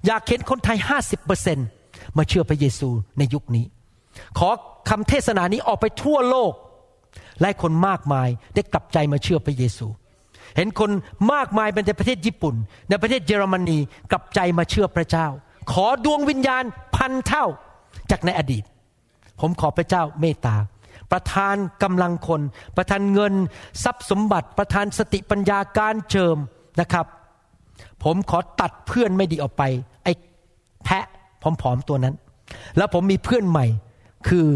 [0.06, 1.58] อยากเห็นคนไทย 50เปอร์เซ็น
[2.16, 2.88] มาเชื่อพระเยซู
[3.18, 3.64] ในยุคนี้
[4.38, 4.48] ขอ
[4.88, 6.52] คำเทศนานี้ออกไปทั่วโลก
[7.40, 9.86] และคนมากมายได้กลับใจมาเชื่อพระเยซู
[10.56, 10.90] เห็นคน
[11.32, 12.54] มากมายในประเทศญี่ปุ่น
[12.88, 13.78] ในประเทศเยอรมนี
[14.10, 15.26] กลับใจมาเชื่อพระเจ้า
[15.72, 17.46] ขอดวงวิญญาณพันเท่า
[18.10, 18.64] จากในอดีต
[19.40, 20.56] ผมขอพระเจ้าเมตตา
[21.12, 22.40] ประทานกำลังคน
[22.76, 23.34] ประทานเงิน
[23.84, 26.36] ทรัพย์สมบัติ ประทานสติปัญญาการเจิม
[26.80, 27.06] นะครับ
[28.04, 29.62] ผมขอตัดเพื่อนไม่ดีออกไป
[30.04, 30.12] ไอ้
[30.84, 31.04] แพะ
[31.42, 32.14] ผอมๆตัวนั้น
[32.76, 33.66] แล้วผมมีเพื่อนใหม่
[34.28, 34.46] คือ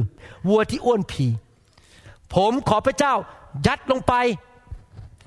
[0.48, 1.26] วัวที่อ้วนผี
[2.34, 3.14] ผมขอพระเจ้า
[3.66, 4.14] ยัดลงไป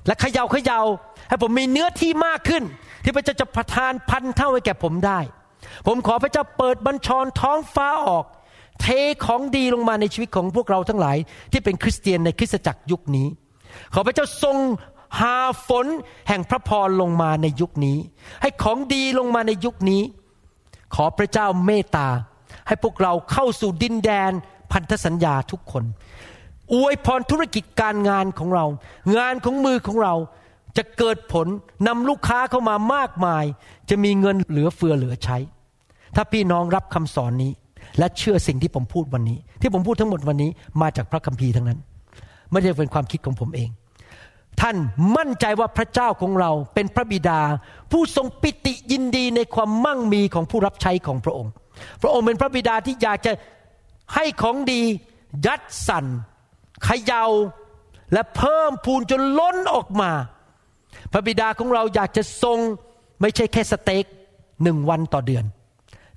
[0.06, 0.80] และเขยา่าเขย่า
[1.28, 2.62] ให้ผมมีเนื้อที่มากขึ้น
[3.04, 5.20] ที่พระเจ้าจะประทานพันเท่าให้แก่ผมได้
[5.86, 8.24] ผมขอพระเจ้าเปิดบัญชรท้องฟ้าออก
[8.80, 8.86] เท
[9.26, 11.16] ของดีลงมาในชีวิตของพวกเราทั้งหลาย
[11.52, 13.26] ที่เป็นคริสเตียนในคริสตจักรยุคนี้
[13.94, 14.56] ขอพระเจ้าทรง
[15.20, 15.36] หา
[15.68, 15.86] ฝน
[16.28, 17.98] แห่งพระพรลงมาในยุคนี้
[18.42, 20.02] ให้ของดีลงมาในยุคนี้
[20.94, 22.08] ขอพระเจ้าเมตตา
[22.66, 24.32] ให้พวกเราเข้าสู่ดินแดน
[24.72, 25.84] พันธสัญญาทุกคน
[26.74, 28.66] อวยพรธุรกิจการงานของเรา
[29.16, 30.14] งานของมือของเรา
[30.76, 31.46] จะเกิดผล
[31.86, 33.44] นำลูกค้าเข้ามามากมาย
[33.90, 35.38] จะมีเงินเหลือเฟือเหลือใช้
[36.16, 37.52] ถ้าพี่น้องรับคำสอนนี้
[37.98, 40.50] และเชื่อสิ่งที่ผมพูดวันนี้ ที่ผมพูดทั้งหมดวันนี้
[40.82, 41.78] มาจากพระคัมภีร์ทั้งนั้น
[42.50, 43.70] ไม่ได้เป็นความคิดของผมเอง
[44.60, 44.76] ท่าน
[45.16, 47.40] มั่นใจว่าพระเจ้าของเราเป็นพระบิดา
[47.92, 51.52] ผู้ทรงปิติยินดีในความมั่งมีของผู้รับใช้ของพระองค์
[52.02, 53.32] พระองค์เป็นพระบิดาที่อยากจะ
[54.14, 54.80] ให้ของดี
[55.46, 56.06] ยัดสั่น
[56.84, 57.24] เขยา่า
[58.12, 60.10] และเพิ่มพูนจนล้นออกมา
[61.12, 62.58] พระบิดาของเราอยากจะทรง
[63.20, 64.04] ไม่ใช่แค่สเต็ก
[64.62, 65.44] หนึ่งวันต่อเดือน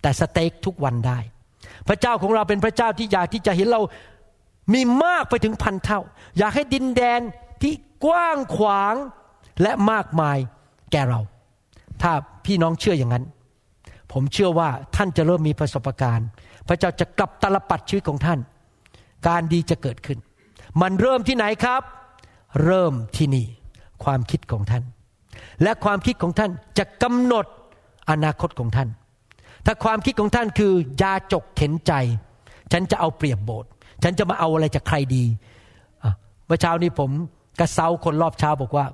[0.01, 1.19] แต่สเต็กทุกวันได้
[1.87, 3.81] พระเจ้าของเราเป็นพระเจ้าที่อยากที่จะเห็นเรา
[4.73, 5.99] มีมากไปถึงพันเท่า
[6.37, 7.21] อยากให้ดินแดน
[7.61, 7.73] ที่
[8.05, 8.95] กว้างขวาง
[9.61, 10.37] และมากมาย
[10.91, 11.19] แก่เรา
[12.01, 12.11] ถ้า
[12.45, 13.25] พี่น้องเชื่ออย่างนั้น
[14.11, 16.27] ผมเชื่อว่าท่านจะเริ่มมีประสบการณ์
[16.67, 18.39] พระเจ้าจะกลับตลปัดชีวิตของท่าน
[19.27, 20.19] การดีจะเกิดขึ้น
[20.81, 21.81] มันเริ่มที่ไหนครับ
[22.65, 23.45] เริ่มที่นี่
[24.03, 24.83] ความคิดของท่าน
[25.63, 27.45] และความคิดของท่านจะกำหนด
[28.09, 28.89] อนาคตของท่าน
[29.65, 31.93] ถ้าความคิดของท่านคือยาจกเข็นใจ
[32.71, 33.69] ฉันจะเอาเปรียบโบสถ์
[34.03, 35.23] ฉันจะมาเอาอะไรจากใครดี
[36.45, 37.11] เมื่อเช้านี้ผม
[37.59, 38.85] กระเซาคนรอบเช้าบอกว่า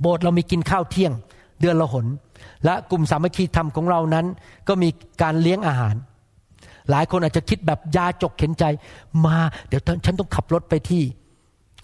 [0.00, 1.12] โบสถ์เรามีกินข้าวเที่ยง
[1.60, 2.06] เดือนละหน
[2.64, 4.26] และกลุ่มสามัคคีธรรมของเรานั้น
[4.68, 4.88] ก็มี
[5.22, 5.94] การเลี้ยงอาหาร
[6.90, 8.64] หลายคนอาจจะคิดแบบยาจกเข็นใจ
[9.26, 9.36] มา
[9.68, 11.02] เดี๋ยวฉันต้องขับรถไปที่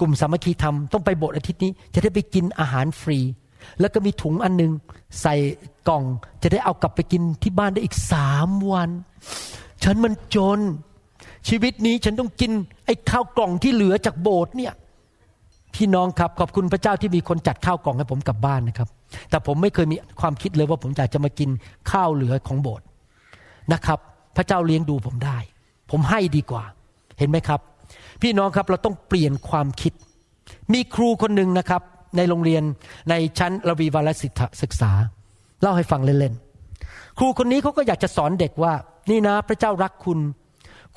[0.01, 3.19] กลุ่มสามัคคีธรรมต้องไปโบสถ์อาทิตย์นี้ จะได้ไปกินอาหารฟรี
[3.81, 4.73] แล้วก็มีถุงอันหนึง
[5.21, 5.35] ใส่
[5.89, 6.05] กล่อง
[6.43, 8.91] จะได้เอากลับไปกินที่บ้านได้อีกสามวัน
[9.85, 10.61] ฉันมันจน
[11.49, 12.51] ชีวิตนี้ฉันต้องกิน
[12.87, 14.73] ไอ้ข้าวกล่องที่เหลือจากโบสถ์เนี่ย
[15.75, 18.89] พี่น้องครับขอบคุณพระเจ้าที่มีคนจัดข้าวกล่องให้ผมกลับบ้านนะครับ
[19.31, 21.51] แต่ผมไม่เคยมีความคิดเลยว่าผมอยากจะมากิน
[21.91, 22.87] ข้าวเหลือของโบสถ์
[23.73, 23.99] นะครับ
[24.39, 25.39] พระเจ้าเลี้ยงดูผมได้
[25.91, 26.65] ผมให้ดีกว่า
[27.19, 27.61] เห็นไหมครับ
[28.23, 29.93] พี่น้องครับเราต้องเปลี่ยนความคิด
[30.73, 31.83] มีครูคนหนึ่งนะครับ
[32.17, 32.63] ในโรงเรียน
[33.11, 34.33] ในชั้นระวีวารศิษ
[34.63, 34.93] ศึกษา
[35.61, 38.73] เล่าให้ฟังเล่นๆ ครูคนนี้เขาก็อยากจะสอนเด็กว่า
[39.11, 40.19] นี่นะพระเจ้ารักคุณ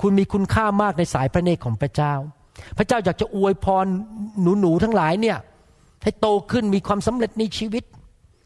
[0.00, 2.14] คุณมีคุณค่ามากในสายพระเนตรของพระเจ้า
[2.78, 3.86] พระเจ้าอยากจะอวยพร
[4.60, 5.38] หนูๆทั้งหลายเนี่ย
[6.02, 7.84] ให้โตขึ้นมีความสำเร็จในชีวิต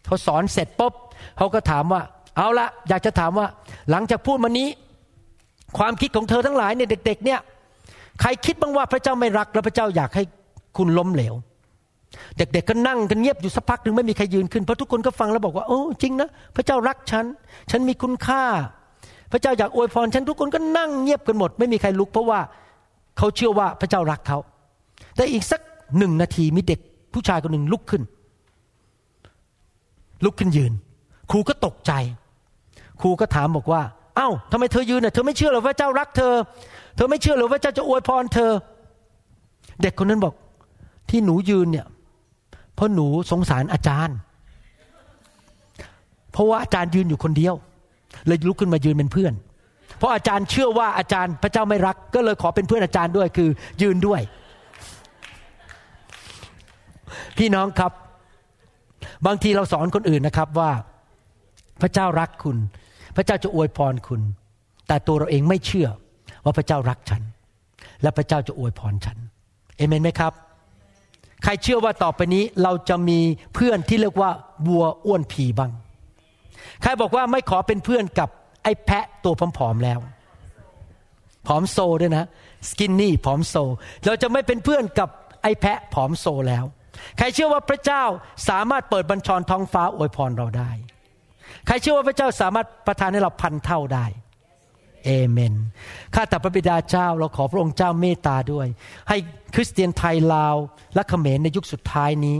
[0.07, 0.95] เขาสอนเสร็จปุ๊บ
[1.37, 2.03] เขาก็ถามว่า
[2.37, 3.47] เอาละอยากจะถามว่า
[3.91, 4.69] หลังจากพูดมานี้
[5.79, 7.41] ความคิดของเธอทั้งหลายเนี่ยเด็ก ๆ เนี่ย
[8.21, 10.25] ใครคิดบ้างว่าพระเจ้าไม่รัก แล้วพระเจ้าอยากให้
[10.77, 11.35] คุณล้มเหลว
[12.39, 17.25] เด็ก ๆ ก็นั่งกันเงียบอยู่สักพักหนึ่งไม่มีใครยืนขึ้นเพราะทุกคนก็ฟังแล้วบอกว่าโอ้จริงนะพระเจ้ารักฉัน
[17.71, 18.43] ฉันมีคุณค่า
[19.33, 22.41] พระเจ้าอยากอวยพรฉันทุกคนก็นั่งเงียบกันหมด ไม่มีใครลุก เพราะว่า
[23.19, 24.39] เขาเชื่อว่าพระเจ้ารักเขา
[25.17, 25.61] แต่อีกสัก
[25.99, 26.81] หนึ่งนาทีมีเด็ก
[27.13, 28.03] ผู้ชายคนหนึ่งลุกขึ้น
[30.25, 30.73] ลุกขึ้นยืน
[31.31, 31.93] ครูก็ตกใจ
[33.01, 33.83] ครูก็ถามบอกว่า
[34.17, 36.35] เอ้าทำไมเธอยืนเน่ะเธอไม่เชื่อหรอว่าเจ้ารักเธอ
[36.97, 38.51] เธอไม่เชื่อหรอว่าเจ้าจะอวยพรเธอ
[39.83, 40.35] เด็กคนนั้นบอก
[41.11, 41.87] ที่หนูยืนเนี่ย
[42.75, 44.17] เพราะหนูสงสารอาจารย์
[46.33, 47.55] เพราะว่าอาจารย์ยืนอยู่คนเดียว
[48.27, 49.33] เลยลุกขึ้นมายืนเป็นเพื่อน
[49.99, 53.49] เพราะอาจารย์เชื่อว่าอาจารย์พระเจ้าไม่รัก ก็เลยขอเป็นเพื่อนอาจารย์ด้วยคือ
[53.83, 54.21] ยืนด้วย
[57.39, 57.93] พี่น้องครับ
[59.27, 60.71] บางทีเราสอนคนอื่นนะครับว่า
[61.81, 62.57] พระเจ้ารักคุณ
[63.17, 64.21] พระเจ้าจะอวยพรคุณ
[64.89, 65.89] แต่ตัวเราเองไม่เชื่อ
[66.45, 67.23] ว่าพระเจ้ารักฉัน
[68.03, 69.19] และพระเจ้าจะอวยพรฉัน
[69.77, 70.33] เอเมนไหมครับ
[71.43, 73.19] ใครเชื่อว่าต่อไปนี้เราจะมี
[73.55, 74.31] เพื่อนที่เรียกว่า
[74.67, 75.73] วัวอ้วนพีบ้าง
[76.83, 78.29] ใครบอกว่าไม่ขอเป็นเพื่อนกับ
[78.63, 79.99] ไอ้แพะตัวผอมๆแล้ว
[81.47, 82.25] ผอมโซด้วยนะ
[82.69, 83.55] skinny ผอมโซ
[84.05, 85.09] เราจะไม่เป็นเพื่อนกับ
[85.43, 86.65] ไอ้แพะผอมโซแล้ว
[87.19, 88.03] ใครเชื่อว่าพระเจ้า
[88.49, 90.71] สามารถเปิดบัญชรท้องฟ้าอวยพรเราได้
[91.67, 94.07] ใครเชื่อว่าพระเจ้าสามารถประทานให้เราพันเท่าได้
[95.05, 95.55] เอเมน
[96.15, 98.67] ข้าแต่พระบิดาเจ้าเราขอพระองค์เจ้าเมตตาด้วย
[99.09, 99.17] ให้
[99.55, 100.57] คริสเตียนไทยลาว
[100.95, 102.37] และเขมรในยุคสุดท้ายนี้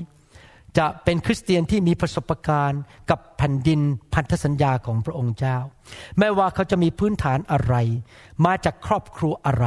[0.79, 3.81] จะเป็นคริสเตียนที่มีประสบการณ์กับแผ่นดิน
[4.15, 5.59] พันธสัญญาของพระองค์เจ้า
[6.19, 7.75] ไม่ว่าเขาจะมีพื้นฐานอะไร
[8.47, 9.67] มาจากครอบครัวอะไร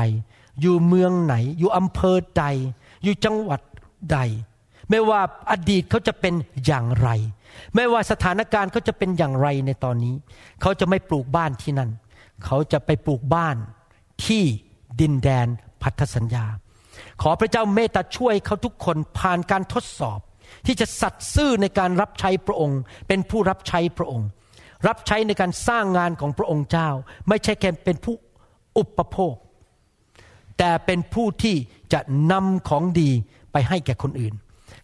[0.61, 2.45] อยู่เมืองไหน อยู่อำเภอใด
[3.03, 3.61] อยู่จังหวัด
[4.11, 4.19] ใด
[4.89, 6.33] ไม่ว่าอดีตเขาจะเป็น
[6.65, 7.09] อย่างไร
[7.75, 10.15] ไม่ว่าสถานการณ์เขาจะเป็นอย่างไรในตอนนี้
[10.61, 11.89] เขาจะไม่ปลูกบ้านที่นั่น
[12.45, 13.55] เขาจะไปปลูกบ้าน
[14.25, 14.43] ที่
[15.01, 15.47] ดินแดน
[15.81, 16.45] พันธสัญญา
[17.21, 20.19] ขอพระเจ้าเมตตาช่วยเขาทุกคนผ่านการทดสอบ
[20.65, 24.27] ที่จะสัตย์ซื่อในการรับใช้พระองค์ เป็นผู้รับใช้พระองค์
[24.87, 26.89] รับใช้ในการสร้างงานของพระองค์เจ้า
[27.27, 28.15] ไม่ใช่แค่เป็นผู้
[28.77, 29.35] อุปโภค
[30.57, 31.55] แต่เป็นผู้ที่
[31.93, 31.99] จะ
[32.31, 33.09] นำของดี
[33.51, 34.33] ไปให้แก่คนอื่น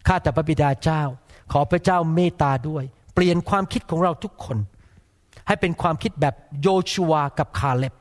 [0.06, 1.02] ข้าแต่พระบิดาเจ้า
[1.52, 2.84] ขอพระเจ้าเมตตาด้วย
[3.14, 4.58] เปลี่ยนความคิดของเราทุกคน
[5.46, 7.94] ให้เป็นความคิดแบบโยชัวกับคาเล็บ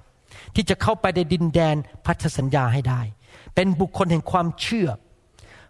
[0.56, 1.76] ที่จะเข้าไปในดินแดน
[2.06, 3.02] พันธสัญญาให้ได้
[3.56, 4.89] เป็นบุคคลแห่งความเชื่อ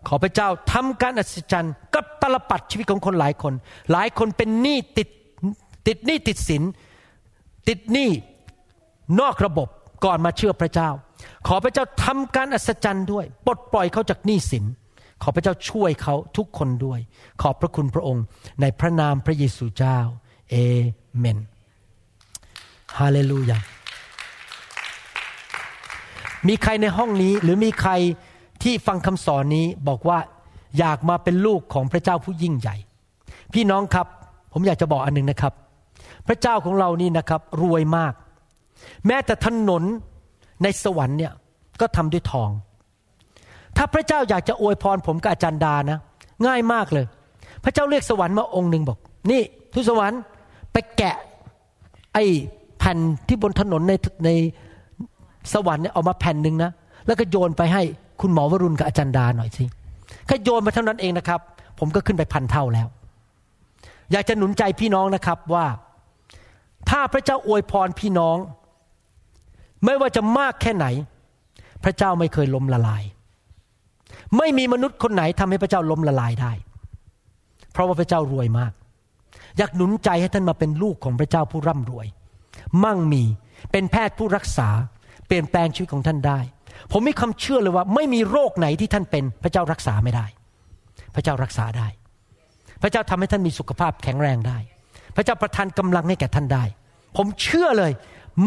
[0.08, 3.54] ขอพระเจ้าทำการอัศจรรย์กับตลปัดชีวิตของคนหลายคน
[3.92, 5.08] หลายคนเป็นหนี้ติด
[5.88, 6.64] ติดหนี้ติดสิน
[7.68, 8.10] ติดหนี้
[9.20, 9.68] นอกระบบ
[10.06, 10.90] ก่อนมาเชื่อพระเจ้า
[11.48, 14.66] ขอพระเจ้าทำการอัศจรรย์ด้วยปลดปล่อยเขาจากหนี้สิน
[15.26, 17.00] ขอพระเจ้าช่วยเขาทุกคนด้วย
[17.42, 18.24] ขอบพระคุณพระองค์
[18.62, 20.00] ในพระนามพระเยซูเจ้า
[20.50, 20.56] เอ
[21.18, 21.40] เมน
[22.98, 23.58] ฮาเลลูยา
[26.48, 27.92] มีใครในห้องนี้หรือมีใคร
[28.64, 30.20] ที่ฟังคำสอนนี้บอกว่า
[30.80, 32.76] อยากมาเป็นลูกของพระเจ้าผู้ยิ่งใหญ่
[33.54, 34.08] พี่น้องครับ
[34.54, 35.54] ผมอยากจะบอกอันหนึ่งนะครับ
[36.28, 38.14] พระเจ้าของเรานี่นะครับรวยมาก
[39.08, 39.84] แม้แต่ถนน
[40.64, 41.34] ในสวรรค์เนี่ย
[41.82, 42.50] ก็ทำด้วยทอง
[43.78, 46.00] ถ้าพระเจ้าอยากจะอวยพรผมกับอาจารย์ดานะ
[46.46, 47.06] ง่ายมากเลย
[47.64, 48.98] พระเจ้าเรียกสวรรค์มาองค์หนึ่งบอก
[49.32, 49.42] นี่
[49.74, 50.20] ทุสวรรค์
[50.72, 51.16] ไปแกะ
[52.14, 52.24] ไอ้
[52.78, 52.98] แผ่น
[53.28, 53.94] ที่บนถนนใน
[54.26, 54.30] ใน
[55.54, 56.72] สวรรค์เนี่ยเอามาแผ่นหนึ่งนะ
[57.08, 57.82] แล้วก็โยนไปให้
[58.22, 59.64] คุณหมอวรุณกับอาจารย์ดาหน่อยสิ
[60.28, 61.40] แค่โยนมาเท่านั้นเองนะครับ
[61.80, 62.88] ผมก็ขึ้นไปพันเท่าแล้ว
[64.12, 65.66] อยากจะหนุนใจพี่น้องนะครับว่า
[66.90, 68.38] ถ้าพระเจ้าอวยพรพี่น้อง
[69.86, 70.86] ไม่ว่าจะมากแค่ไหน
[71.84, 73.04] พระเจ้าไม่เคยล้มละลาย
[74.38, 76.52] ไม่มีมนุษย์คนไหนทำให้พระเจ้าล้มละลายได้
[77.72, 78.72] เพราะว่าพระเจ้ารวยมาก
[79.58, 82.08] อยากหนุนใจให้ท่านมาเป็นลูกของพระเจ้าผู้ร่ำรวย
[82.84, 83.24] มั่งมี
[83.72, 84.70] เป็นแพทย์ผู้รักษา
[85.28, 86.40] เปลี่ยนแปลงชีวิตของท่านได้
[86.92, 90.26] ผมมีความเชื่อเลยว่า ไม่มีโรคไหนที่ท่านเป็น พระเจ้ารักษาไม่ได้
[91.16, 91.88] พระเจ้ารักษาได้
[92.82, 94.58] พระเจ้าทำให้ท่านมีสุขภาพแข็งแรงได้
[95.16, 96.64] พระเจ้าประทานกำลังให้แก่ท่านได้
[97.18, 97.92] ผมเชื่อเลย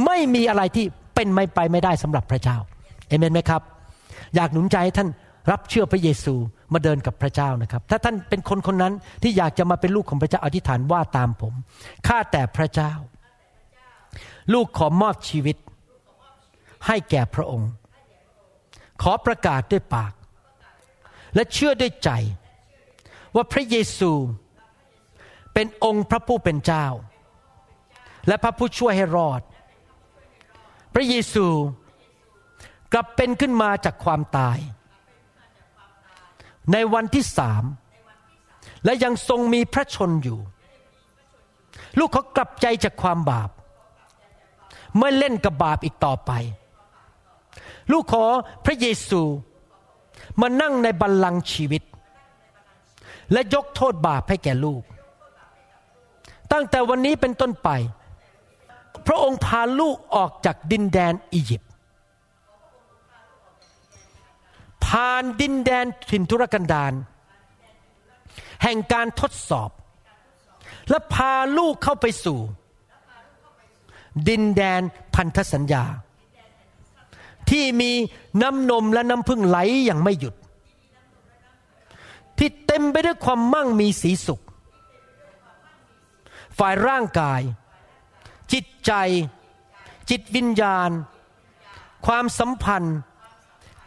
[0.04, 0.84] ไม่มีอะไรที่
[1.14, 2.56] เป็นไม่ไปไม่ได้สำหรับพระเจ้า
[3.08, 3.62] เอเมนไหมครับ
[4.34, 5.08] อยากหนุนใจให้ท่าน
[5.50, 6.34] รับเชื่อพระเยซู
[6.72, 11.54] มาเดินกับพระเจ้านะครับ ถ้าท่านเป็นคนคนนั้นที่อยากจะมาเป็นลูกของพระเจ้าอธิษฐานว่าตามผม
[12.06, 12.92] ข้าแต่พระเจ้า
[14.52, 15.56] ลูกขอมอบชีวิต
[16.86, 17.70] ให้แก่พระองค์
[19.02, 20.12] ขอประกาศด้วยปาก
[21.34, 22.10] และเชื่อด้วยใจ
[23.34, 24.12] ว่าพระเยซู
[25.54, 26.86] เป็นองค์พระผู้เป็นเจ้า
[28.28, 29.42] และพระผู้ช่วยให้รอด
[30.94, 31.46] พระเยซู
[32.92, 34.58] กลับเป็นขึ้นมาจากความตาย
[36.72, 37.64] ในวันที่สาม
[38.84, 40.38] และยังทรงมีพระชนอยู่
[41.98, 43.50] ลูกเขากลับใจจากความบาป
[44.98, 46.30] ไม่เล่นกับบาปอีกต่อไป
[47.92, 48.24] ลูกขอ
[48.64, 49.22] พระเยซู
[50.40, 51.82] มานั่งในบัลลังก์ชีวิต
[53.32, 54.82] และยกโทษบาปให้แก่ลูก
[56.52, 57.68] ตั้งแต่วันนี้เป็นต้นไป
[59.06, 61.67] พระองค์พาลูกออกจากดินแดนอียิปต์
[64.88, 66.92] ผ่านดินแดนถิ่นทุรกันดาร
[68.62, 69.70] แห่งการทดสอบ
[70.90, 72.38] และพาลูกเข้าไปสู่
[74.28, 74.82] ดินแดน
[75.14, 75.84] พันธสัญญา
[77.50, 77.92] ที่มี
[78.42, 80.34] น้ำนมและน้ำพึ่งไหลอย่างไม่หยุด
[82.38, 84.40] ที่เต็มไปด้วยความมั่งมีสีสุข
[86.58, 87.40] ฝ่ายร่างกาย
[88.52, 88.92] จิตใจ
[90.10, 90.90] จิตวิญญาณ
[92.06, 92.98] ความสัมพันธ์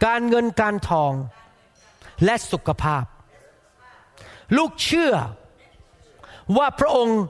[0.04, 1.12] การเงินการทอง
[2.24, 3.04] และสุขภาพ
[4.56, 5.14] ลูกเชื่อ
[6.56, 7.20] ว่าพระองค์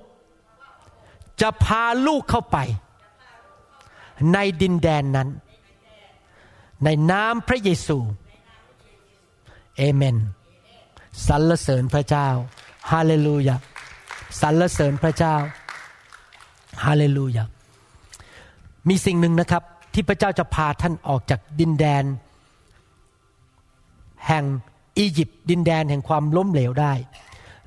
[1.40, 2.58] จะพาลูกเข้าไป
[4.32, 5.28] ในดินแดนนั้น
[6.84, 7.98] ในนามพระเยซู
[9.76, 10.16] เอเมน
[11.26, 12.28] สรรเสริญพระเจ้า
[12.92, 13.56] ฮาเลลูยา
[14.40, 15.34] สรรเสริญพระเจ้า
[16.84, 17.44] ฮาเลลูยา
[18.88, 19.62] มีสิ่งหนึ่งนะครับ
[19.94, 22.04] ที่พระเจ้าจะพาท่านออกจากดินแดน
[24.28, 24.44] แห่ง
[24.98, 26.92] อียิปต์ดินแดนแห่งความล้มเหลวได้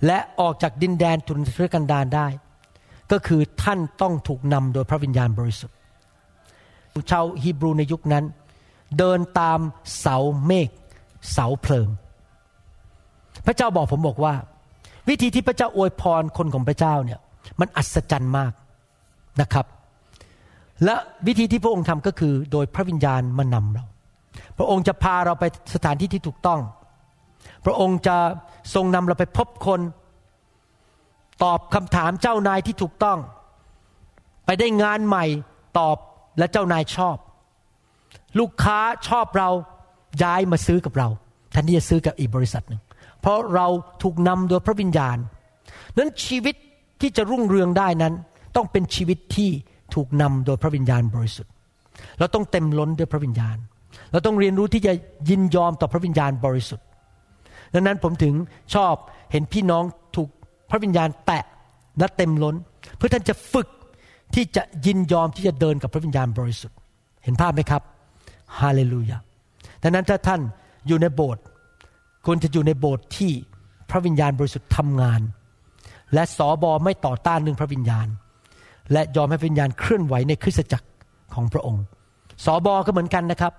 [0.06, 2.28] และออกจากดินแดนทุนทุรกันดารได้
[3.12, 5.78] ก็คือท่านต้องถูกนำโดยพระวิญญาณบริสุทธิ์
[7.12, 8.26] ชาวฮีบรูในยุคนั้น
[8.98, 9.60] เดินตาม
[10.00, 10.70] เสาเมฆ
[11.32, 11.88] เสาเพลิง
[13.46, 14.34] พระเจ้าบอกผมบอกว่า
[15.10, 17.20] วิธีที่พระเจ้าอวยพรคนของพระเจ้าเนี่ย
[17.60, 18.54] มันอัศจรรย์มาก
[19.42, 19.66] นะครับ
[20.84, 20.96] และ
[21.28, 23.86] วิธีที่พระองค์ทำก็คือโดยพระวิญญาณมานำเรา
[24.58, 26.62] พระองค์จะพาเราไปสถานที่ที่ถูกต้อง
[27.66, 28.18] พระองค์จะ
[28.74, 29.82] ทรงนำเราไปพบคน
[31.44, 33.20] ตอบคำถามเจ้านายที่ถูกต้อง
[34.46, 35.26] ไปได้งานใหม่
[35.80, 35.98] ตอบ
[36.38, 37.18] และเจ้านายชอบ
[38.40, 39.50] ลูกค้าชอบเรา
[40.24, 41.08] ย้ายมาซื้อกับเรา
[41.52, 42.82] แทนที่จะซื้อกับอีกบริษัทหนึ่ง
[43.22, 43.68] เพราะเรา
[44.04, 45.18] ถูกนำโดยพระวิญญาณ
[45.98, 46.56] นั้นชีวิต
[47.02, 48.14] ที่จะรุ่งเรืองได้นั้น
[48.56, 49.50] ต้องเป็นชีวิตที่
[49.96, 51.52] ถูกนำโดยพระวิญญาณบริสุทธิ์
[52.20, 53.58] เราต้องเต็มล้นด้วยพระวิญญาณ
[54.16, 54.94] เราต้องเรียนรู้ที่จะ
[55.30, 56.86] ยินยอมต่อพระวิญญาณบริสุทธิ์
[57.74, 58.34] ดังนั้นผมถึง
[58.74, 58.94] ชอบ
[59.32, 59.84] เห็นพี่น้อง
[60.16, 60.30] ถูก
[60.70, 61.44] พระวิญญาณแตะ
[62.00, 62.56] และเต็มล้น
[62.98, 63.68] เพื่อท่านจะฝึก
[64.36, 66.78] ที่จะยินยอมที่จะเดินกับพระวิญญาณบริสุทธิ์
[67.24, 67.82] เห็นภาพไหมครับ
[68.60, 69.18] ฮาเลลูยา
[69.84, 70.42] ดังนั้นถ้าท่าน
[70.88, 71.44] อยู่ในโบสถ์
[72.26, 73.32] ควรจะอยู่ในโบสถ์ที่
[73.90, 75.22] พระวิญญาณบริสุทธิ์ทำงาน
[76.14, 78.08] และสอบอไม่ต่อต้านเรื่องพระวิญญาณ
[78.92, 80.88] และยอมให้วิญญาณเคลื่อนไหวในคริสตจักร
[81.34, 81.84] ของพระองค์
[82.46, 83.54] สอบอก็เหมือนกันนะครับ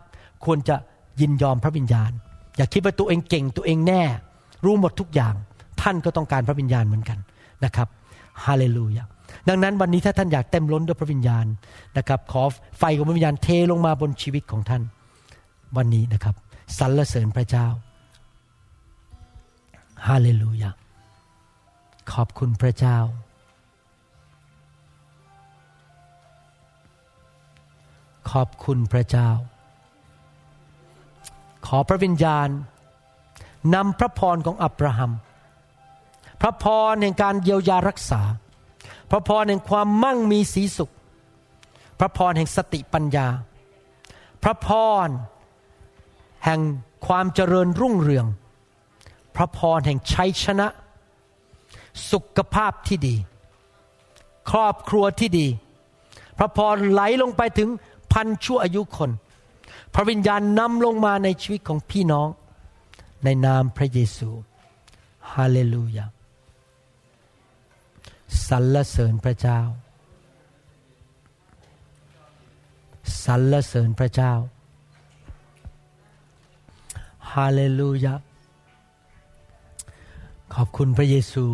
[0.46, 0.76] ควรจะ
[1.20, 2.10] ยินยอมพระวิญญาณ
[2.56, 4.02] อย่าคิดว่าตัวเองเก่งตัวเองแน่
[4.64, 5.34] รู้หมดทุกอย่าง
[5.82, 7.18] ท่านก็ต้องการพระวิญญาณเหมือนกัน
[7.64, 7.88] นะครับ
[8.44, 9.04] ฮาเลลูยา
[9.48, 11.46] ดังนั้นวันนี้ถ้าท่านอยากเต็มล้นด้วยพระวิญญาณ
[11.96, 12.42] นะครับ ขอ
[12.78, 14.82] ไฟของพระวิญญาณเทลงมาบนชีวิตของท่าน
[15.76, 16.34] วันนี้นะครับ
[16.78, 17.66] สรรเสริญพระเจ้า
[20.06, 20.70] ฮาเลลูยา
[22.12, 22.98] ขอบคุณพระเจ้า
[28.30, 29.28] ขอบคุณพระเจ้า
[31.66, 32.48] ขอพระวิญญาณ
[33.74, 35.12] นำพระพรของอับราฮัม
[36.40, 38.22] พระพรแห่งการเยียวยารักษา
[39.10, 40.92] พระพรแห่งความมั่งมีสีสุข
[41.98, 43.26] พระพรแห่งสติปัญญา
[44.42, 44.68] พระพ
[45.06, 45.08] ร
[46.44, 46.60] แห่ง
[47.06, 48.26] ความเจริญรุ่งเรือง
[49.36, 50.68] พระพรแห่งชัยชนะ
[52.10, 53.16] สุขภาพที่ดี
[54.50, 55.46] ครอบครัวที่ดี
[56.38, 57.68] พระพรไหลลงไปถึง
[58.12, 59.10] พันชั่วอายุคน
[59.94, 62.28] พระวิญญาณนำลงมาในชีวิตของพี่น้อง
[63.24, 64.30] ในนามพระเยซู
[65.32, 66.06] ฮาเลลูยา
[68.48, 69.60] สรรเสริญพระเจ้า
[73.24, 74.32] สรรเสริญพระเจ้า
[77.32, 78.14] ฮาเลลูยา
[80.54, 81.44] ขอบคุณพระเยซู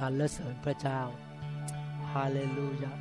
[0.00, 1.00] สรรเสริญพระเจ้า
[2.12, 2.92] ฮาเลลูยา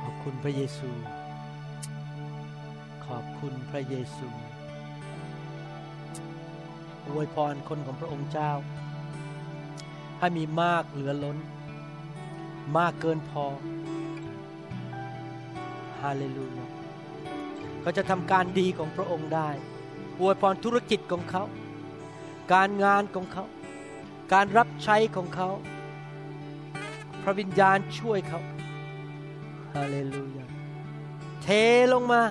[0.00, 0.90] ขอบคุณพระเยซู
[3.06, 4.28] ขอบคุณพระเยซู
[7.08, 8.50] อวยพรคนของพระองค์เจ้า
[10.18, 11.38] ให้มีมากเหลือล้น
[12.76, 13.44] มากเกินพอ
[16.00, 16.66] ฮาเลลูยา
[17.80, 19.48] เขาจะทำการดีของพระองค์ได้
[20.20, 21.44] อวยพรธุรกิจของเขา
[22.52, 23.44] การงานของเขา
[24.32, 25.48] การรับใช้ของเขา
[27.22, 28.40] พระวิญญาณช่วยเขา
[29.74, 30.44] ฮาเลลูยา
[31.42, 31.48] เท
[31.92, 32.22] ลงมา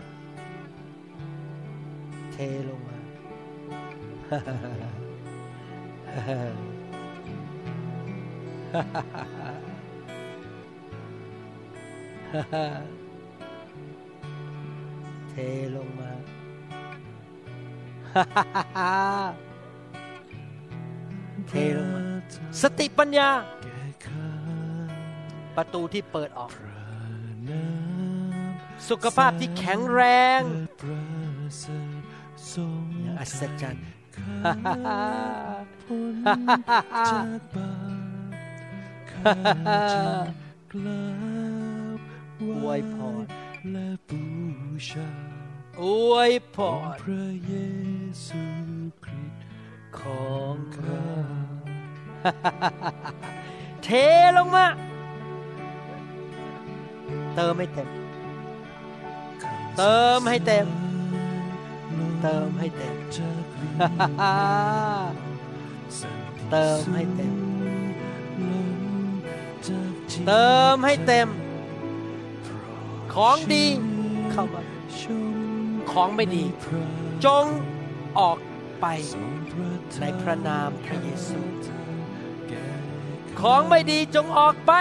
[2.34, 2.38] เท
[2.70, 2.98] ลงมา
[15.30, 15.36] เท
[15.76, 16.12] ลงมา
[21.56, 22.02] เทลงมา
[22.62, 23.30] สติปัญญา
[25.56, 26.52] ประตูที่เปิดออก
[28.90, 30.02] สุขภาพที่แข็งแร
[30.40, 30.42] ง
[33.04, 33.88] อย่างอัศจรรย์
[42.42, 43.26] อวยพร
[43.72, 44.24] และบู
[44.90, 45.10] ชา
[45.82, 47.56] อวยพรพระเย
[48.26, 48.44] ซู
[49.04, 49.33] คริสต์
[50.00, 51.06] ของเรา
[53.84, 53.90] เท
[54.38, 54.68] ลงมา
[57.36, 57.90] เติมให้เต็ม
[59.78, 60.68] เติมให้เต็ม
[62.22, 62.96] เติมให้เต็ม
[66.52, 67.36] เติมให้เต็ม
[70.28, 71.28] เติมให้เต็ม
[73.14, 73.66] ของดี
[74.32, 74.62] เข้ามา
[75.92, 76.44] ของไม่ดี
[77.26, 77.46] จง
[78.20, 78.38] ออก
[78.84, 78.98] ไป
[80.02, 81.40] ในพระนามพระเยซู
[83.42, 84.72] ของไม่ดีจงออกไป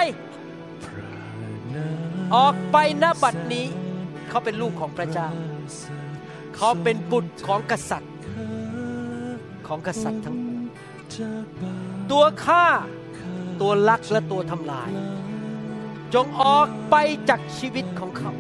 [2.37, 3.67] ออกไปณบัดนี้
[4.29, 5.29] เขาเป็นลูกของพระเจ้า
[6.57, 8.15] เขาเป็นบุตรของกษัตริย์
[9.67, 10.63] ของกษัตริย์ทั้งปวง
[12.11, 12.67] ตัวฆ่า
[13.61, 14.91] ตัวลักและตัวทำลาย
[16.15, 16.95] จงออกไป
[17.29, 18.33] จากชีวิตของเขา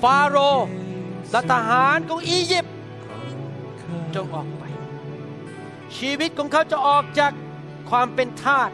[0.00, 0.68] ฟาโรห์
[1.30, 2.73] และทหารของอียิปต์
[4.14, 4.62] จงออกไป
[5.96, 7.32] ชีวิตของเขาจะออกจาก
[7.90, 8.70] ความเป็นทาส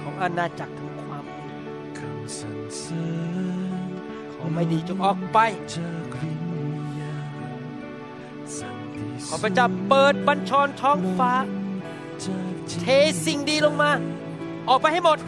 [0.00, 3.06] ของอาณาจักรของความมืดคำสรรเสริ
[3.86, 3.90] ญ
[4.32, 5.38] ของไม่ดีจงออกไป
[5.74, 6.42] จากวิญ
[7.00, 7.16] ญา
[8.36, 11.32] ณสันติขอพระเจ้าเปิดบัญชรท้องฟ้า
[12.24, 12.86] จากจิตเท
[13.24, 13.90] สิ่งดีลงมา
[14.68, 15.18] ออกไปให้หมด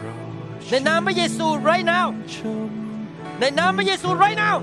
[0.69, 2.37] ในนามพระเยซู right now ช
[2.67, 2.69] ม
[3.39, 4.55] ในนามพระเยซู right now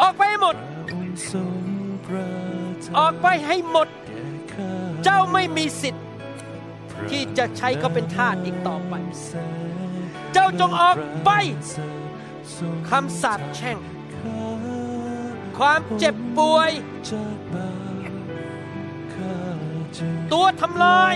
[0.00, 0.54] ออกไปให้หมด
[2.98, 3.88] ออกไปให้หมด
[5.04, 6.04] เจ้าไม่มีสิทธิ์
[7.10, 8.94] ที่จะใช้เขาเป็นทาสอีกต่อไป
[10.32, 11.30] เจ้าจงออกไป
[12.90, 13.78] คำสาปแช่ง
[15.58, 16.70] ความเจ็บป่วย
[20.32, 21.14] ตัวทำลาย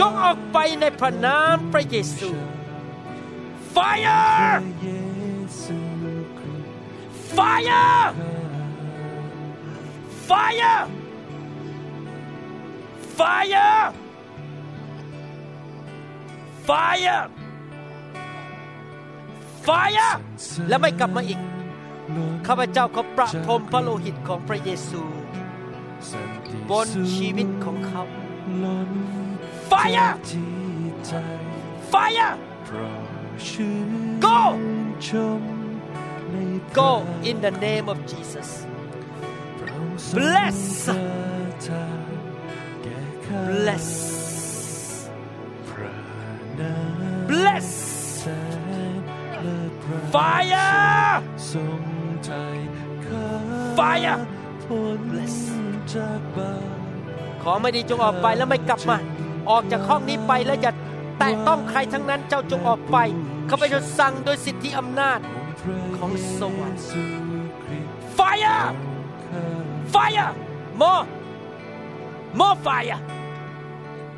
[0.00, 2.30] จงออกไปในพระนามพระเยซู
[3.74, 4.88] Fire เย
[5.62, 5.78] ซู
[6.38, 6.72] คริสต์
[7.36, 8.04] Fire
[10.30, 10.78] Fire
[13.18, 13.92] Fire
[16.68, 17.22] Fire
[19.66, 20.10] Fire
[20.68, 21.40] และไม่กลับมาอีก
[22.46, 25.02] ข้าพเจ้าขอประพรมพระโลหิตของพระเยซู
[26.70, 28.02] บนชีวิตของเขา
[29.70, 30.10] Fire!
[31.92, 32.32] Fire!
[34.26, 34.40] Go
[36.72, 36.90] Go
[37.22, 38.69] in the name of Jesus
[40.16, 40.88] Bless
[43.48, 43.88] bless
[47.30, 47.68] bless
[48.18, 48.24] แส
[48.98, 49.00] น
[49.40, 51.12] เลิศพระ fire
[51.52, 51.84] ทรง
[52.24, 52.30] ใจ
[53.06, 53.26] ข้า
[53.78, 54.18] Fire
[55.10, 55.36] Bless
[55.92, 56.08] จา
[57.42, 58.96] ขอไม่ดีจงออกไปแล้วไม่กลับมา
[59.50, 60.72] ออกจากห้องนี้ไปแล้วอย่า
[61.18, 62.96] แตะต้องใครทั้งนั้นเจ้าจงออกไป
[63.50, 65.18] ข้าพเจ้าสั่งโดยสิทธิอำนาจ
[65.96, 66.82] ของสวรรค์
[68.18, 68.64] fire
[69.92, 70.34] fire!
[70.74, 71.06] More!
[72.34, 72.98] More fire!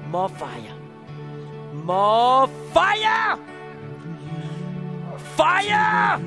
[0.08, 0.74] More fire.
[1.72, 3.38] More fire!
[5.36, 6.20] Fire!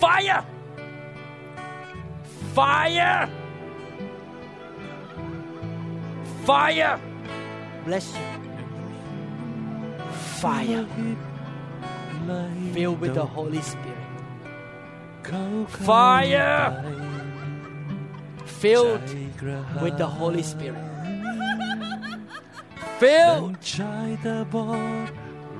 [0.00, 0.44] Fire!
[2.54, 3.30] Fire!
[6.44, 7.00] Fire!
[7.86, 8.26] Bless you.
[10.40, 10.86] Fire.
[12.72, 13.99] Filled with the Holy Spirit
[15.86, 16.66] Fire
[18.60, 19.08] filled
[19.82, 20.84] with the Holy Spirit
[23.00, 24.68] filled ชายตาบอ
[25.06, 25.10] ด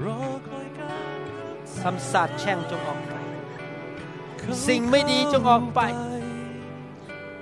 [0.02, 1.18] รอคอยการ
[1.82, 3.14] คำสาปแช่งจงออกไป
[4.66, 5.80] สิ่งไม่ดีจงออกไป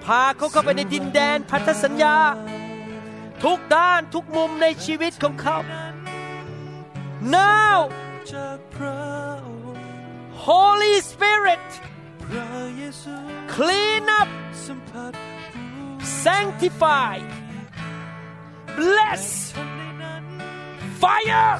[0.04, 2.16] พาเขาเข้าไปในดินแดนพันธสัญญา
[3.42, 5.56] ทุกด้านทุกมุมในชีวิตของเขา
[7.34, 7.78] now
[8.32, 9.00] จากพระ
[9.46, 9.84] องค์
[10.46, 11.87] Holy Spirit พระเยซู
[13.54, 14.28] clean up
[16.24, 17.16] sanctify
[18.78, 19.24] bless
[21.02, 21.54] fire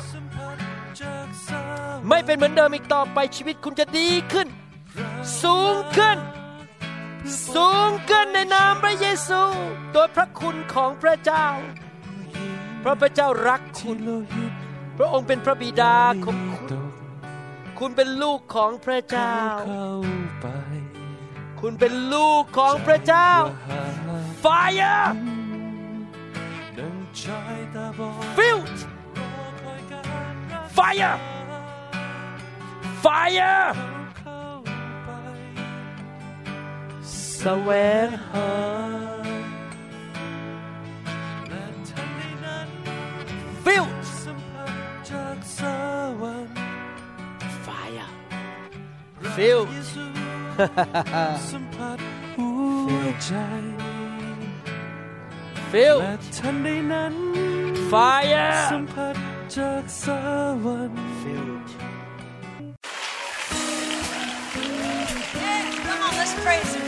[2.09, 4.49] ไม่เป็นเหมือนเดิมอีกต่อไปชีวิตคุณจะดีขึ้น
[5.43, 6.19] สูงขึ้น
[7.55, 9.43] สูงขึ้นในนามพระเยซู
[9.93, 11.47] โดยพระคุณของพระเจ้า
[12.81, 13.99] เพราะพระเจ้ารักคุณ
[14.99, 16.88] พระองค์เป็นพระบิดาของคุณ
[17.79, 19.35] คุณเป็นลูกของพระเจ้า
[19.69, 19.91] เข้า
[20.41, 20.47] ไป
[21.61, 23.31] คุณเป็นลูกของพระเจ้า
[23.69, 23.83] หา
[24.45, 25.03] fire
[26.79, 28.79] ดังชายตาบอด filled
[29.19, 31.17] รอคอยการรัก fire
[33.05, 33.61] fire
[34.19, 34.43] เข้า
[35.05, 35.11] ไป
[37.39, 37.71] แสว
[38.07, 38.51] งหา
[56.93, 57.15] นั้น
[57.91, 59.15] fire สัมผัส
[59.57, 60.07] จากส
[60.65, 61.71] วรรค์ filled
[65.43, 66.88] Yeah, come on, let's praise Him